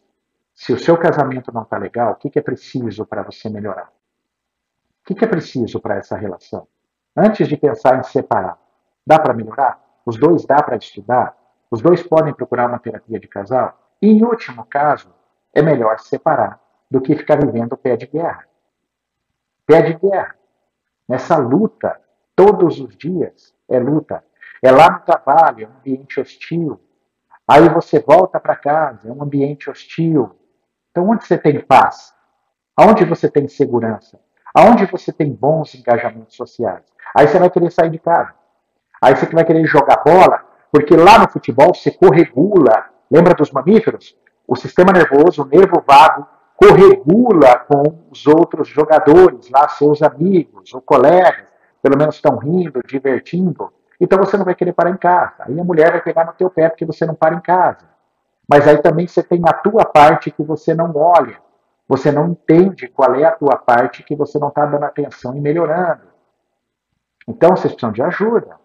Se 0.55 0.71
o 0.71 0.79
seu 0.79 0.99
casamento 0.99 1.51
não 1.51 1.63
está 1.63 1.79
legal, 1.79 2.13
o 2.13 2.17
que, 2.17 2.29
que 2.29 2.39
é 2.39 2.43
preciso 2.43 3.07
para 3.07 3.23
você 3.23 3.49
melhorar? 3.49 3.91
O 5.01 5.07
que, 5.07 5.15
que 5.15 5.25
é 5.25 5.29
preciso 5.29 5.81
para 5.81 5.97
essa 5.97 6.15
relação? 6.15 6.69
Antes 7.17 7.49
de 7.49 7.57
pensar 7.57 7.99
em 7.99 8.03
separar, 8.03 8.59
dá 9.07 9.19
para 9.19 9.33
melhorar? 9.33 9.83
Os 10.05 10.19
dois 10.19 10.45
dá 10.45 10.63
para 10.63 10.77
estudar? 10.77 11.35
Os 11.71 11.81
dois 11.81 12.03
podem 12.03 12.35
procurar 12.35 12.69
uma 12.69 12.79
terapia 12.79 13.19
de 13.19 13.29
casal? 13.29 13.79
E, 14.01 14.09
em 14.09 14.23
último 14.23 14.67
caso, 14.67 15.09
é 15.55 15.63
melhor 15.63 16.01
separar 16.01 16.61
do 16.91 17.01
que 17.01 17.17
ficar 17.17 17.41
vivendo 17.41 17.79
pé 17.79 17.97
de 17.97 18.07
guerra. 18.07 18.47
Pé 19.65 19.81
de 19.81 19.95
guerra. 19.95 20.37
Nessa 21.09 21.39
luta, 21.39 21.99
todos 22.43 22.81
os 22.81 22.97
dias, 22.97 23.55
é 23.69 23.79
luta. 23.79 24.25
É 24.61 24.71
lá 24.73 24.91
no 24.91 25.01
trabalho, 25.01 25.65
é 25.65 25.69
um 25.69 25.79
ambiente 25.79 26.21
hostil. 26.21 26.81
Aí 27.47 27.69
você 27.69 28.01
volta 28.01 28.41
para 28.41 28.57
casa, 28.57 29.09
é 29.09 29.13
um 29.13 29.23
ambiente 29.23 29.71
hostil. 29.71 30.37
Então, 30.91 31.09
onde 31.09 31.25
você 31.25 31.39
tem 31.39 31.61
paz? 31.61 32.13
Aonde 32.77 33.05
você 33.05 33.31
tem 33.31 33.47
segurança? 33.47 34.19
Aonde 34.55 34.87
você 34.87 35.13
tem 35.13 35.33
bons 35.33 35.75
engajamentos 35.75 36.37
sociais? 36.37 36.85
Aí 37.17 37.29
você 37.29 37.39
vai 37.39 37.49
querer 37.49 37.71
sair 37.71 37.91
de 37.91 37.99
casa. 37.99 38.35
Aí 39.01 39.15
você 39.15 39.27
vai 39.27 39.45
querer 39.45 39.65
jogar 39.67 40.03
bola, 40.05 40.45
porque 40.71 40.97
lá 40.97 41.19
no 41.19 41.29
futebol 41.29 41.73
você 41.73 41.93
corregula. 41.93 42.87
Lembra 43.11 43.35
dos 43.35 43.53
mamíferos? 43.53 44.17
O 44.49 44.57
sistema 44.57 44.93
nervoso, 44.93 45.43
o 45.43 45.47
nervo 45.47 45.83
vago, 45.87 46.27
corregula 46.57 47.59
com 47.69 48.05
os 48.11 48.27
outros 48.27 48.69
jogadores, 48.69 49.49
lá 49.51 49.69
seus 49.69 50.03
amigos 50.03 50.73
ou 50.75 50.81
colegas, 50.81 51.52
pelo 51.83 51.99
menos 51.99 52.15
estão 52.15 52.37
rindo, 52.37 52.81
divertindo. 52.87 53.73
Então 54.01 54.19
você 54.19 54.37
não 54.37 54.45
vai 54.45 54.55
querer 54.55 54.73
parar 54.73 54.91
em 54.91 54.97
casa. 54.97 55.35
Aí 55.41 55.59
a 55.59 55.65
mulher 55.65 55.91
vai 55.91 56.01
pegar 56.01 56.25
no 56.25 56.33
teu 56.33 56.49
pé 56.49 56.69
porque 56.69 56.85
você 56.85 57.05
não 57.05 57.15
para 57.15 57.35
em 57.35 57.41
casa. 57.41 57.85
Mas 58.49 58.67
aí 58.67 58.79
também 58.79 59.07
você 59.07 59.23
tem 59.23 59.43
a 59.47 59.53
tua 59.53 59.85
parte 59.85 60.31
que 60.31 60.43
você 60.43 60.75
não 60.75 60.95
olha. 60.97 61.39
Você 61.89 62.11
não 62.11 62.31
entende 62.31 62.89
qual 62.89 63.15
é 63.15 63.25
a 63.25 63.33
tua 63.33 63.57
parte 63.57 64.03
que 64.03 64.15
você 64.15 64.39
não 64.39 64.49
está 64.49 64.65
dando 64.65 64.85
atenção 64.85 65.37
e 65.37 65.41
melhorando. 65.41 66.03
Então 67.29 67.51
vocês 67.51 67.73
precisam 67.73 67.93
de 67.93 68.03
ajuda. 68.03 68.57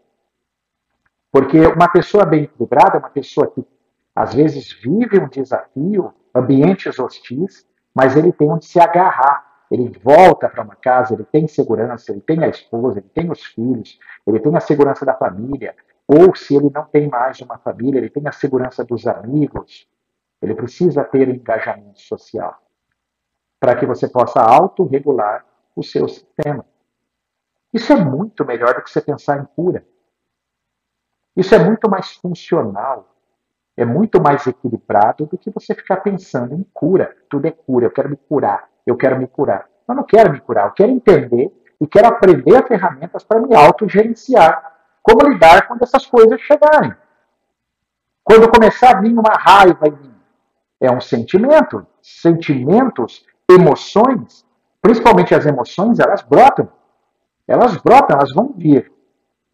Porque 1.31 1.59
uma 1.67 1.89
pessoa 1.89 2.25
bem 2.25 2.43
equilibrada 2.43 2.97
é 2.97 2.99
uma 2.99 3.09
pessoa 3.09 3.51
que 3.51 3.65
às 4.15 4.33
vezes 4.33 4.71
vive 4.73 5.19
um 5.19 5.27
desafio, 5.27 6.13
ambientes 6.33 6.97
hostis, 6.97 7.67
mas 7.93 8.15
ele 8.15 8.31
tem 8.31 8.49
onde 8.49 8.65
se 8.65 8.79
agarrar. 8.79 9.45
Ele 9.69 9.91
volta 10.03 10.47
para 10.47 10.63
uma 10.63 10.75
casa, 10.75 11.13
ele 11.13 11.25
tem 11.25 11.47
segurança, 11.47 12.11
ele 12.11 12.21
tem 12.21 12.43
a 12.43 12.47
esposa, 12.47 12.99
ele 12.99 13.09
tem 13.09 13.29
os 13.29 13.43
filhos, 13.43 13.99
ele 14.25 14.39
tem 14.39 14.55
a 14.55 14.59
segurança 14.59 15.05
da 15.05 15.13
família. 15.13 15.75
Ou 16.07 16.33
se 16.35 16.55
ele 16.55 16.69
não 16.73 16.85
tem 16.85 17.09
mais 17.09 17.41
uma 17.41 17.57
família, 17.57 17.99
ele 17.99 18.09
tem 18.09 18.27
a 18.27 18.31
segurança 18.31 18.83
dos 18.83 19.05
amigos. 19.05 19.87
Ele 20.41 20.55
precisa 20.55 21.03
ter 21.03 21.27
engajamento 21.27 21.99
social 21.99 22.61
para 23.59 23.75
que 23.75 23.85
você 23.85 24.07
possa 24.07 24.39
autorregular 24.39 25.45
o 25.75 25.83
seu 25.83 26.07
sistema. 26.07 26.65
Isso 27.73 27.91
é 27.91 27.95
muito 27.95 28.45
melhor 28.45 28.75
do 28.75 28.83
que 28.83 28.89
você 28.89 29.01
pensar 29.01 29.41
em 29.41 29.45
cura. 29.45 29.85
Isso 31.35 31.53
é 31.53 31.59
muito 31.59 31.89
mais 31.89 32.13
funcional 32.13 33.17
é 33.77 33.85
muito 33.85 34.19
mais 34.19 34.45
equilibrado 34.47 35.27
do 35.27 35.37
que 35.37 35.51
você 35.51 35.75
ficar 35.75 35.97
pensando 35.97 36.55
em 36.55 36.63
cura. 36.73 37.15
Tudo 37.29 37.45
é 37.45 37.51
cura, 37.51 37.85
eu 37.85 37.91
quero 37.91 38.09
me 38.09 38.17
curar, 38.17 38.67
eu 38.89 38.97
quero 38.97 39.17
me 39.17 39.27
curar. 39.27 39.67
Eu 39.87 39.95
não 39.95 40.03
quero 40.03 40.31
me 40.31 40.39
curar, 40.39 40.65
eu 40.65 40.71
quero 40.71 40.91
entender 40.91 41.51
e 41.79 41.87
quero 41.87 42.07
aprender 42.07 42.65
ferramentas 42.67 43.23
para 43.23 43.39
me 43.39 43.55
autogerenciar. 43.55 44.75
Como 45.01 45.29
lidar 45.29 45.67
quando 45.67 45.83
essas 45.83 46.05
coisas 46.05 46.41
chegarem. 46.41 46.93
Quando 48.23 48.51
começar 48.51 48.97
a 48.97 49.01
vir 49.01 49.13
uma 49.13 49.33
raiva 49.37 49.87
em 49.87 49.91
mim, 49.91 50.15
é 50.81 50.91
um 50.91 50.99
sentimento. 50.99 51.85
Sentimentos, 52.01 53.25
emoções, 53.49 54.45
principalmente 54.81 55.33
as 55.33 55.45
emoções, 55.45 55.99
elas 55.99 56.21
brotam. 56.23 56.69
Elas 57.47 57.77
brotam, 57.77 58.17
elas 58.17 58.33
vão 58.33 58.53
vir. 58.55 58.91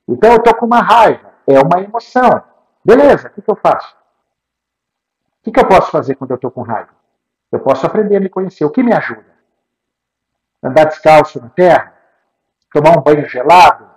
Então 0.07 0.31
eu 0.31 0.37
estou 0.37 0.55
com 0.55 0.65
uma 0.65 0.81
raiva, 0.81 1.33
é 1.47 1.59
uma 1.59 1.81
emoção. 1.81 2.43
Beleza, 2.83 3.27
o 3.27 3.31
que, 3.31 3.41
que 3.41 3.49
eu 3.49 3.55
faço? 3.55 3.95
O 5.45 5.51
que, 5.51 5.59
eu 5.59 5.67
posso 5.67 5.91
fazer 5.91 6.15
quando 6.15 6.31
eu 6.31 6.35
estou 6.35 6.51
com 6.51 6.61
raiva? 6.61 6.89
Eu 7.53 7.59
posso 7.59 7.85
aprender 7.85 8.17
a 8.17 8.19
me 8.19 8.29
conhecer. 8.29 8.65
O 8.65 8.71
que 8.71 8.81
me 8.81 8.91
ajuda? 8.91 9.31
Andar 10.63 10.85
descalço 10.85 11.39
na 11.39 11.49
terra? 11.49 11.93
Tomar 12.73 12.97
um 12.97 13.01
banho 13.03 13.29
gelado? 13.29 13.87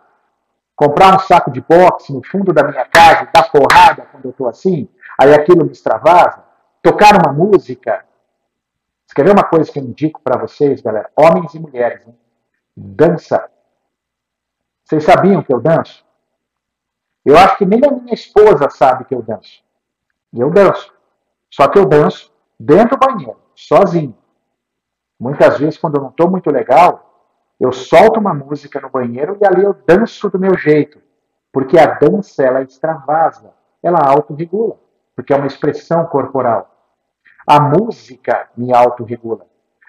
Comprar 0.77 1.17
um 1.17 1.19
saco 1.21 1.51
de 1.51 1.63
boxe 1.63 2.13
no 2.13 2.23
fundo 2.23 2.53
da 2.53 2.63
minha 2.63 2.85
casa 2.85 3.23
e 3.23 3.33
dar 3.33 3.51
porrada 3.51 4.07
quando 4.13 4.27
eu 4.27 4.31
estou 4.31 4.47
assim? 4.47 4.87
Aí 5.19 5.33
aquilo 5.33 5.65
me 5.65 5.73
extravasa? 5.73 6.45
Tocar 6.83 7.15
uma 7.15 7.33
música? 7.33 8.05
Você 9.07 9.15
quer 9.15 9.25
ver 9.25 9.33
uma 9.33 9.45
coisa 9.45 9.73
que 9.73 9.79
eu 9.79 9.85
indico 9.85 10.21
para 10.21 10.39
vocês, 10.39 10.83
galera? 10.83 11.11
Homens 11.17 11.55
e 11.55 11.59
mulheres. 11.59 12.07
Hein? 12.07 12.19
Dança. 12.77 13.49
Vocês 14.85 15.03
sabiam 15.03 15.43
que 15.43 15.53
eu 15.53 15.63
danço? 15.63 16.05
Eu 17.25 17.39
acho 17.39 17.57
que 17.57 17.65
nem 17.65 17.81
a 17.83 17.91
minha 17.91 18.13
esposa 18.13 18.69
sabe 18.69 19.07
que 19.07 19.15
eu 19.15 19.23
danço. 19.23 19.65
Eu 20.35 20.51
danço. 20.51 20.93
Só 21.51 21.67
que 21.69 21.79
eu 21.79 21.87
danço 21.87 22.31
dentro 22.61 22.99
do 22.99 23.07
banheiro, 23.07 23.46
sozinho. 23.57 24.17
Muitas 25.19 25.59
vezes, 25.59 25.79
quando 25.79 25.97
eu 25.97 26.03
não 26.03 26.11
estou 26.11 26.31
muito 26.31 26.51
legal, 26.51 27.25
eu 27.59 27.73
solto 27.73 28.21
uma 28.21 28.35
música 28.35 28.81
no 28.81 28.91
banheiro 28.91 29.39
e 29.41 29.47
ali 29.47 29.65
eu 29.65 29.75
danço 29.87 30.29
do 30.29 30.39
meu 30.39 30.57
jeito. 30.57 31.01
Porque 31.51 31.79
a 31.79 31.87
dança, 31.87 32.43
ela 32.45 32.63
extravasa, 32.63 33.55
ela 33.83 33.99
autorregula, 34.07 34.77
porque 35.15 35.33
é 35.33 35.37
uma 35.37 35.47
expressão 35.47 36.05
corporal. 36.05 36.71
A 37.47 37.59
música 37.59 38.49
me 38.57 38.75
autorregula. 38.75 39.47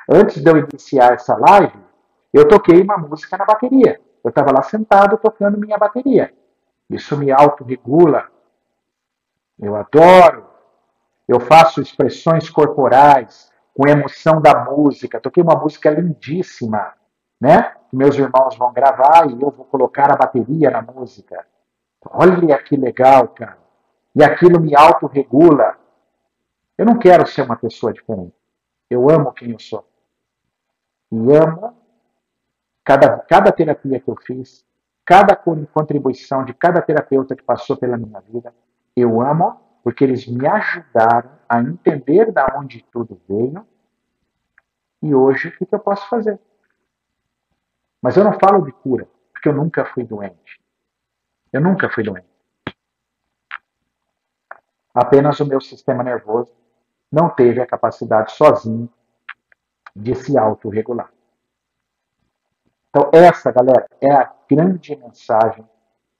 Antes 0.09 0.41
de 0.41 0.49
eu 0.49 0.57
iniciar 0.57 1.13
essa 1.13 1.36
live, 1.36 1.78
eu 2.34 2.47
toquei 2.47 2.82
uma 2.82 2.97
música 2.97 3.38
na 3.38 3.45
bateria. 3.45 3.99
Eu 4.24 4.30
estava 4.30 4.51
lá 4.51 4.63
sentado 4.63 5.18
tocando 5.18 5.57
minha 5.57 5.78
bateria. 5.78 6.34
Isso 6.89 7.18
me 7.18 7.32
autorregula. 7.32 8.28
Eu 9.59 9.76
adoro 9.76 10.47
eu 11.28 11.41
faço 11.41 11.82
expressões 11.82 12.49
corporais 12.49 13.51
com 13.78 13.88
emoção 13.88 14.41
da 14.41 14.65
música. 14.65 15.21
Toquei 15.21 15.43
uma 15.43 15.55
música 15.55 15.91
lindíssima, 15.91 16.93
né? 17.39 17.75
Meus 17.93 18.17
irmãos 18.17 18.57
vão 18.57 18.73
gravar 18.73 19.30
e 19.30 19.34
eu 19.34 19.51
vou 19.51 19.65
colocar 19.65 20.11
a 20.11 20.17
bateria 20.17 20.71
na 20.71 20.82
música. 20.82 21.45
Olha 22.09 22.57
que 22.57 22.75
legal, 22.75 23.28
cara. 23.28 23.59
E 24.15 24.23
aquilo 24.23 24.59
me 24.59 24.75
autorregula. 24.75 25.78
Eu 26.75 26.88
não 26.88 26.97
quero 26.97 27.28
ser 27.28 27.43
uma 27.43 27.55
pessoa 27.55 27.93
diferente. 27.93 28.34
Eu 28.89 29.07
amo 29.11 29.32
quem 29.32 29.51
eu 29.51 29.59
sou. 29.59 29.88
E 31.11 31.15
amo 31.36 31.78
cada, 32.84 33.19
cada 33.19 33.51
terapia 33.51 33.99
que 33.99 34.09
eu 34.09 34.15
fiz, 34.25 34.65
cada 35.05 35.36
contribuição 35.36 36.43
de 36.43 36.53
cada 36.53 36.82
terapeuta 36.82 37.36
que 37.36 37.43
passou 37.43 37.78
pela 37.78 37.95
minha 37.95 38.19
vida. 38.21 38.51
Eu 38.95 39.21
amo 39.21 39.66
porque 39.88 40.03
eles 40.03 40.27
me 40.27 40.45
ajudaram 40.45 41.31
a 41.47 41.61
entender 41.61 42.29
da 42.29 42.45
onde 42.57 42.83
tudo 42.91 43.21
veio 43.25 43.65
e 45.01 45.15
hoje 45.15 45.47
o 45.47 45.65
que, 45.65 45.73
eu 45.73 45.79
posso 45.79 46.09
fazer. 46.09 46.38
Mas 48.01 48.17
eu 48.17 48.25
não 48.25 48.38
falo 48.38 48.65
de 48.65 48.73
cura, 48.73 49.07
porque 49.31 49.47
eu 49.47 49.53
nunca 49.53 49.85
fui 49.85 50.03
doente. 50.03 50.61
Eu 51.53 51.61
nunca 51.61 51.89
fui 51.89 52.03
doente. 52.03 52.27
Apenas 54.93 55.39
o 55.39 55.45
meu 55.45 55.61
sistema 55.61 56.03
nervoso 56.03 56.53
não 57.09 57.29
teve 57.29 57.61
a 57.61 57.65
capacidade 57.65 58.33
sozinho 58.33 58.89
de 59.95 60.13
se 60.15 60.38
autorregular. 60.38 61.13
Então, 62.89 63.09
essa, 63.13 63.53
galera, 63.53 63.88
é 64.01 64.11
a 64.11 64.35
grande 64.51 64.97
mensagem 64.97 65.65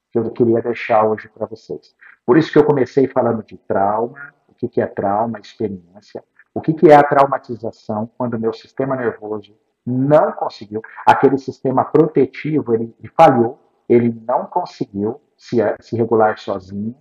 que 0.10 0.18
eu 0.18 0.32
queria 0.32 0.62
deixar 0.62 1.06
hoje 1.06 1.28
para 1.28 1.46
vocês. 1.46 1.94
Por 2.28 2.38
isso 2.38 2.52
que 2.52 2.58
eu 2.58 2.66
comecei 2.66 3.08
falando 3.08 3.42
de 3.42 3.58
trauma, 3.58 4.34
o 4.50 4.54
que, 4.54 4.82
é 4.82 4.86
trauma, 4.86 5.40
experiência, 5.40 6.22
o 6.54 6.60
que, 6.60 6.76
é 6.92 6.94
a 6.94 7.02
traumatização 7.02 8.12
quando 8.18 8.34
o 8.34 8.40
meu 8.40 8.52
sistema 8.52 8.98
nervoso 8.98 9.56
não 9.86 10.34
conseguiu, 10.34 10.82
aquele 11.06 11.38
sistema 11.38 11.86
protetivo, 11.86 12.74
ele, 12.74 12.94
ele 13.00 13.10
falhou, 13.16 13.58
ele 13.88 14.14
não 14.28 14.46
conseguiu 14.46 15.22
se, 15.38 15.60
se 15.80 15.96
regular 15.96 16.38
sozinho, 16.38 16.94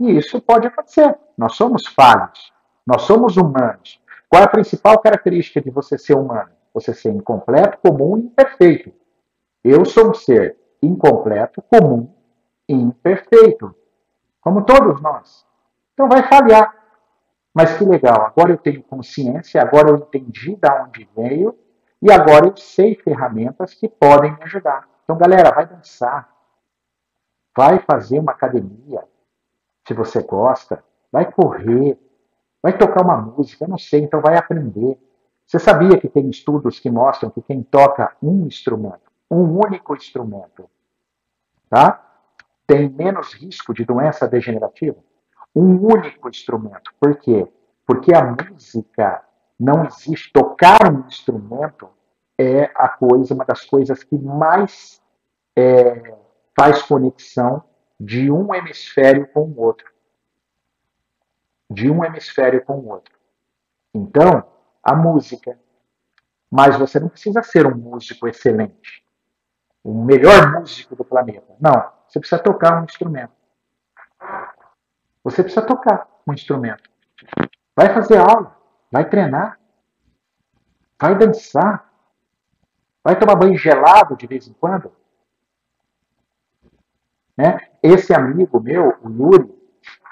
e 0.00 0.16
isso 0.16 0.40
pode 0.40 0.66
acontecer. 0.66 1.14
Nós 1.36 1.54
somos 1.56 1.86
falhos, 1.86 2.50
nós 2.86 3.02
somos 3.02 3.36
humanos. 3.36 4.00
Qual 4.30 4.40
é 4.40 4.46
a 4.46 4.48
principal 4.48 4.98
característica 4.98 5.60
de 5.60 5.70
você 5.70 5.98
ser 5.98 6.16
humano? 6.16 6.50
Você 6.72 6.94
ser 6.94 7.10
incompleto, 7.10 7.76
comum 7.82 8.16
e 8.16 8.20
imperfeito. 8.20 8.90
Eu 9.62 9.84
sou 9.84 10.10
um 10.10 10.14
ser 10.14 10.56
incompleto, 10.82 11.60
comum 11.60 12.10
e 12.66 12.72
imperfeito, 12.72 13.74
como 14.44 14.62
todos 14.64 15.00
nós. 15.00 15.46
Então 15.94 16.06
vai 16.08 16.22
falhar. 16.28 16.84
Mas 17.54 17.78
que 17.78 17.84
legal, 17.84 18.26
agora 18.26 18.52
eu 18.52 18.58
tenho 18.58 18.82
consciência, 18.82 19.62
agora 19.62 19.88
eu 19.88 19.96
entendi 19.96 20.56
de 20.56 20.68
onde 20.68 21.08
veio 21.16 21.56
e 22.02 22.12
agora 22.12 22.48
eu 22.48 22.56
sei 22.56 22.96
ferramentas 22.96 23.72
que 23.72 23.88
podem 23.88 24.32
me 24.32 24.42
ajudar. 24.42 24.86
Então, 25.04 25.16
galera, 25.16 25.54
vai 25.54 25.66
dançar. 25.66 26.28
Vai 27.56 27.78
fazer 27.78 28.18
uma 28.18 28.32
academia, 28.32 29.04
se 29.86 29.94
você 29.94 30.22
gosta. 30.22 30.84
Vai 31.10 31.30
correr. 31.30 31.98
Vai 32.60 32.76
tocar 32.76 33.04
uma 33.04 33.16
música, 33.16 33.64
eu 33.64 33.68
não 33.68 33.78
sei, 33.78 34.02
então 34.02 34.20
vai 34.20 34.36
aprender. 34.36 34.98
Você 35.46 35.58
sabia 35.58 35.98
que 35.98 36.08
tem 36.08 36.28
estudos 36.28 36.80
que 36.80 36.90
mostram 36.90 37.30
que 37.30 37.40
quem 37.42 37.62
toca 37.62 38.16
um 38.22 38.46
instrumento, 38.46 39.12
um 39.30 39.58
único 39.58 39.94
instrumento, 39.94 40.68
tá? 41.68 42.03
Tem 42.66 42.88
menos 42.88 43.34
risco 43.34 43.74
de 43.74 43.84
doença 43.84 44.26
degenerativa? 44.26 44.96
Um 45.54 45.76
único 45.86 46.28
instrumento. 46.28 46.92
Por 46.98 47.16
quê? 47.16 47.46
Porque 47.86 48.14
a 48.14 48.22
música 48.24 49.22
não 49.58 49.84
existe. 49.86 50.32
Tocar 50.32 50.92
um 50.92 51.06
instrumento 51.06 51.88
é 52.38 52.64
a 52.74 52.88
coisa, 52.88 53.34
uma 53.34 53.44
das 53.44 53.64
coisas 53.64 54.02
que 54.02 54.18
mais 54.18 55.00
é, 55.56 56.16
faz 56.58 56.82
conexão 56.82 57.62
de 58.00 58.30
um 58.30 58.54
hemisfério 58.54 59.28
com 59.28 59.42
o 59.42 59.60
outro. 59.60 59.92
De 61.70 61.90
um 61.90 62.04
hemisfério 62.04 62.64
com 62.64 62.74
o 62.74 62.88
outro. 62.88 63.14
Então, 63.94 64.44
a 64.82 64.94
música. 64.94 65.58
Mas 66.50 66.76
você 66.76 67.00
não 67.00 67.08
precisa 67.08 67.42
ser 67.42 67.66
um 67.66 67.74
músico 67.74 68.28
excelente, 68.28 69.04
o 69.82 69.92
melhor 69.92 70.52
músico 70.52 70.94
do 70.94 71.04
planeta. 71.04 71.52
Não, 71.60 71.90
você 72.14 72.20
precisa 72.20 72.40
tocar 72.40 72.80
um 72.80 72.84
instrumento. 72.84 73.32
Você 75.24 75.42
precisa 75.42 75.66
tocar 75.66 76.06
um 76.24 76.32
instrumento. 76.32 76.88
Vai 77.74 77.92
fazer 77.92 78.18
aula, 78.18 78.56
vai 78.90 79.08
treinar, 79.08 79.58
vai 81.00 81.18
dançar, 81.18 81.90
vai 83.02 83.18
tomar 83.18 83.34
banho 83.34 83.58
gelado 83.58 84.16
de 84.16 84.28
vez 84.28 84.46
em 84.46 84.52
quando. 84.52 84.92
Né? 87.36 87.58
Esse 87.82 88.14
amigo 88.14 88.60
meu, 88.60 88.96
o 89.02 89.10
Yuri, 89.10 89.52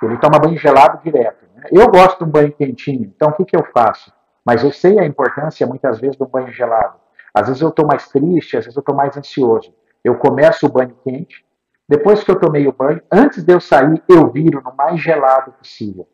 ele 0.02 0.18
toma 0.18 0.40
banho 0.40 0.58
gelado 0.58 1.00
direto. 1.04 1.46
Né? 1.54 1.68
Eu 1.70 1.88
gosto 1.88 2.18
de 2.18 2.24
um 2.24 2.32
banho 2.32 2.52
quentinho, 2.52 3.04
então 3.04 3.28
o 3.30 3.34
que, 3.34 3.44
que 3.44 3.56
eu 3.56 3.62
faço? 3.72 4.12
Mas 4.44 4.64
eu 4.64 4.72
sei 4.72 4.98
a 4.98 5.06
importância 5.06 5.64
muitas 5.68 6.00
vezes 6.00 6.16
do 6.16 6.26
banho 6.26 6.50
gelado. 6.50 6.98
Às 7.32 7.46
vezes 7.46 7.62
eu 7.62 7.68
estou 7.68 7.86
mais 7.86 8.08
triste, 8.08 8.56
às 8.56 8.64
vezes 8.64 8.76
eu 8.76 8.80
estou 8.80 8.96
mais 8.96 9.16
ansioso. 9.16 9.72
Eu 10.02 10.18
começo 10.18 10.66
o 10.66 10.72
banho 10.72 10.96
quente, 11.04 11.46
depois 11.92 12.24
que 12.24 12.30
eu 12.30 12.40
tomei 12.40 12.66
o 12.66 12.72
banho, 12.72 13.02
antes 13.12 13.44
de 13.44 13.52
eu 13.52 13.60
sair, 13.60 14.02
eu 14.08 14.30
viro 14.30 14.62
no 14.62 14.74
mais 14.74 14.98
gelado 14.98 15.52
possível. 15.52 16.08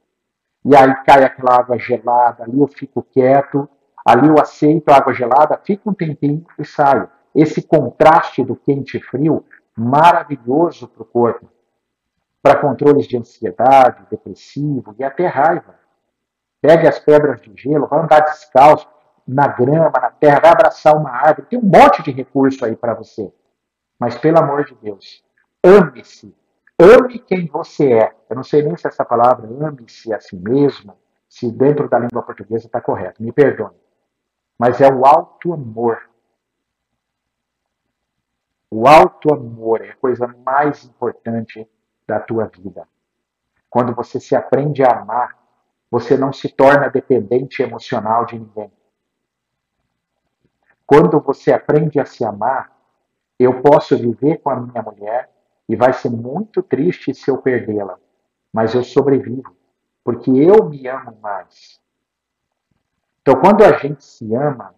E 0.65 0.75
aí 0.75 0.93
cai 1.05 1.23
aquela 1.23 1.55
água 1.55 1.79
gelada, 1.79 2.43
ali 2.43 2.59
eu 2.59 2.67
fico 2.67 3.01
quieto, 3.01 3.69
ali 4.05 4.27
eu 4.27 4.41
aceito 4.41 4.89
a 4.89 4.97
água 4.97 5.15
gelada, 5.15 5.57
fico 5.65 5.89
um 5.89 5.95
tempinho 5.95 6.45
e 6.59 6.65
saio. 6.65 7.09
Esse 7.33 7.63
contraste 7.63 8.43
do 8.43 8.57
quente 8.57 8.97
e 8.97 9.01
frio, 9.01 9.45
maravilhoso 9.77 10.89
para 10.89 11.03
o 11.05 11.07
corpo, 11.07 11.49
para 12.43 12.59
controles 12.59 13.07
de 13.07 13.17
ansiedade, 13.17 14.05
depressivo 14.11 14.97
e 14.99 15.05
até 15.05 15.29
raiva. 15.29 15.77
Pegue 16.61 16.89
as 16.89 16.99
pedras 16.99 17.41
de 17.41 17.53
gelo, 17.55 17.87
vai 17.87 18.01
andar 18.01 18.19
descalço 18.25 18.89
na 19.25 19.47
grama, 19.47 19.93
na 19.95 20.11
terra, 20.11 20.41
vai 20.41 20.51
abraçar 20.51 20.97
uma 20.97 21.11
árvore. 21.11 21.47
Tem 21.47 21.57
um 21.57 21.63
monte 21.63 22.03
de 22.03 22.11
recurso 22.11 22.65
aí 22.65 22.75
para 22.75 22.95
você. 22.95 23.33
Mas 23.97 24.19
pelo 24.19 24.41
amor 24.41 24.65
de 24.65 24.75
Deus, 24.75 25.23
ame-se. 25.65 26.35
Ame 26.81 27.19
quem 27.19 27.47
você 27.47 27.93
é. 27.93 28.17
Eu 28.31 28.37
não 28.37 28.45
sei 28.45 28.63
nem 28.63 28.77
se 28.77 28.87
essa 28.87 29.05
palavra, 29.05 29.47
ame-se 29.47 30.13
a 30.13 30.21
si 30.21 30.37
mesmo, 30.37 30.97
se 31.29 31.51
dentro 31.51 31.89
da 31.89 31.99
língua 31.99 32.23
portuguesa 32.23 32.67
está 32.67 32.81
correto. 32.81 33.23
Me 33.23 33.33
perdoe. 33.33 33.75
Mas 34.59 34.81
é 34.81 34.89
o 34.89 35.05
alto 35.05 35.53
amor. 35.53 36.09
O 38.71 38.87
alto 38.87 39.33
amor 39.33 39.83
é 39.83 39.91
a 39.91 39.97
coisa 39.97 40.27
mais 40.45 40.85
importante 40.85 41.69
da 42.07 42.21
tua 42.21 42.47
vida. 42.47 42.87
Quando 43.71 43.95
você 43.95 44.21
se 44.21 44.35
aprende 44.37 44.83
a 44.83 45.01
amar, 45.01 45.37
você 45.91 46.17
não 46.17 46.33
se 46.33 46.49
torna 46.49 46.89
dependente 46.89 47.63
emocional 47.63 48.25
de 48.25 48.39
ninguém. 48.39 48.71
Quando 50.87 51.21
você 51.21 51.53
aprende 51.53 52.01
a 52.01 52.05
se 52.05 52.25
amar, 52.25 52.73
eu 53.39 53.63
posso 53.63 53.97
viver 53.97 54.39
com 54.39 54.51
a 54.51 54.57
minha 54.57 54.83
mulher 54.83 55.31
e 55.69 55.77
vai 55.77 55.93
ser 55.93 56.11
muito 56.11 56.63
triste 56.63 57.15
se 57.15 57.31
eu 57.31 57.39
perdê-la, 57.39 57.99
mas 58.53 58.75
eu 58.75 58.83
sobrevivo, 58.83 59.57
porque 60.03 60.31
eu 60.31 60.69
me 60.69 60.87
amo 60.89 61.19
mais. 61.21 61.81
Então, 63.21 63.41
quando 63.41 63.63
a 63.63 63.73
gente 63.73 64.03
se 64.03 64.35
ama, 64.35 64.75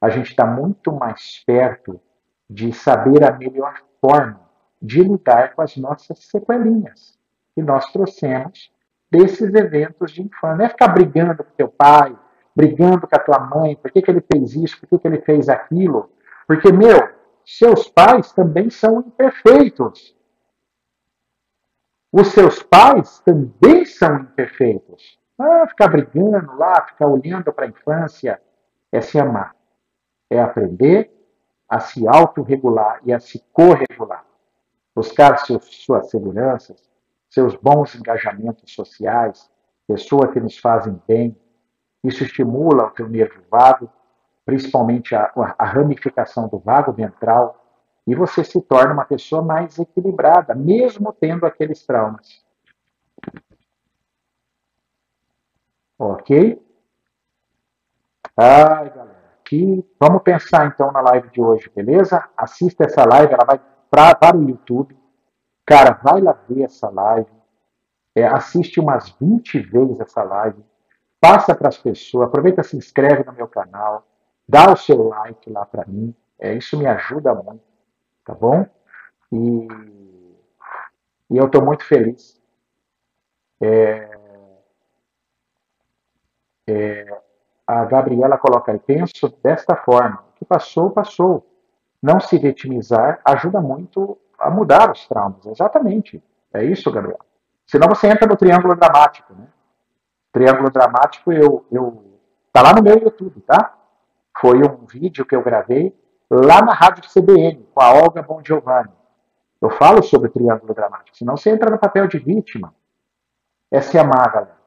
a 0.00 0.08
gente 0.08 0.30
está 0.30 0.46
muito 0.46 0.90
mais 0.92 1.42
perto 1.44 2.00
de 2.48 2.72
saber 2.72 3.22
a 3.22 3.30
melhor 3.30 3.82
forma 4.00 4.40
de 4.80 5.02
lidar 5.02 5.54
com 5.54 5.60
as 5.60 5.76
nossas 5.76 6.18
sequelinhas 6.20 7.18
que 7.54 7.62
nós 7.62 7.92
trouxemos 7.92 8.72
desses 9.10 9.52
eventos 9.54 10.12
de 10.12 10.22
infância. 10.22 10.56
Não 10.56 10.64
é 10.64 10.68
ficar 10.68 10.88
brigando 10.88 11.44
com 11.44 11.50
teu 11.56 11.68
pai, 11.68 12.16
brigando 12.56 13.06
com 13.06 13.14
a 13.14 13.18
tua 13.18 13.40
mãe, 13.40 13.76
por 13.76 13.90
que, 13.90 14.00
que 14.00 14.10
ele 14.10 14.22
fez 14.32 14.54
isso, 14.54 14.80
por 14.80 14.88
que, 14.88 14.98
que 14.98 15.08
ele 15.08 15.20
fez 15.20 15.48
aquilo. 15.48 16.10
Porque, 16.46 16.72
meu, 16.72 17.10
seus 17.44 17.88
pais 17.88 18.32
também 18.32 18.70
são 18.70 19.00
imperfeitos. 19.00 20.16
Os 22.12 22.28
seus 22.28 22.60
pais 22.60 23.20
também 23.20 23.84
são 23.84 24.16
imperfeitos. 24.16 25.18
Ah, 25.38 25.66
ficar 25.68 25.88
brigando 25.88 26.56
lá, 26.56 26.84
ficar 26.86 27.06
olhando 27.06 27.52
para 27.52 27.66
a 27.66 27.68
infância, 27.68 28.40
é 28.90 29.00
se 29.00 29.18
amar. 29.18 29.54
É 30.28 30.40
aprender 30.40 31.10
a 31.68 31.78
se 31.78 32.06
autorregular 32.08 33.00
e 33.04 33.12
a 33.12 33.20
se 33.20 33.42
corregular. 33.52 34.24
Buscar 34.94 35.38
seus, 35.38 35.64
suas 35.84 36.10
seguranças, 36.10 36.90
seus 37.28 37.54
bons 37.54 37.94
engajamentos 37.94 38.74
sociais, 38.74 39.48
pessoas 39.86 40.32
que 40.32 40.40
nos 40.40 40.58
fazem 40.58 41.00
bem. 41.06 41.36
Isso 42.02 42.24
estimula 42.24 42.86
o 42.86 42.90
teu 42.90 43.08
nervo 43.08 43.40
vago, 43.48 43.88
principalmente 44.44 45.14
a, 45.14 45.30
a 45.56 45.64
ramificação 45.64 46.48
do 46.48 46.58
vago 46.58 46.92
ventral, 46.92 47.59
e 48.10 48.14
você 48.16 48.42
se 48.42 48.60
torna 48.60 48.92
uma 48.92 49.04
pessoa 49.04 49.40
mais 49.40 49.78
equilibrada, 49.78 50.52
mesmo 50.52 51.12
tendo 51.12 51.46
aqueles 51.46 51.86
traumas. 51.86 52.44
Ok? 55.96 56.60
Ai, 58.36 58.90
galera. 58.90 59.20
Aqui, 59.38 59.88
vamos 60.00 60.22
pensar 60.24 60.66
então 60.66 60.90
na 60.90 61.00
live 61.00 61.30
de 61.30 61.40
hoje, 61.40 61.70
beleza? 61.72 62.28
Assista 62.36 62.84
essa 62.84 63.04
live, 63.04 63.32
ela 63.32 63.44
vai 63.44 63.60
pra, 63.88 64.12
para 64.16 64.36
o 64.36 64.42
YouTube. 64.42 64.98
Cara, 65.64 65.92
vai 66.02 66.20
lá 66.20 66.32
ver 66.48 66.62
essa 66.64 66.90
live. 66.90 67.30
É, 68.16 68.26
assiste 68.26 68.80
umas 68.80 69.10
20 69.20 69.60
vezes 69.60 70.00
essa 70.00 70.24
live. 70.24 70.64
Passa 71.20 71.54
para 71.54 71.68
as 71.68 71.78
pessoas. 71.78 72.26
Aproveita, 72.26 72.64
se 72.64 72.76
inscreve 72.76 73.22
no 73.22 73.32
meu 73.32 73.46
canal. 73.46 74.04
Dá 74.48 74.72
o 74.72 74.76
seu 74.76 75.00
like 75.00 75.48
lá 75.48 75.64
para 75.64 75.86
mim. 75.86 76.12
É, 76.40 76.54
isso 76.54 76.76
me 76.76 76.86
ajuda 76.86 77.32
muito. 77.36 77.69
Tá 78.30 78.36
bom? 78.36 78.64
E, 79.32 79.66
e 81.30 81.36
eu 81.36 81.46
estou 81.46 81.64
muito 81.64 81.84
feliz. 81.84 82.40
É, 83.60 84.08
é, 86.68 87.20
a 87.66 87.84
Gabriela 87.86 88.38
coloca 88.38 88.78
penso 88.78 89.28
desta 89.42 89.74
forma. 89.74 90.24
Que 90.36 90.44
passou, 90.44 90.90
passou. 90.90 91.44
Não 92.00 92.20
se 92.20 92.38
vitimizar 92.38 93.20
ajuda 93.24 93.60
muito 93.60 94.16
a 94.38 94.48
mudar 94.48 94.92
os 94.92 95.08
traumas. 95.08 95.44
Exatamente. 95.46 96.22
É 96.54 96.64
isso, 96.64 96.90
Gabriel. 96.92 97.18
Senão 97.66 97.88
você 97.88 98.06
entra 98.06 98.28
no 98.28 98.36
triângulo 98.36 98.76
dramático, 98.76 99.34
né? 99.34 99.48
Triângulo 100.32 100.70
dramático, 100.70 101.32
eu, 101.32 101.66
eu 101.72 102.04
tá 102.52 102.62
lá 102.62 102.72
no 102.72 102.82
meu 102.82 102.96
YouTube, 102.96 103.40
tá? 103.40 103.76
foi 104.40 104.58
um 104.62 104.86
vídeo 104.86 105.26
que 105.26 105.34
eu 105.34 105.42
gravei 105.42 105.94
lá 106.30 106.62
na 106.62 106.72
Rádio 106.72 107.02
CBN, 107.10 107.66
com 107.74 107.82
a 107.82 107.92
Olga 107.92 108.22
Bon 108.22 108.40
Giovanni. 108.44 108.92
Eu 109.60 109.70
falo 109.70 110.02
sobre 110.02 110.28
o 110.28 110.32
triângulo 110.32 110.72
dramático, 110.72 111.16
senão 111.16 111.36
você 111.36 111.50
entra 111.50 111.70
no 111.70 111.78
papel 111.78 112.06
de 112.06 112.18
vítima. 112.18 112.74
É 113.70 113.80
se 113.80 113.98
amar, 113.98 114.32
galera. 114.32 114.60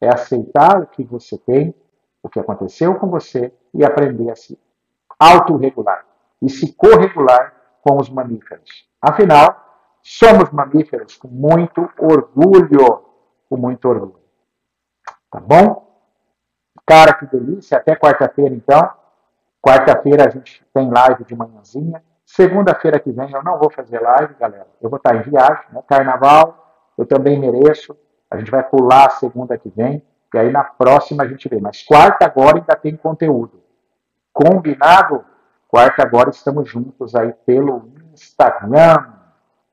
É 0.00 0.08
aceitar 0.08 0.82
o 0.82 0.86
que 0.86 1.04
você 1.04 1.38
tem, 1.38 1.74
o 2.22 2.28
que 2.28 2.38
aconteceu 2.38 2.94
com 2.96 3.08
você 3.08 3.54
e 3.72 3.84
aprender 3.84 4.30
a 4.30 4.36
se 4.36 4.58
autorregular 5.18 6.04
e 6.42 6.50
se 6.50 6.72
corregular 6.74 7.54
com 7.80 7.98
os 7.98 8.10
mamíferos. 8.10 8.88
Afinal, 9.00 9.56
somos 10.02 10.50
mamíferos 10.50 11.16
com 11.16 11.28
muito 11.28 11.88
orgulho, 11.98 13.04
com 13.48 13.56
muito 13.56 13.88
orgulho. 13.88 14.22
Tá 15.30 15.40
bom? 15.40 15.88
Cara, 16.84 17.14
que 17.14 17.26
delícia. 17.26 17.78
Até 17.78 17.96
quarta-feira, 17.96 18.54
então. 18.54 19.01
Quarta-feira 19.62 20.26
a 20.26 20.30
gente 20.30 20.66
tem 20.74 20.90
live 20.90 21.24
de 21.24 21.36
manhãzinha. 21.36 22.02
Segunda-feira 22.26 22.98
que 22.98 23.12
vem 23.12 23.30
eu 23.30 23.44
não 23.44 23.58
vou 23.58 23.70
fazer 23.70 24.00
live, 24.00 24.34
galera. 24.34 24.66
Eu 24.80 24.90
vou 24.90 24.96
estar 24.96 25.14
em 25.14 25.22
viagem, 25.22 25.64
né? 25.70 25.80
Carnaval, 25.86 26.92
eu 26.98 27.06
também 27.06 27.38
mereço. 27.38 27.96
A 28.28 28.38
gente 28.38 28.50
vai 28.50 28.64
pular 28.64 29.06
a 29.06 29.10
segunda 29.10 29.56
que 29.56 29.68
vem. 29.68 30.02
E 30.34 30.38
aí 30.38 30.50
na 30.50 30.64
próxima 30.64 31.22
a 31.22 31.28
gente 31.28 31.48
vê. 31.48 31.60
Mas 31.60 31.82
quarta 31.84 32.24
agora 32.24 32.58
ainda 32.58 32.74
tem 32.74 32.96
conteúdo. 32.96 33.62
Combinado? 34.32 35.24
Quarta 35.68 36.02
agora 36.02 36.30
estamos 36.30 36.68
juntos 36.68 37.14
aí 37.14 37.32
pelo 37.46 37.88
Instagram. 38.12 39.12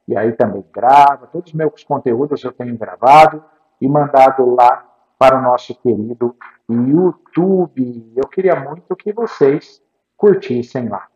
E 0.08 0.16
aí 0.16 0.34
também 0.34 0.64
grava. 0.72 1.26
Todos 1.28 1.50
os 1.50 1.56
meus 1.56 1.84
conteúdos 1.84 2.44
eu 2.44 2.52
tenho 2.52 2.78
gravado 2.78 3.44
e 3.82 3.88
mandado 3.88 4.54
lá 4.54 4.86
para 5.18 5.38
o 5.38 5.42
nosso 5.42 5.74
querido 5.76 6.36
YouTube. 6.74 8.14
Eu 8.16 8.28
queria 8.28 8.56
muito 8.56 8.96
que 8.96 9.12
vocês 9.12 9.82
curtissem 10.16 10.88
lá. 10.88 11.08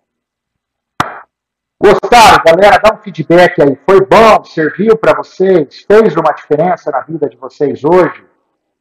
Gostaram, 1.82 2.44
galera? 2.46 2.80
Dá 2.80 2.94
um 2.94 2.98
feedback 2.98 3.62
aí. 3.62 3.78
Foi 3.86 4.00
bom? 4.06 4.44
Serviu 4.46 4.98
para 4.98 5.16
vocês? 5.16 5.84
Fez 5.86 6.16
uma 6.16 6.32
diferença 6.32 6.90
na 6.90 7.02
vida 7.02 7.28
de 7.28 7.36
vocês 7.38 7.84
hoje? 7.84 8.26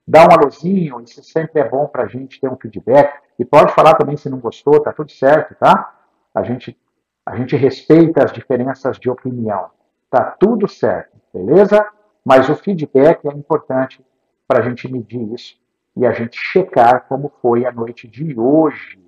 Dá 0.07 0.23
um 0.23 0.33
alôzinho, 0.33 1.01
isso 1.01 1.23
sempre 1.23 1.61
é 1.61 1.68
bom 1.68 1.87
para 1.87 2.05
a 2.05 2.07
gente 2.07 2.41
ter 2.41 2.49
um 2.49 2.57
feedback. 2.57 3.20
E 3.39 3.45
pode 3.45 3.73
falar 3.75 3.95
também 3.95 4.16
se 4.16 4.29
não 4.29 4.39
gostou, 4.39 4.81
tá 4.81 4.93
tudo 4.93 5.11
certo, 5.11 5.55
tá? 5.57 5.97
A 6.35 6.43
gente, 6.43 6.79
a 7.27 7.37
gente 7.37 7.57
respeita 7.57 8.25
as 8.25 8.33
diferenças 8.33 8.99
de 8.99 9.11
opinião. 9.11 9.70
Tá 10.11 10.25
tudo 10.39 10.68
certo, 10.68 11.16
beleza? 11.33 11.87
Mas 12.25 12.49
o 12.49 12.55
feedback 12.55 13.27
é 13.27 13.33
importante 13.33 14.05
para 14.47 14.61
a 14.61 14.62
gente 14.62 14.91
medir 14.91 15.33
isso 15.33 15.62
e 15.97 16.07
a 16.07 16.12
gente 16.12 16.36
checar 16.36 17.07
como 17.09 17.32
foi 17.40 17.66
a 17.66 17.72
noite 17.72 18.09
de 18.09 18.38
hoje. 18.38 18.99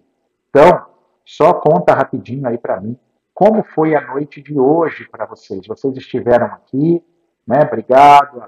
Então, 0.51 0.87
só 1.25 1.55
conta 1.55 1.95
rapidinho 1.95 2.47
aí 2.47 2.59
para 2.59 2.81
mim 2.81 2.99
como 3.35 3.65
foi 3.65 3.97
a 3.97 4.01
noite 4.01 4.41
de 4.41 4.59
hoje 4.59 5.09
para 5.09 5.27
vocês. 5.27 5.67
Vocês 5.67 5.97
estiveram 5.97 6.47
aqui, 6.47 7.05
né? 7.47 7.63
Obrigado. 7.63 8.43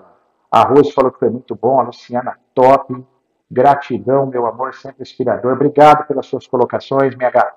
A 0.50 0.62
Rose 0.62 0.92
falou 0.92 1.10
que 1.10 1.18
foi 1.18 1.28
muito 1.28 1.56
bom, 1.56 1.80
a 1.80 1.82
Luciana 1.82 2.38
top. 2.54 3.04
Gratidão, 3.50 4.26
meu 4.26 4.46
amor, 4.46 4.74
sempre 4.74 5.02
inspirador. 5.02 5.52
Obrigado 5.52 6.06
pelas 6.06 6.26
suas 6.26 6.46
colocações, 6.46 7.16
minha 7.16 7.30
gata. 7.30 7.54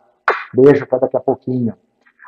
Beijo 0.53 0.87
para 0.87 0.99
daqui 0.99 1.17
a 1.17 1.19
pouquinho. 1.19 1.75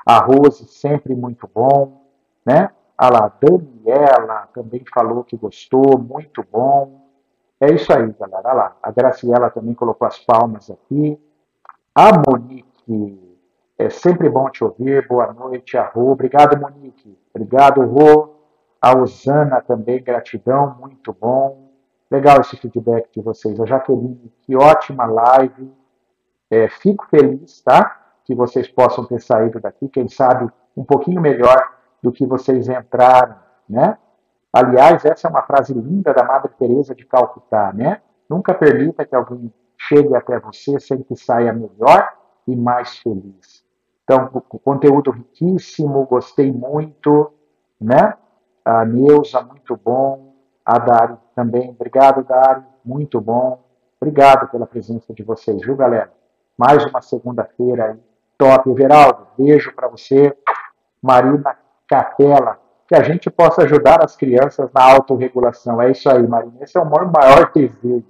A 0.06 0.20
Rose, 0.20 0.68
sempre 0.68 1.16
muito 1.16 1.50
bom, 1.52 2.06
né? 2.46 2.70
A 2.98 3.10
Daniela 3.10 4.48
também 4.54 4.84
falou 4.94 5.24
que 5.24 5.36
gostou, 5.36 5.98
muito 5.98 6.46
bom. 6.52 7.01
É 7.62 7.72
isso 7.72 7.94
aí, 7.94 8.12
galera. 8.20 8.42
Olha 8.44 8.54
lá. 8.54 8.78
A 8.82 8.90
Graciela 8.92 9.52
também 9.52 9.76
colocou 9.76 10.08
as 10.08 10.18
palmas 10.18 10.72
aqui. 10.72 11.22
A 11.94 12.10
Monique, 12.28 13.38
é 13.78 13.88
sempre 13.88 14.28
bom 14.30 14.50
te 14.50 14.64
ouvir. 14.64 15.08
Boa 15.08 15.32
noite, 15.32 15.78
a 15.78 15.88
Rô. 15.88 16.12
Obrigado, 16.12 16.60
Monique. 16.60 17.16
Obrigado, 17.32 17.82
Rô. 17.86 18.34
A 18.82 18.98
Osana 18.98 19.62
também, 19.62 20.02
gratidão, 20.02 20.76
muito 20.80 21.14
bom. 21.14 21.70
Legal 22.10 22.42
esse 22.42 22.58
feedback 22.58 23.12
de 23.14 23.22
vocês. 23.22 23.60
A 23.60 23.66
Jaqueline, 23.68 24.34
que 24.42 24.56
ótima 24.56 25.06
live. 25.06 25.72
É, 26.50 26.68
fico 26.68 27.06
feliz, 27.12 27.62
tá? 27.62 28.16
Que 28.26 28.34
vocês 28.34 28.68
possam 28.68 29.06
ter 29.06 29.22
saído 29.22 29.60
daqui, 29.60 29.88
quem 29.88 30.08
sabe, 30.08 30.52
um 30.76 30.84
pouquinho 30.84 31.22
melhor 31.22 31.76
do 32.02 32.12
que 32.12 32.26
vocês 32.26 32.68
entraram, 32.68 33.36
né? 33.70 34.00
Aliás, 34.54 35.06
essa 35.06 35.28
é 35.28 35.32
uma 35.32 35.44
frase 35.44 35.74
linda 35.74 36.14
da 36.14 36.24
Madre 36.24 36.52
Teresa 36.60 36.94
de 36.94 37.06
Calcutá, 37.06 37.72
né? 37.74 38.02
Nunca 38.30 38.54
permita 38.54 39.06
que 39.06 39.16
alguém 39.16 39.54
chegue 39.78 40.16
até 40.16 40.40
você 40.40 40.80
sem 40.80 41.02
que 41.04 41.16
saia 41.16 41.54
melhor 41.54 42.10
e 42.48 42.56
mais 42.56 42.98
feliz. 42.98 43.64
Então, 44.04 44.30
o 44.34 44.60
conteúdo 44.60 45.12
riquíssimo, 45.12 46.06
gostei 46.06 46.52
muito, 46.52 47.32
né? 47.80 48.16
A 48.66 48.84
Neuza, 48.86 49.42
muito 49.42 49.78
bom. 49.78 50.34
A 50.66 50.78
Dari 50.78 51.18
também, 51.34 51.70
obrigado, 51.70 52.24
Dari, 52.24 52.62
muito 52.84 53.20
bom. 53.22 53.64
Obrigado 54.00 54.50
pela 54.50 54.68
presença 54.68 55.14
de 55.14 55.24
vocês, 55.24 55.62
viu, 55.62 55.76
galera? 55.76 56.12
Mais 56.58 56.86
uma 56.86 57.02
segunda-feira 57.02 57.86
aí, 57.86 58.00
top. 58.38 58.70
Everaldo, 58.70 59.28
beijo 59.38 59.74
para 59.74 59.88
você. 59.88 60.36
Marina 61.02 61.58
Capela, 61.88 62.60
que 62.92 62.96
a 62.96 63.04
gente 63.04 63.30
possa 63.30 63.64
ajudar 63.64 64.04
as 64.04 64.18
crianças 64.18 64.70
na 64.74 64.84
autorregulação. 64.84 65.82
É 65.82 65.92
isso 65.92 66.12
aí, 66.12 66.28
Marina. 66.28 66.58
Esse 66.60 66.78
é 66.78 66.82
o 66.82 66.86
meu 66.86 67.10
maior 67.10 67.50
desejo. 67.50 68.04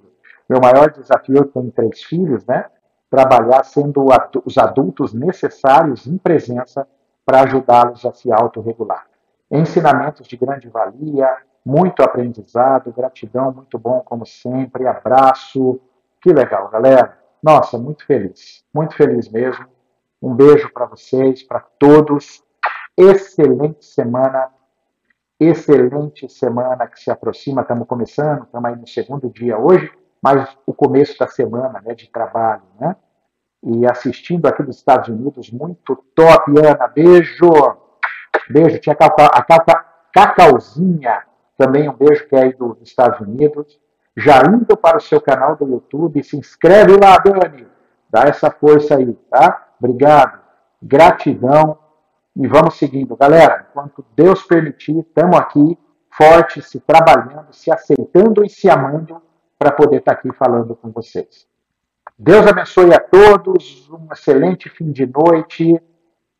Meu 0.48 0.60
maior 0.60 0.90
desafio, 0.90 1.36
eu 1.36 1.44
tenho 1.44 1.70
três 1.70 2.02
filhos, 2.02 2.44
né? 2.46 2.64
Trabalhar 3.08 3.62
sendo 3.62 4.04
os 4.44 4.58
adultos 4.58 5.14
necessários 5.14 6.08
em 6.08 6.18
presença 6.18 6.84
para 7.24 7.42
ajudá-los 7.42 8.04
a 8.04 8.12
se 8.12 8.32
autorregular. 8.32 9.06
Ensinamentos 9.48 10.26
de 10.26 10.36
grande 10.36 10.68
valia, 10.68 11.32
muito 11.64 12.02
aprendizado, 12.02 12.92
gratidão, 12.92 13.52
muito 13.52 13.78
bom 13.78 14.00
como 14.00 14.26
sempre, 14.26 14.84
abraço. 14.88 15.80
Que 16.20 16.32
legal, 16.32 16.68
galera. 16.70 17.16
Nossa, 17.40 17.78
muito 17.78 18.04
feliz, 18.04 18.64
muito 18.74 18.96
feliz 18.96 19.28
mesmo. 19.28 19.64
Um 20.20 20.34
beijo 20.34 20.72
para 20.72 20.86
vocês, 20.86 21.40
para 21.44 21.60
todos 21.78 22.42
excelente 22.96 23.84
semana, 23.84 24.50
excelente 25.48 26.28
semana 26.28 26.86
que 26.86 27.00
se 27.00 27.10
aproxima. 27.10 27.62
Estamos 27.62 27.86
começando, 27.86 28.44
estamos 28.44 28.70
aí 28.70 28.76
no 28.76 28.86
segundo 28.86 29.30
dia 29.30 29.58
hoje, 29.58 29.90
mas 30.20 30.56
o 30.66 30.72
começo 30.72 31.18
da 31.18 31.26
semana 31.26 31.80
né, 31.84 31.94
de 31.94 32.08
trabalho, 32.10 32.62
né? 32.80 32.96
E 33.64 33.86
assistindo 33.86 34.46
aqui 34.46 34.62
dos 34.62 34.76
Estados 34.76 35.08
Unidos, 35.08 35.50
muito 35.50 35.96
top, 36.14 36.52
Ana. 36.58 36.88
Beijo! 36.88 37.50
Beijo, 38.50 38.78
tinha 38.80 38.96
a 38.98 39.84
Cacauzinha, 40.12 41.22
também 41.56 41.88
um 41.88 41.94
beijo 41.94 42.26
que 42.28 42.34
é 42.34 42.42
aí 42.42 42.52
dos 42.52 42.80
Estados 42.82 43.20
Unidos. 43.20 43.78
Já 44.16 44.42
indo 44.42 44.76
para 44.76 44.98
o 44.98 45.00
seu 45.00 45.20
canal 45.20 45.56
do 45.56 45.66
YouTube, 45.66 46.22
se 46.22 46.36
inscreve 46.36 46.96
lá, 46.96 47.16
Dani. 47.18 47.66
Dá 48.10 48.24
essa 48.24 48.50
força 48.50 48.96
aí, 48.96 49.14
tá? 49.30 49.68
Obrigado. 49.78 50.40
Gratidão 50.82 51.78
e 52.36 52.46
vamos 52.46 52.78
seguindo. 52.78 53.16
Galera, 53.16 53.66
enquanto 53.70 54.04
Deus 54.16 54.42
permitir, 54.42 54.98
estamos 54.98 55.36
aqui, 55.36 55.78
fortes, 56.10 56.66
se 56.66 56.80
trabalhando, 56.80 57.52
se 57.52 57.70
aceitando 57.70 58.44
e 58.44 58.48
se 58.48 58.68
amando 58.68 59.20
para 59.58 59.72
poder 59.72 59.98
estar 59.98 60.14
tá 60.14 60.18
aqui 60.18 60.32
falando 60.36 60.74
com 60.74 60.90
vocês. 60.90 61.46
Deus 62.18 62.46
abençoe 62.46 62.92
a 62.92 63.00
todos, 63.00 63.88
um 63.90 64.12
excelente 64.12 64.68
fim 64.68 64.90
de 64.90 65.06
noite, 65.06 65.80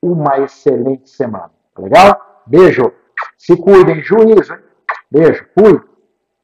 uma 0.01 0.38
excelente 0.38 1.09
semana. 1.09 1.51
Legal? 1.78 2.43
Beijo. 2.47 2.93
Se 3.38 3.57
cuidem, 3.57 4.03
juízo. 4.03 4.55
Hein? 4.55 4.61
Beijo. 5.11 5.47
Fui. 5.55 5.80